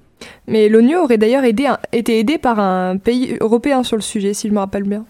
Mais 0.49 0.69
l'ONU 0.69 0.97
aurait 0.97 1.19
d'ailleurs 1.19 1.45
été 1.45 2.19
aidée 2.19 2.39
par 2.39 2.59
un 2.59 2.97
pays 2.97 3.37
européen 3.41 3.85
sur 3.85 3.97
le 3.97 4.03
sujet, 4.03 4.35
si 4.35 4.49
je 4.49 4.53
me 4.53 4.59
rappelle 4.59 4.85
bien. 4.85 5.05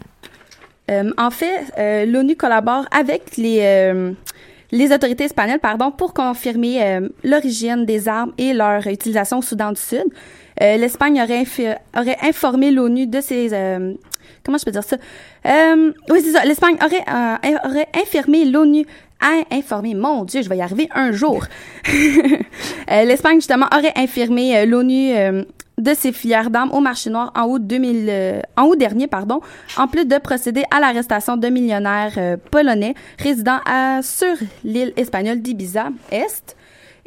Euh, 0.91 1.11
en 1.17 1.31
fait, 1.31 1.73
euh, 1.79 2.05
l'ONU 2.07 2.37
collabore 2.37 2.87
avec 2.91 3.37
les 3.37 3.61
euh, 3.63 4.13
les 4.73 4.91
autorités 4.91 5.25
espagnoles, 5.25 5.61
pardon, 5.61 5.91
pour 5.91 6.15
confirmer 6.15 6.99
l'origine 7.23 7.85
des 7.85 8.09
armes 8.09 8.33
et 8.39 8.55
leur 8.55 8.87
utilisation 8.87 9.41
au 9.41 9.43
Soudan 9.43 9.73
du 9.73 9.81
Sud. 9.81 10.05
L'Espagne 10.59 11.21
aurait, 11.21 12.17
informé 12.23 12.71
l'ONU 12.71 13.07
de 13.07 13.21
ces 13.21 13.51
comment 14.43 14.57
je 14.57 14.65
peux 14.65 14.71
dire 14.71 14.83
ça? 14.83 14.97
Oui, 16.09 16.23
c'est 16.25 16.33
ça. 16.33 16.47
L'Espagne 16.47 16.79
aurait 16.83 17.05
aurait 17.67 17.89
informé 17.95 18.47
l'ONU 18.47 18.87
a 19.23 19.55
informé, 19.55 19.95
mon 19.95 20.25
Dieu, 20.25 20.43
je 20.43 20.49
vais 20.49 20.57
y 20.57 20.63
arriver 20.63 20.89
un 20.95 21.13
jour. 21.13 21.47
L'Espagne, 22.89 23.37
justement, 23.37 23.67
aurait 23.75 23.93
infirmé 23.97 24.59
euh, 24.59 24.67
l'ONU 24.67 25.15
de 25.79 25.95
ses 25.95 26.13
filières 26.13 26.51
d'armes 26.51 26.73
au 26.73 26.81
marché 26.81 27.11
noir 27.11 27.33
en 27.35 27.47
août 27.49 27.67
2000, 27.67 28.07
euh, 28.09 28.41
en 28.57 28.65
août 28.67 28.79
dernier, 28.79 29.07
pardon, 29.07 29.41
en 29.77 29.89
plus 29.89 30.07
de 30.07 30.19
procéder 30.19 30.65
à 30.71 30.81
l'arrestation 30.81 31.37
de 31.37 31.49
millionnaires 31.49 32.15
euh, 32.19 32.37
polonais 32.51 32.95
résidant 33.19 33.59
à, 33.67 34.01
sur 34.03 34.35
l'île 34.65 34.93
espagnole 34.97 35.41
d'Ibiza 35.41 35.89
Est 36.11 36.57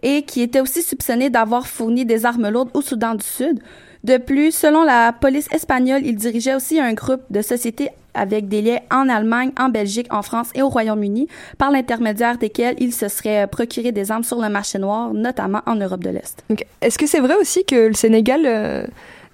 et 0.03 0.24
qui 0.24 0.41
étaient 0.41 0.61
aussi 0.61 0.82
soupçonnés 0.82 1.30
d'avoir 1.30 1.68
fourni 1.68 2.05
des 2.05 2.26
armes 2.26 2.49
lourdes 2.49 2.70
au 2.74 2.82
Soudan 2.82 3.16
du 3.16 3.26
Sud. 3.26 3.59
De 4.03 4.18
plus, 4.18 4.51
selon 4.51 4.84
la 4.84 5.13
police 5.13 5.47
espagnole, 5.51 6.01
il 6.05 6.16
dirigeait 6.16 6.53
aussi 6.53 6.80
un 6.80 6.93
groupe 6.93 7.24
de 7.32 7.41
sociétés 7.41 7.89
avec 8.16 8.47
des 8.47 8.61
liens 8.61 8.80
en 8.91 9.09
Allemagne, 9.09 9.51
en 9.59 9.70
Belgique, 9.70 10.07
en 10.11 10.22
France 10.22 10.49
et 10.55 10.61
au 10.61 10.70
Royaume-Uni, 10.70 11.28
par 11.57 11.72
l'intermédiaire 11.72 12.38
desquels 12.38 12.76
il 12.80 12.93
se 12.93 13.07
serait 13.07 13.47
procuré 13.47 13.91
des 13.91 14.11
armes 14.11 14.24
sur 14.24 14.41
le 14.41 14.49
marché 14.49 14.80
noir, 14.80 15.13
notamment 15.13 15.61
en 15.66 15.76
Europe 15.76 16.03
de 16.03 16.09
l'Est. 16.09 16.43
Est-ce 16.82 16.97
que 16.97 17.07
c'est 17.07 17.20
vrai 17.20 17.36
aussi 17.36 17.66
que 17.66 17.88
le 17.88 17.93
Sénégal 17.93 18.41
euh, 18.45 18.86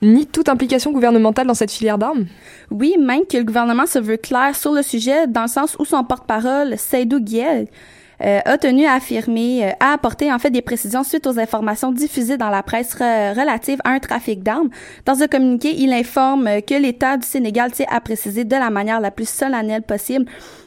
nie 0.02 0.26
toute 0.26 0.50
implication 0.50 0.92
gouvernementale 0.92 1.48
dans 1.48 1.54
cette 1.54 1.72
filière 1.72 1.98
d'armes? 1.98 2.26
Oui, 2.70 2.96
même 3.00 3.26
que 3.30 3.38
le 3.38 3.44
gouvernement 3.44 3.86
se 3.86 4.00
veut 4.00 4.18
clair 4.18 4.56
sur 4.56 4.72
le 4.72 4.82
sujet, 4.82 5.28
dans 5.28 5.44
le 5.44 5.48
sens 5.48 5.76
où 5.80 5.86
son 5.86 6.04
porte-parole, 6.04 6.78
Seydou 6.78 7.20
Guiel, 7.20 7.68
euh, 8.24 8.40
a 8.46 8.58
tenu 8.58 8.86
à 8.86 8.94
affirmer, 8.94 9.66
euh, 9.66 9.72
à 9.80 9.94
apporter 9.94 10.32
en 10.32 10.40
fait 10.40 10.52
des 10.52 10.62
précisions 10.62 11.04
suite 11.04 11.26
aux 11.28 11.40
informations 11.40 11.92
diffusées 11.92 12.38
dans 12.38 12.50
la 12.50 12.64
presse 12.64 12.96
re- 12.96 13.38
relatives 13.40 13.80
à 13.84 13.92
un 13.92 14.00
trafic 14.00 14.44
d'armes. 14.44 14.70
Dans 15.06 15.22
un 15.22 15.28
communiqué, 15.28 15.74
il 15.78 15.92
informe 15.94 16.48
euh, 16.48 16.62
que 16.62 16.76
l'État 16.76 17.18
du 17.18 17.28
Sénégal 17.28 17.72
tient 17.72 17.88
à 17.90 18.00
préciser 18.02 18.44
de 18.44 18.56
la 18.56 18.70
manière 18.70 19.00
la 19.00 19.12
plus 19.12 19.28
solennelle 19.30 19.82
possible 19.84 20.26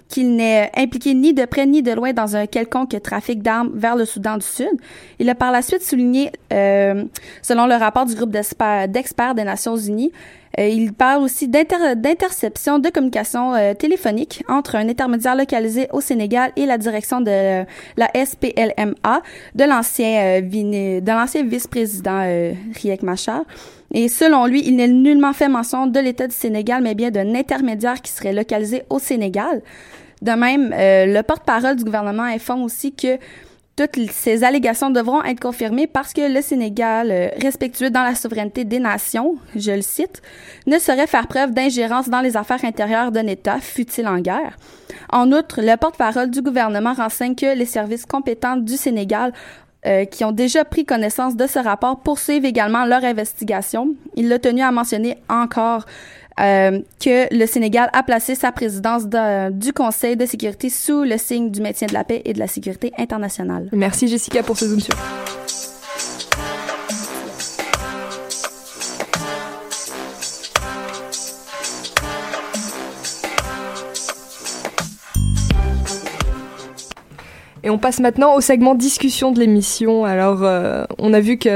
qu'il 0.08 0.36
n'est 0.36 0.70
impliqué 0.76 1.14
ni 1.14 1.32
de 1.32 1.44
près 1.46 1.66
ni 1.66 1.82
de 1.82 1.90
loin 1.92 2.12
dans 2.12 2.36
un 2.36 2.46
quelconque 2.46 3.00
trafic 3.02 3.42
d'armes 3.42 3.70
vers 3.74 3.96
le 3.96 4.04
Soudan 4.04 4.36
du 4.36 4.44
Sud. 4.44 4.70
Il 5.18 5.28
a 5.30 5.34
par 5.34 5.50
la 5.50 5.62
suite 5.62 5.82
souligné, 5.82 6.30
euh, 6.52 7.04
selon 7.40 7.66
le 7.66 7.74
rapport 7.74 8.04
du 8.04 8.14
groupe 8.14 8.30
d'experts 8.30 9.34
des 9.34 9.44
Nations 9.44 9.76
Unies, 9.76 10.12
euh, 10.12 10.43
il 10.58 10.92
parle 10.92 11.22
aussi 11.22 11.48
d'inter- 11.48 11.96
d'interception 11.96 12.78
de 12.78 12.88
communication 12.88 13.54
euh, 13.54 13.74
téléphonique 13.74 14.44
entre 14.48 14.76
un 14.76 14.88
intermédiaire 14.88 15.34
localisé 15.36 15.88
au 15.92 16.00
Sénégal 16.00 16.52
et 16.56 16.66
la 16.66 16.78
direction 16.78 17.20
de 17.20 17.30
euh, 17.30 17.64
la 17.96 18.08
SPLMA 18.14 19.22
de 19.54 19.64
l'ancien 19.64 20.40
euh, 20.40 21.00
de 21.00 21.10
l'ancien 21.10 21.42
vice-président 21.44 22.20
euh, 22.24 22.52
Riek 22.80 23.02
Machar. 23.02 23.42
Et 23.92 24.08
selon 24.08 24.46
lui, 24.46 24.62
il 24.66 24.76
n'est 24.76 24.88
nullement 24.88 25.32
fait 25.32 25.48
mention 25.48 25.86
de 25.86 26.00
l'État 26.00 26.26
du 26.26 26.34
Sénégal, 26.34 26.82
mais 26.82 26.94
bien 26.94 27.10
d'un 27.10 27.34
intermédiaire 27.34 28.00
qui 28.02 28.10
serait 28.10 28.32
localisé 28.32 28.82
au 28.90 28.98
Sénégal. 28.98 29.62
De 30.22 30.32
même, 30.32 30.72
euh, 30.72 31.06
le 31.06 31.22
porte-parole 31.22 31.76
du 31.76 31.84
gouvernement 31.84 32.22
informe 32.24 32.62
aussi 32.62 32.92
que 32.92 33.18
toutes 33.76 34.10
ces 34.12 34.44
allégations 34.44 34.90
devront 34.90 35.22
être 35.24 35.40
confirmées 35.40 35.86
parce 35.86 36.12
que 36.12 36.32
le 36.32 36.40
Sénégal, 36.42 37.10
euh, 37.10 37.28
respectueux 37.40 37.90
dans 37.90 38.02
la 38.04 38.14
souveraineté 38.14 38.64
des 38.64 38.78
nations, 38.78 39.36
je 39.56 39.72
le 39.72 39.82
cite, 39.82 40.22
ne 40.66 40.78
saurait 40.78 41.08
faire 41.08 41.26
preuve 41.26 41.52
d'ingérence 41.52 42.08
dans 42.08 42.20
les 42.20 42.36
affaires 42.36 42.64
intérieures 42.64 43.10
d'un 43.10 43.26
État, 43.26 43.58
fût-il 43.60 44.06
en 44.06 44.18
guerre. 44.18 44.56
En 45.12 45.32
outre, 45.32 45.60
le 45.60 45.76
porte-parole 45.76 46.30
du 46.30 46.40
gouvernement 46.40 46.92
renseigne 46.92 47.34
que 47.34 47.56
les 47.56 47.66
services 47.66 48.06
compétents 48.06 48.56
du 48.56 48.76
Sénégal 48.76 49.32
euh, 49.86 50.06
qui 50.06 50.24
ont 50.24 50.32
déjà 50.32 50.64
pris 50.64 50.86
connaissance 50.86 51.36
de 51.36 51.46
ce 51.46 51.58
rapport 51.58 52.00
poursuivent 52.00 52.46
également 52.46 52.86
leur 52.86 53.04
investigation. 53.04 53.94
Il 54.16 54.32
a 54.32 54.38
tenu 54.38 54.62
à 54.62 54.70
mentionner 54.72 55.18
encore 55.28 55.84
euh, 56.40 56.80
que 57.02 57.32
le 57.34 57.46
Sénégal 57.46 57.90
a 57.92 58.02
placé 58.02 58.34
sa 58.34 58.50
présidence 58.52 59.06
de- 59.06 59.50
du 59.50 59.72
Conseil 59.72 60.16
de 60.16 60.26
sécurité 60.26 60.68
sous 60.70 61.02
le 61.04 61.16
signe 61.18 61.50
du 61.50 61.60
maintien 61.60 61.86
de 61.86 61.92
la 61.94 62.04
paix 62.04 62.22
et 62.24 62.32
de 62.32 62.38
la 62.38 62.46
sécurité 62.48 62.92
internationale. 62.98 63.68
Merci 63.72 64.08
Jessica 64.08 64.42
pour 64.42 64.56
ce 64.58 64.66
zoom 64.66 64.80
sur. 64.80 64.94
Et 77.62 77.70
on 77.70 77.78
passe 77.78 77.98
maintenant 78.00 78.34
au 78.34 78.40
segment 78.42 78.74
discussion 78.74 79.32
de 79.32 79.40
l'émission. 79.40 80.04
Alors, 80.04 80.40
euh, 80.42 80.84
on 80.98 81.14
a 81.14 81.20
vu 81.20 81.38
que 81.38 81.48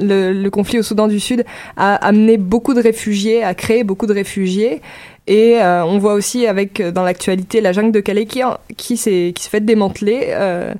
le, 0.00 0.48
conflit 0.50 0.78
au 0.78 0.82
Soudan 0.82 1.08
du 1.08 1.20
Sud 1.20 1.44
a 1.76 1.94
amené 1.96 2.36
beaucoup 2.36 2.74
de 2.74 2.80
réfugiés, 2.82 3.42
a 3.42 3.54
créé 3.54 3.84
beaucoup 3.84 4.06
de 4.06 4.12
réfugiés. 4.12 4.80
Et 5.26 5.56
euh, 5.60 5.84
on 5.84 5.98
voit 5.98 6.14
aussi 6.14 6.46
avec 6.46 6.80
euh, 6.80 6.90
dans 6.90 7.02
l'actualité 7.02 7.60
la 7.60 7.72
jungle 7.72 7.92
de 7.92 8.00
Calais 8.00 8.24
qui, 8.24 8.40
qui 8.76 8.96
s'est 8.96 9.32
qui 9.34 9.42
se 9.44 9.48
fait 9.50 9.60
démanteler. 9.60 10.28
Euh, 10.28 10.72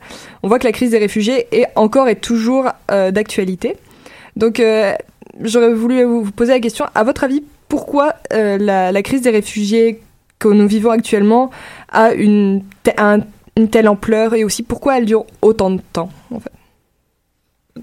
on 0.43 0.49
voit 0.49 0.59
que 0.59 0.65
la 0.65 0.73
crise 0.73 0.91
des 0.93 0.99
réfugiés 0.99 1.47
est 1.53 1.67
encore 1.75 2.09
et 2.09 2.17
toujours 2.17 2.67
d'actualité. 2.89 3.77
Donc 4.37 4.63
j'aurais 5.43 5.75
voulu 5.75 6.05
vous 6.05 6.31
poser 6.31 6.53
la 6.53 6.61
question, 6.61 6.87
à 6.95 7.03
votre 7.05 7.25
avis, 7.25 7.43
pourquoi 7.69 8.15
la, 8.31 9.03
crise 9.03 9.23
des 9.23 9.31
réfugiés 9.31 10.01
que 10.39 10.49
nous 10.49 10.69
vivons 10.69 10.91
actuellement 10.91 11.51
a 11.91 12.13
une, 12.13 12.63
te- 12.85 12.91
un- 12.99 13.21
une 13.57 13.69
telle 13.69 13.89
ampleur 13.89 14.35
et 14.35 14.45
aussi 14.45 14.63
pourquoi 14.63 14.99
elle 14.99 15.05
dure 15.05 15.27
autant 15.43 15.71
de 15.71 15.81
temps 15.93 16.11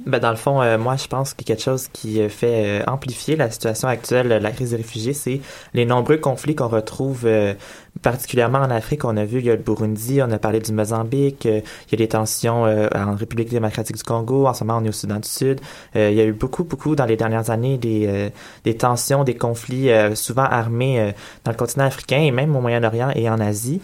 Ben, 0.05 0.19
dans 0.19 0.31
le 0.31 0.35
fond, 0.35 0.61
euh, 0.61 0.77
moi, 0.77 0.95
je 0.95 1.07
pense 1.07 1.33
que 1.33 1.43
quelque 1.43 1.61
chose 1.61 1.87
qui 1.91 2.21
euh, 2.21 2.29
fait 2.29 2.81
euh, 2.81 2.83
amplifier 2.87 3.35
la 3.35 3.49
situation 3.49 3.87
actuelle 3.87 4.27
la 4.27 4.51
crise 4.51 4.71
des 4.71 4.77
réfugiés, 4.77 5.13
c'est 5.13 5.41
les 5.73 5.85
nombreux 5.85 6.17
conflits 6.17 6.55
qu'on 6.55 6.67
retrouve 6.67 7.21
euh, 7.25 7.53
particulièrement 8.01 8.59
en 8.59 8.69
Afrique. 8.71 9.05
On 9.05 9.15
a 9.15 9.25
vu, 9.25 9.39
il 9.39 9.45
y 9.45 9.51
a 9.51 9.55
le 9.55 9.61
Burundi, 9.61 10.21
on 10.21 10.31
a 10.31 10.39
parlé 10.39 10.59
du 10.59 10.73
Mozambique, 10.73 11.45
euh, 11.45 11.61
il 11.87 11.91
y 11.91 11.95
a 11.95 11.97
des 11.97 12.07
tensions 12.07 12.65
euh, 12.65 12.87
en 12.95 13.15
République 13.15 13.49
démocratique 13.49 13.95
du 13.95 14.03
Congo, 14.03 14.47
en 14.47 14.53
ce 14.53 14.63
moment, 14.63 14.79
on 14.81 14.85
est 14.85 14.89
au 14.89 14.93
Soudan 14.93 15.19
du 15.19 15.29
Sud. 15.29 15.59
Il 15.95 16.13
y 16.13 16.21
a 16.21 16.25
eu 16.25 16.33
beaucoup, 16.33 16.63
beaucoup, 16.63 16.95
dans 16.95 17.05
les 17.05 17.15
dernières 17.15 17.49
années, 17.49 17.77
des, 17.77 18.31
des 18.63 18.77
tensions, 18.77 19.23
des 19.23 19.35
conflits 19.35 19.89
souvent 20.13 20.43
armés 20.43 21.13
dans 21.43 21.51
le 21.51 21.57
continent 21.57 21.85
africain 21.85 22.19
et 22.19 22.31
même 22.31 22.55
au 22.55 22.61
Moyen-Orient 22.61 23.11
et 23.15 23.29
en 23.29 23.39
Asie. 23.39 23.81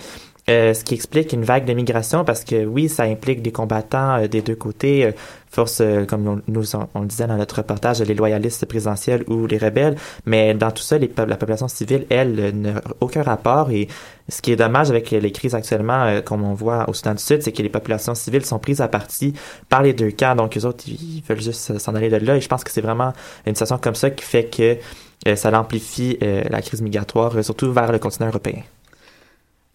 Euh, 0.50 0.74
ce 0.74 0.84
qui 0.84 0.96
explique 0.96 1.34
une 1.34 1.46
vague 1.46 1.66
de 1.66 1.74
migration 1.74 2.26
parce 2.26 2.44
que 2.44 2.66
oui, 2.66 2.90
ça 2.90 3.04
implique 3.04 3.44
des 3.44 3.52
combattants 3.52 4.24
euh, 4.24 4.28
des 4.28 4.42
deux 4.42 4.56
côtés, 4.56 5.06
euh, 5.06 5.12
force, 5.52 5.82
euh, 5.82 6.06
comme 6.06 6.28
on, 6.28 6.42
nous 6.48 6.76
on, 6.76 7.02
le 7.02 7.08
disait 7.08 7.28
dans 7.28 7.38
notre 7.38 7.58
reportage, 7.58 8.02
les 8.02 8.16
loyalistes 8.16 8.66
présidentiels 8.66 9.24
ou 9.28 9.46
les 9.46 9.58
rebelles, 9.58 9.98
mais 10.26 10.54
dans 10.54 10.72
tout 10.72 10.82
ça, 10.82 10.98
les, 10.98 11.12
la 11.16 11.36
population 11.38 11.68
civile, 11.68 12.08
elle, 12.10 12.40
euh, 12.40 12.52
n'a 12.52 12.82
aucun 13.02 13.22
rapport. 13.22 13.70
Et 13.70 13.88
ce 14.30 14.42
qui 14.42 14.52
est 14.52 14.56
dommage 14.56 14.90
avec 14.90 15.12
les 15.12 15.32
crises 15.32 15.54
actuellement, 15.54 16.22
comme 16.24 16.44
on 16.44 16.54
voit 16.54 16.90
au 16.90 16.94
Soudan 16.94 17.14
du 17.14 17.22
Sud, 17.22 17.44
c'est 17.44 17.52
que 17.52 17.62
les 17.62 17.70
populations 17.70 18.16
civiles 18.16 18.46
sont 18.46 18.60
prises 18.60 18.82
à 18.82 18.88
partie 18.88 19.34
par 19.68 19.84
les 19.84 19.94
deux 19.94 20.12
camps, 20.12 20.36
donc 20.36 20.56
les 20.56 20.66
autres, 20.66 20.86
ils, 20.88 21.22
veulent 21.28 21.42
juste 21.42 21.78
s'en 21.78 21.96
aller 21.96 22.10
de 22.10 22.18
là. 22.18 22.38
Et 22.38 22.42
je 22.42 22.48
pense 22.48 22.64
que 22.64 22.72
c'est 22.72 22.82
vraiment 22.82 23.12
une 23.46 23.56
situation 23.56 23.78
comme 23.78 23.96
ça 23.96 24.10
qui 24.10 24.24
fait 24.24 24.46
que 24.46 25.36
ça 25.36 25.60
amplifie 25.60 26.18
la 26.22 26.62
crise 26.62 26.82
migratoire, 26.82 27.44
surtout 27.44 27.74
vers 27.74 27.92
le 27.92 28.00
continent 28.00 28.28
européen. 28.28 28.62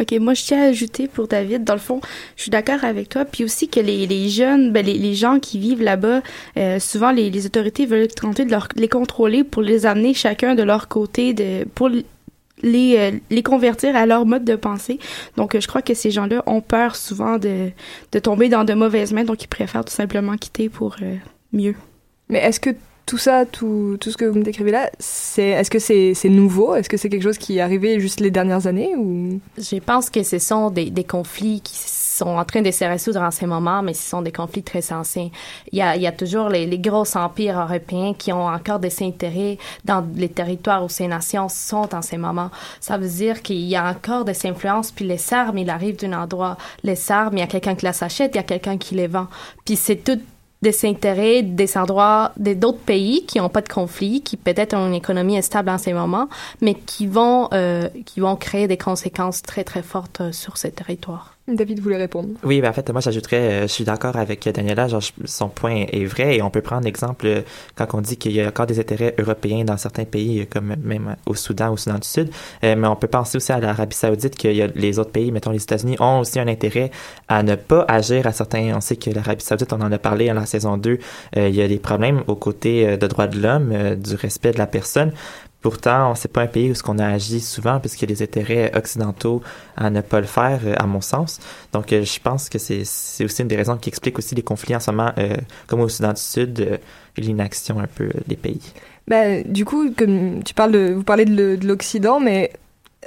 OK, 0.01 0.13
moi, 0.21 0.35
je 0.35 0.43
tiens 0.43 0.63
à 0.63 0.67
ajouter 0.67 1.09
pour 1.09 1.27
David, 1.27 1.65
dans 1.65 1.73
le 1.73 1.81
fond, 1.81 2.01
je 2.37 2.43
suis 2.43 2.51
d'accord 2.51 2.85
avec 2.85 3.09
toi, 3.09 3.25
puis 3.25 3.45
aussi 3.45 3.69
que 3.69 3.81
les, 3.81 4.07
les 4.07 4.29
jeunes, 4.29 4.71
ben, 4.71 4.85
les, 4.85 4.99
les 4.99 5.15
gens 5.15 5.39
qui 5.39 5.59
vivent 5.59 5.83
là-bas, 5.83 6.21
euh, 6.59 6.79
souvent, 6.79 7.13
les, 7.13 7.31
les 7.31 7.47
autorités 7.47 7.87
veulent 7.87 8.09
tenter 8.09 8.45
de 8.45 8.51
leur, 8.51 8.69
les 8.77 8.89
contrôler 8.89 9.43
pour 9.43 9.63
les 9.63 9.87
amener 9.87 10.13
chacun 10.13 10.55
de 10.55 10.63
leur 10.63 10.89
côté, 10.89 11.33
de, 11.33 11.65
pour 11.75 11.89
les, 12.63 12.97
euh, 12.99 13.13
les 13.31 13.43
convertir 13.43 13.97
à 13.97 14.05
leur 14.05 14.27
mode 14.27 14.45
de 14.45 14.57
pensée. 14.57 14.99
Donc, 15.37 15.55
euh, 15.55 15.61
je 15.61 15.69
crois 15.69 15.83
que 15.83 15.95
ces 15.95 16.11
gens-là 16.11 16.43
ont 16.47 16.61
peur 16.61 16.97
souvent 16.97 17.39
de, 17.39 17.71
de 18.13 18.19
tomber 18.19 18.49
dans 18.49 18.65
de 18.65 18.75
mauvaises 18.75 19.13
mains, 19.13 19.25
donc 19.25 19.43
ils 19.45 19.49
préfèrent 19.49 19.85
tout 19.85 19.93
simplement 19.93 20.37
quitter 20.37 20.69
pour 20.69 20.97
euh, 21.03 21.17
mieux. 21.53 21.75
Mais 22.29 22.41
est-ce 22.41 22.61
que 22.61 22.71
tout 23.07 23.19
ça, 23.19 23.47
tout, 23.47 23.97
tout 24.01 24.11
ce 24.11 24.17
que 24.17 24.25
vous 24.25 24.39
me 24.39 24.43
décrivez 24.43 24.73
là, 24.73 24.91
c'est, 24.99 25.51
est-ce 25.51 25.71
que 25.71 25.79
c'est, 25.79 26.13
c'est 26.15 26.29
nouveau? 26.29 26.75
Est-ce 26.75 26.89
que 26.89 26.97
c'est 26.97 27.09
quelque 27.09 27.23
chose 27.23 27.39
qui 27.39 27.59
est 27.59 27.61
arrivé 27.61 28.01
juste 28.01 28.19
les 28.19 28.33
dernières 28.33 28.67
années 28.67 28.97
ou? 28.97 29.41
Je 29.57 29.79
pense 29.79 30.11
que 30.11 30.25
ce 30.25 30.41
sont 30.41 30.71
des, 30.71 30.91
des 30.91 31.05
conflits 31.05 31.61
qui 31.61 31.77
sont 31.77 32.27
en 32.27 32.45
train 32.45 32.63
de 32.63 32.71
se 32.73 32.85
résoudre 32.85 33.21
en 33.21 33.31
ce 33.31 33.45
moment, 33.47 33.81
mais 33.81 33.95
ce 33.95 34.09
sont 34.09 34.23
des 34.23 34.33
conflits 34.33 34.65
très 34.65 34.93
anciens. 34.93 35.31
Il 35.71 35.79
y 35.79 35.83
a, 35.83 35.95
il 35.95 36.03
y 36.03 36.07
a 36.09 36.13
toujours 36.13 36.49
les, 36.49 36.67
les 36.67 36.79
gros 36.81 37.17
empires 37.17 37.61
européens 37.61 38.13
qui 38.13 38.33
ont 38.33 38.47
encore 38.47 38.81
des 38.81 39.03
intérêts 39.03 39.59
dans 39.85 40.05
les 40.17 40.29
territoires 40.29 40.85
où 40.85 40.89
ces 40.89 41.07
nations 41.07 41.49
sont 41.49 41.95
en 41.95 42.03
ce 42.03 42.17
moment. 42.17 42.51
Ça 42.81 42.99
veut 42.99 43.09
dire 43.09 43.41
qu'il 43.43 43.61
y 43.61 43.77
a 43.77 43.89
encore 43.89 44.25
des 44.25 44.47
influences, 44.47 44.91
puis 44.91 45.07
les 45.07 45.33
armes, 45.33 45.59
il 45.59 45.71
arrive 45.71 45.97
d'un 45.97 46.15
endroit. 46.15 46.57
Les 46.83 47.13
armes, 47.13 47.37
il 47.37 47.41
y 47.41 47.45
a 47.45 47.47
quelqu'un 47.47 47.77
qui 47.77 47.87
les 47.87 48.03
achète, 48.03 48.35
il 48.35 48.39
y 48.39 48.41
a 48.41 48.45
quelqu'un 48.45 48.79
qui 48.79 48.97
les 48.97 49.07
vend. 49.07 49.29
Puis 49.65 49.77
c'est 49.77 50.03
tout 50.03 50.19
des 50.67 50.85
intérêts 50.85 51.43
des 51.43 51.79
endroits 51.79 52.33
des 52.37 52.57
d'autres 52.57 52.79
pays 52.79 53.25
qui 53.25 53.39
n'ont 53.39 53.49
pas 53.49 53.61
de 53.61 53.69
conflit, 53.69 54.23
qui 54.23 54.37
peut-être 54.37 54.75
ont 54.75 54.89
une 54.89 54.95
économie 54.95 55.41
stable 55.41 55.71
en 55.71 55.79
ces 55.79 55.93
moments, 55.93 56.29
mais 56.61 56.75
qui 56.75 57.07
vont 57.07 57.49
euh, 57.53 57.89
qui 58.05 58.19
vont 58.19 58.35
créer 58.35 58.67
des 58.67 58.77
conséquences 58.77 59.43
très 59.43 59.63
très 59.63 59.83
fortes 59.83 60.21
euh, 60.21 60.33
sur 60.33 60.57
ces 60.57 60.73
territoires. 60.73 61.36
David 61.49 61.79
voulait 61.79 61.97
répondre. 61.97 62.31
Oui, 62.43 62.61
ben 62.61 62.71
en 62.71 62.73
fait, 62.73 62.91
moi, 62.91 63.01
j'ajouterais, 63.01 63.37
euh, 63.37 63.63
je 63.63 63.67
suis 63.69 63.85
d'accord 63.85 64.17
avec 64.17 64.49
Daniela, 64.53 64.89
genre, 64.89 65.03
son 65.27 65.49
point 65.49 65.85
est 65.93 66.05
vrai, 66.05 66.37
et 66.37 66.43
on 66.43 66.51
peut 66.51 66.61
prendre 66.61 66.85
l'exemple 66.85 67.27
euh, 67.27 67.43
quand 67.77 67.87
on 67.95 68.01
dit 68.01 68.17
qu'il 68.17 68.33
y 68.33 68.41
a 68.41 68.49
encore 68.49 68.67
des 68.67 68.81
intérêts 68.81 69.15
européens 69.17 69.65
dans 69.65 69.77
certains 69.77 70.05
pays, 70.05 70.41
euh, 70.41 70.45
comme 70.51 70.75
même 70.83 71.15
au 71.25 71.37
Soudan, 71.37 71.73
au 71.73 71.77
Soudan 71.77 71.99
du 71.99 72.09
Sud, 72.09 72.31
mais 72.63 72.87
on 72.87 72.97
peut 72.97 73.07
penser 73.07 73.37
aussi 73.37 73.53
à 73.53 73.61
l'Arabie 73.61 73.95
Saoudite, 73.95 74.37
que 74.37 74.49
les 74.49 74.99
autres 74.99 75.13
pays, 75.13 75.31
mettons 75.31 75.53
les 75.53 75.63
États-Unis, 75.63 75.97
ont 76.01 76.19
aussi 76.21 76.41
un 76.41 76.49
intérêt 76.49 76.91
à 77.29 77.45
ne 77.45 77.55
pas 77.55 77.85
agir 77.87 78.27
à 78.27 78.33
certains, 78.33 78.75
on 78.75 78.81
sait 78.81 78.97
que 78.97 79.11
l'Arabie 79.11 79.45
Saoudite, 79.45 79.73
on 79.73 79.81
en 79.81 79.93
a 79.93 79.99
parlé 79.99 80.29
à 80.29 80.35
la 80.35 80.47
saison 80.47 80.77
2, 80.77 80.99
il 81.37 81.55
y 81.55 81.63
a 81.63 81.69
des 81.69 81.79
problèmes 81.79 82.23
aux 82.27 82.35
côtés 82.35 82.97
de 82.97 83.07
droits 83.07 83.29
de 83.29 83.41
l'homme, 83.41 83.95
du 83.97 84.15
respect 84.17 84.53
de 84.53 84.59
la 84.59 84.67
personne, 84.67 85.13
Pourtant, 85.67 86.15
c'est 86.15 86.31
pas 86.31 86.43
un 86.43 86.47
pays 86.47 86.71
où 86.71 86.77
ce 86.77 86.83
qu'on 86.85 87.01
a 87.01 87.09
agi 87.09 87.41
souvent 87.41 87.81
puisqu'il 87.81 88.09
y 88.09 88.13
a 88.13 88.15
des 88.15 88.23
intérêts 88.23 88.71
occidentaux 88.77 89.43
à 89.77 89.91
ne 89.91 90.01
pas 90.01 90.21
le 90.21 90.27
faire, 90.29 90.61
euh, 90.65 90.75
à 90.77 90.87
mon 90.87 91.01
sens. 91.01 91.41
Donc, 91.73 91.93
euh, 91.93 92.05
je 92.05 92.21
pense 92.21 92.49
que 92.49 92.57
c'est 92.57 92.85
aussi 93.25 93.43
une 93.43 93.49
des 93.49 93.57
raisons 93.57 93.77
qui 93.77 93.89
explique 93.89 94.17
aussi 94.17 94.37
les 94.37 94.43
conflits 94.43 94.77
en 94.77 94.79
ce 94.79 94.93
moment, 94.93 95.11
euh, 95.19 95.35
comme 95.67 95.81
au 95.81 95.89
Soudan 95.89 96.13
du 96.13 96.21
Sud, 96.21 96.79
l'inaction 97.17 97.81
un 97.81 97.89
peu 97.89 98.11
des 98.29 98.37
pays. 98.37 98.61
Ben, 99.09 99.43
du 99.45 99.65
coup, 99.65 99.91
comme 99.91 100.45
tu 100.45 100.55
parles 100.55 100.93
vous 100.93 101.03
parlez 101.03 101.25
de 101.25 101.59
l'Occident, 101.67 102.21
mais 102.21 102.53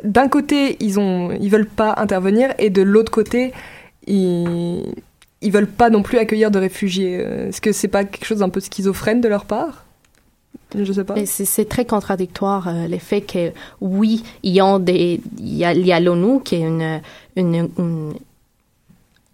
d'un 0.04 0.28
côté, 0.28 0.76
ils 0.82 1.00
ont, 1.00 1.32
ils 1.32 1.50
veulent 1.50 1.66
pas 1.66 1.94
intervenir, 1.96 2.54
et 2.60 2.70
de 2.70 2.82
l'autre 2.82 3.14
côté, 3.14 3.54
ils, 4.06 4.84
ils 5.42 5.52
veulent 5.54 5.66
pas 5.66 5.90
non 5.90 6.04
plus 6.04 6.18
accueillir 6.18 6.52
de 6.52 6.60
réfugiés. 6.60 7.22
Est-ce 7.22 7.62
que 7.62 7.72
c'est 7.72 7.88
pas 7.88 8.04
quelque 8.04 8.26
chose 8.26 8.40
d'un 8.40 8.50
peu 8.50 8.60
schizophrène 8.60 9.22
de 9.22 9.30
leur 9.30 9.46
part? 9.46 9.86
Je 10.76 10.94
sais 10.94 11.04
pas. 11.04 11.16
C'est 11.26 11.68
très 11.68 11.86
contradictoire 11.86 12.68
euh, 12.68 12.88
le 12.88 12.98
fait 12.98 13.22
que 13.22 13.52
oui, 13.82 14.24
ils 14.44 14.62
des, 14.80 15.22
il 15.38 15.56
y 15.56 15.64
a, 15.64 16.00
l'ONU 16.00 16.42
qui 16.42 16.56
est 16.56 16.62
une, 16.62 17.02
une, 17.36 17.70
une 17.78 18.14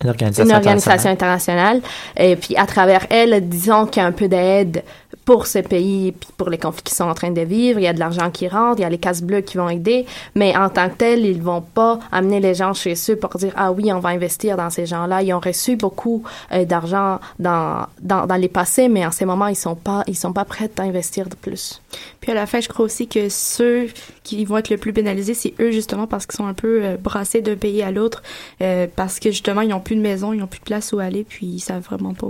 une 0.03 0.09
organisation, 0.09 0.49
une 0.49 0.55
organisation 0.55 1.09
internationale. 1.09 1.81
Et 2.17 2.35
puis, 2.35 2.55
à 2.57 2.65
travers 2.65 3.05
elle, 3.09 3.47
disons 3.47 3.85
qu'il 3.85 4.01
y 4.01 4.05
a 4.05 4.07
un 4.07 4.11
peu 4.11 4.27
d'aide 4.27 4.83
pour 5.25 5.47
ces 5.47 5.63
pays, 5.63 6.11
puis 6.11 6.29
pour 6.37 6.49
les 6.49 6.59
conflits 6.59 6.83
qui 6.83 6.93
sont 6.93 7.05
en 7.05 7.15
train 7.15 7.31
de 7.31 7.41
vivre. 7.41 7.79
Il 7.79 7.83
y 7.83 7.87
a 7.87 7.93
de 7.93 7.99
l'argent 7.99 8.29
qui 8.29 8.47
rentre, 8.47 8.79
il 8.79 8.83
y 8.83 8.85
a 8.85 8.89
les 8.89 8.99
cases 8.99 9.23
bleues 9.23 9.41
qui 9.41 9.57
vont 9.57 9.69
aider, 9.69 10.05
mais 10.35 10.55
en 10.55 10.69
tant 10.69 10.87
que 10.89 10.95
tel, 10.95 11.25
ils 11.25 11.41
vont 11.41 11.61
pas 11.61 11.99
amener 12.11 12.39
les 12.39 12.53
gens 12.53 12.73
chez 12.73 12.93
eux 13.09 13.15
pour 13.15 13.31
dire 13.35 13.51
ah 13.55 13.71
oui, 13.71 13.91
on 13.91 13.99
va 13.99 14.09
investir 14.09 14.55
dans 14.55 14.69
ces 14.69 14.85
gens-là. 14.85 15.23
Ils 15.23 15.33
ont 15.33 15.39
reçu 15.39 15.75
beaucoup 15.75 16.23
euh, 16.51 16.63
d'argent 16.65 17.19
dans, 17.39 17.87
dans, 18.01 18.27
dans 18.27 18.35
les 18.35 18.49
passés, 18.49 18.87
mais 18.87 19.05
en 19.05 19.11
ces 19.11 19.25
moments, 19.25 19.47
ils 19.47 19.55
sont 19.55 19.75
pas 19.75 20.03
ils 20.07 20.15
sont 20.15 20.31
pas 20.31 20.45
prêts 20.45 20.69
à 20.77 20.83
investir 20.83 21.27
de 21.27 21.35
plus. 21.35 21.81
Puis 22.21 22.31
à 22.31 22.35
la 22.35 22.45
fin, 22.45 22.59
je 22.59 22.69
crois 22.69 22.85
aussi 22.85 23.07
que 23.07 23.29
ceux 23.29 23.87
qui 24.23 24.45
vont 24.45 24.57
être 24.57 24.69
le 24.69 24.77
plus 24.77 24.93
pénalisés, 24.93 25.33
c'est 25.33 25.53
eux 25.59 25.71
justement 25.71 26.05
parce 26.05 26.25
qu'ils 26.25 26.37
sont 26.37 26.47
un 26.47 26.53
peu 26.53 26.83
euh, 26.83 26.97
brassés 26.97 27.41
d'un 27.41 27.55
pays 27.55 27.81
à 27.81 27.91
l'autre, 27.91 28.21
euh, 28.61 28.85
parce 28.95 29.19
que 29.19 29.31
justement 29.31 29.61
ils 29.61 29.69
n'ont 29.69 29.79
plus 29.86 29.95
de 29.95 30.01
maison, 30.01 30.33
ils 30.33 30.39
n'ont 30.39 30.47
plus 30.47 30.59
de 30.59 30.65
place 30.65 30.91
où 30.91 30.99
aller, 30.99 31.23
puis 31.23 31.45
ils 31.45 31.59
savent 31.59 31.83
vraiment 31.83 32.13
pas, 32.13 32.27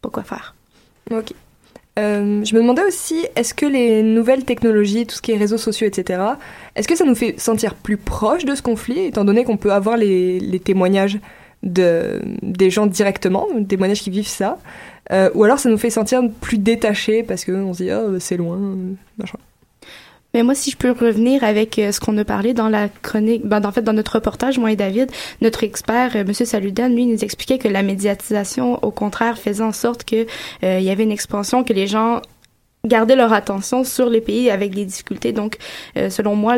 pas 0.00 0.10
quoi 0.10 0.22
faire. 0.22 0.54
Ok. 1.10 1.32
Euh, 1.98 2.42
je 2.42 2.54
me 2.54 2.60
demandais 2.60 2.84
aussi, 2.84 3.26
est-ce 3.36 3.52
que 3.52 3.66
les 3.66 4.02
nouvelles 4.02 4.44
technologies, 4.44 5.06
tout 5.06 5.16
ce 5.16 5.22
qui 5.22 5.32
est 5.32 5.36
réseaux 5.36 5.58
sociaux, 5.58 5.86
etc., 5.86 6.22
est-ce 6.74 6.88
que 6.88 6.96
ça 6.96 7.04
nous 7.04 7.14
fait 7.14 7.38
sentir 7.38 7.74
plus 7.74 7.98
proche 7.98 8.44
de 8.44 8.54
ce 8.54 8.62
conflit, 8.62 9.00
étant 9.00 9.24
donné 9.24 9.44
qu'on 9.44 9.58
peut 9.58 9.72
avoir 9.72 9.96
les, 9.96 10.40
les, 10.40 10.60
témoignages 10.60 11.18
de, 11.62 12.20
des 12.42 12.70
gens 12.70 12.86
directement, 12.86 13.46
des 13.54 13.66
témoignages 13.66 14.00
qui 14.00 14.08
vivent 14.08 14.26
ça, 14.26 14.58
euh, 15.10 15.28
ou 15.34 15.44
alors 15.44 15.58
ça 15.58 15.68
nous 15.68 15.76
fait 15.76 15.90
sentir 15.90 16.22
plus 16.40 16.58
détachés 16.58 17.22
parce 17.22 17.44
qu'on 17.44 17.74
se 17.74 17.82
dit, 17.82 17.90
oh, 17.92 18.18
c'est 18.18 18.38
loin, 18.38 18.58
machin. 19.18 19.38
Mais 20.34 20.42
moi, 20.42 20.54
si 20.54 20.70
je 20.70 20.76
peux 20.76 20.92
revenir 20.92 21.44
avec 21.44 21.78
euh, 21.78 21.92
ce 21.92 22.00
qu'on 22.00 22.16
a 22.16 22.24
parlé 22.24 22.54
dans 22.54 22.68
la 22.68 22.88
chronique, 22.88 23.44
ben, 23.44 23.64
en 23.64 23.72
fait, 23.72 23.82
dans 23.82 23.92
notre 23.92 24.14
reportage, 24.14 24.58
moi 24.58 24.72
et 24.72 24.76
David, 24.76 25.10
notre 25.42 25.62
expert, 25.62 26.12
euh, 26.16 26.24
Monsieur 26.26 26.46
Saludan, 26.46 26.88
lui, 26.88 27.04
nous 27.06 27.22
expliquait 27.22 27.58
que 27.58 27.68
la 27.68 27.82
médiatisation, 27.82 28.82
au 28.82 28.90
contraire, 28.90 29.38
faisait 29.38 29.62
en 29.62 29.72
sorte 29.72 30.04
que 30.04 30.26
euh, 30.64 30.78
il 30.78 30.84
y 30.84 30.90
avait 30.90 31.02
une 31.02 31.12
expansion, 31.12 31.64
que 31.64 31.74
les 31.74 31.86
gens 31.86 32.22
gardaient 32.86 33.16
leur 33.16 33.32
attention 33.32 33.84
sur 33.84 34.08
les 34.08 34.22
pays 34.22 34.50
avec 34.50 34.74
des 34.74 34.84
difficultés. 34.84 35.32
Donc, 35.32 35.56
selon 35.94 36.34
moi, 36.34 36.56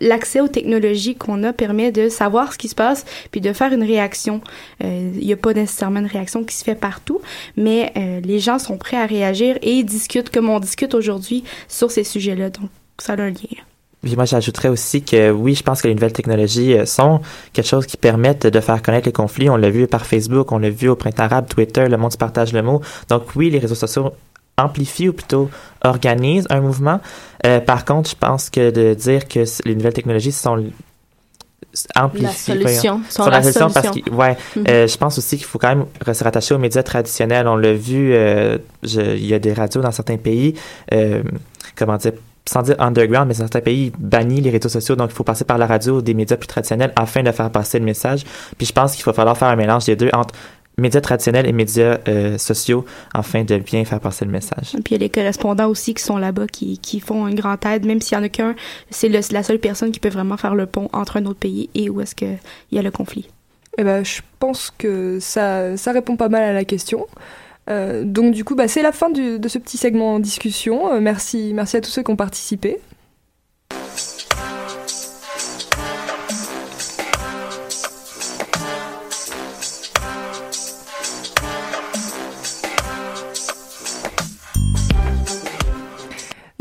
l'accès 0.00 0.40
aux 0.40 0.46
technologies 0.46 1.16
qu'on 1.16 1.42
a 1.42 1.52
permet 1.52 1.90
de 1.90 2.08
savoir 2.08 2.52
ce 2.52 2.58
qui 2.58 2.68
se 2.68 2.76
passe 2.76 3.04
puis 3.32 3.40
de 3.40 3.52
faire 3.52 3.72
une 3.72 3.82
réaction. 3.82 4.40
Il 4.80 5.10
n'y 5.10 5.32
a 5.32 5.36
pas 5.36 5.52
nécessairement 5.52 5.98
une 5.98 6.06
réaction 6.06 6.44
qui 6.44 6.54
se 6.54 6.62
fait 6.62 6.76
partout, 6.76 7.20
mais 7.56 7.92
les 8.22 8.38
gens 8.38 8.60
sont 8.60 8.78
prêts 8.78 8.98
à 8.98 9.06
réagir 9.06 9.58
et 9.62 9.82
discutent 9.82 10.30
comme 10.30 10.48
on 10.48 10.60
discute 10.60 10.94
aujourd'hui 10.94 11.42
sur 11.66 11.90
ces 11.90 12.04
sujets-là. 12.04 12.50
Donc, 12.50 12.70
ça 13.02 13.14
a 13.14 13.20
un 13.20 13.30
lien. 13.30 13.62
Puis 14.02 14.16
moi, 14.16 14.24
j'ajouterais 14.24 14.68
aussi 14.68 15.02
que 15.02 15.30
oui, 15.30 15.54
je 15.54 15.62
pense 15.62 15.80
que 15.80 15.88
les 15.88 15.94
nouvelles 15.94 16.12
technologies 16.12 16.74
euh, 16.74 16.86
sont 16.86 17.20
quelque 17.52 17.66
chose 17.66 17.86
qui 17.86 17.96
permettent 17.96 18.46
de 18.46 18.60
faire 18.60 18.82
connaître 18.82 19.06
les 19.06 19.12
conflits. 19.12 19.48
On 19.48 19.56
l'a 19.56 19.70
vu 19.70 19.86
par 19.86 20.06
Facebook, 20.06 20.50
on 20.50 20.58
l'a 20.58 20.70
vu 20.70 20.88
au 20.88 20.96
printemps 20.96 21.24
arabe, 21.24 21.46
Twitter, 21.48 21.88
le 21.88 21.96
monde 21.96 22.12
se 22.12 22.16
partage 22.16 22.52
le 22.52 22.62
mot. 22.62 22.80
Donc 23.08 23.34
oui, 23.36 23.50
les 23.50 23.60
réseaux 23.60 23.76
sociaux 23.76 24.12
amplifient 24.58 25.08
ou 25.08 25.12
plutôt 25.12 25.50
organisent 25.84 26.46
un 26.50 26.60
mouvement. 26.60 27.00
Euh, 27.46 27.60
par 27.60 27.84
contre, 27.84 28.10
je 28.10 28.16
pense 28.16 28.50
que 28.50 28.70
de 28.70 28.94
dire 28.94 29.28
que 29.28 29.44
les 29.64 29.74
nouvelles 29.76 29.94
technologies 29.94 30.32
sont 30.32 30.64
amplifient. 31.94 32.24
La 32.24 32.32
solution. 32.32 33.00
Sont 33.08 33.26
la, 33.26 33.40
solution, 33.40 33.70
parce 33.70 33.90
que, 33.90 34.10
ouais, 34.10 34.36
euh, 34.68 34.88
je 34.88 34.96
pense 34.96 35.16
aussi 35.16 35.36
qu'il 35.36 35.46
faut 35.46 35.58
quand 35.58 35.74
même 35.74 35.86
se 36.12 36.24
rattacher 36.24 36.54
aux 36.54 36.58
médias 36.58 36.82
traditionnels. 36.82 37.46
On 37.46 37.56
l'a 37.56 37.72
vu, 37.72 38.14
il 38.82 39.26
y 39.26 39.34
a 39.34 39.38
des 39.38 39.52
radios 39.52 39.80
dans 39.80 39.92
certains 39.92 40.18
pays, 40.18 40.54
comment 41.76 41.96
dire, 41.96 42.12
sans 42.44 42.62
dire 42.62 42.76
underground, 42.78 43.28
mais 43.28 43.34
certains 43.34 43.60
pays 43.60 43.92
bannissent 43.98 44.42
les 44.42 44.50
réseaux 44.50 44.68
sociaux, 44.68 44.96
donc 44.96 45.10
il 45.10 45.14
faut 45.14 45.24
passer 45.24 45.44
par 45.44 45.58
la 45.58 45.66
radio 45.66 45.98
ou 45.98 46.02
des 46.02 46.14
médias 46.14 46.36
plus 46.36 46.48
traditionnels 46.48 46.92
afin 46.96 47.22
de 47.22 47.30
faire 47.30 47.50
passer 47.50 47.78
le 47.78 47.84
message. 47.84 48.24
Puis 48.56 48.66
je 48.66 48.72
pense 48.72 48.94
qu'il 48.94 49.04
va 49.04 49.12
falloir 49.12 49.36
faire 49.36 49.48
un 49.48 49.56
mélange 49.56 49.84
des 49.84 49.96
deux 49.96 50.10
entre 50.12 50.34
médias 50.78 51.00
traditionnels 51.00 51.46
et 51.46 51.52
médias 51.52 51.98
euh, 52.08 52.38
sociaux 52.38 52.84
afin 53.14 53.44
de 53.44 53.58
bien 53.58 53.84
faire 53.84 54.00
passer 54.00 54.24
le 54.24 54.30
message. 54.30 54.74
Et 54.74 54.80
puis 54.80 54.90
il 54.90 54.92
y 54.92 54.94
a 54.96 54.98
les 54.98 55.10
correspondants 55.10 55.68
aussi 55.68 55.94
qui 55.94 56.02
sont 56.02 56.16
là-bas, 56.16 56.46
qui, 56.46 56.78
qui 56.78 57.00
font 57.00 57.28
une 57.28 57.34
grande 57.34 57.64
aide, 57.66 57.84
même 57.84 58.00
s'il 58.00 58.16
y 58.16 58.20
en 58.20 58.24
a 58.24 58.28
qu'un, 58.28 58.54
c'est 58.90 59.08
la 59.08 59.42
seule 59.42 59.58
personne 59.58 59.92
qui 59.92 60.00
peut 60.00 60.08
vraiment 60.08 60.36
faire 60.36 60.54
le 60.54 60.66
pont 60.66 60.88
entre 60.92 61.18
un 61.18 61.26
autre 61.26 61.38
pays 61.38 61.68
et 61.74 61.90
où 61.90 62.00
est-ce 62.00 62.14
qu'il 62.14 62.38
y 62.72 62.78
a 62.78 62.82
le 62.82 62.90
conflit. 62.90 63.28
Eh 63.78 63.84
ben, 63.84 64.04
je 64.04 64.20
pense 64.38 64.72
que 64.76 65.18
ça, 65.20 65.76
ça 65.76 65.92
répond 65.92 66.16
pas 66.16 66.28
mal 66.28 66.42
à 66.42 66.52
la 66.52 66.64
question. 66.64 67.06
Euh, 67.70 68.04
donc 68.04 68.32
du 68.32 68.44
coup, 68.44 68.54
bah, 68.54 68.68
c'est 68.68 68.82
la 68.82 68.92
fin 68.92 69.10
de 69.10 69.48
ce 69.48 69.58
petit 69.58 69.76
segment 69.76 70.14
en 70.14 70.18
discussion. 70.18 70.92
Euh, 70.92 71.00
merci, 71.00 71.52
merci 71.54 71.76
à 71.76 71.80
tous 71.80 71.90
ceux 71.90 72.02
qui 72.02 72.10
ont 72.10 72.16
participé. 72.16 72.78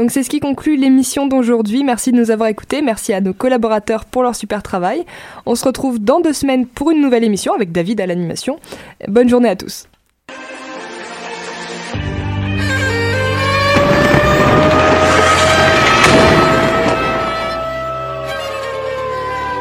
Donc 0.02 0.10
c'est 0.10 0.24
ce 0.24 0.32
qui 0.32 0.40
conclut 0.40 0.78
l'émission 0.78 1.28
d'aujourd'hui. 1.28 1.84
Merci 1.84 2.12
de 2.12 2.18
nous 2.18 2.32
avoir 2.32 2.50
écoutés. 2.50 2.82
Merci 2.82 3.14
à 3.14 3.22
nos 3.22 3.34
collaborateurs 3.34 4.06
pour 4.06 4.24
leur 4.24 4.36
super 4.36 4.64
travail. 4.64 5.06
On 5.46 5.54
se 5.54 5.64
retrouve 5.64 6.00
dans 6.00 6.20
deux 6.20 6.34
semaines 6.34 6.66
pour 6.66 6.90
une 6.90 7.02
nouvelle 7.02 7.24
émission 7.24 7.54
avec 7.54 7.72
David 7.72 8.02
à 8.02 8.08
l'animation. 8.08 8.60
Bonne 9.08 9.30
journée 9.30 9.50
à 9.50 9.56
tous. 9.56 9.86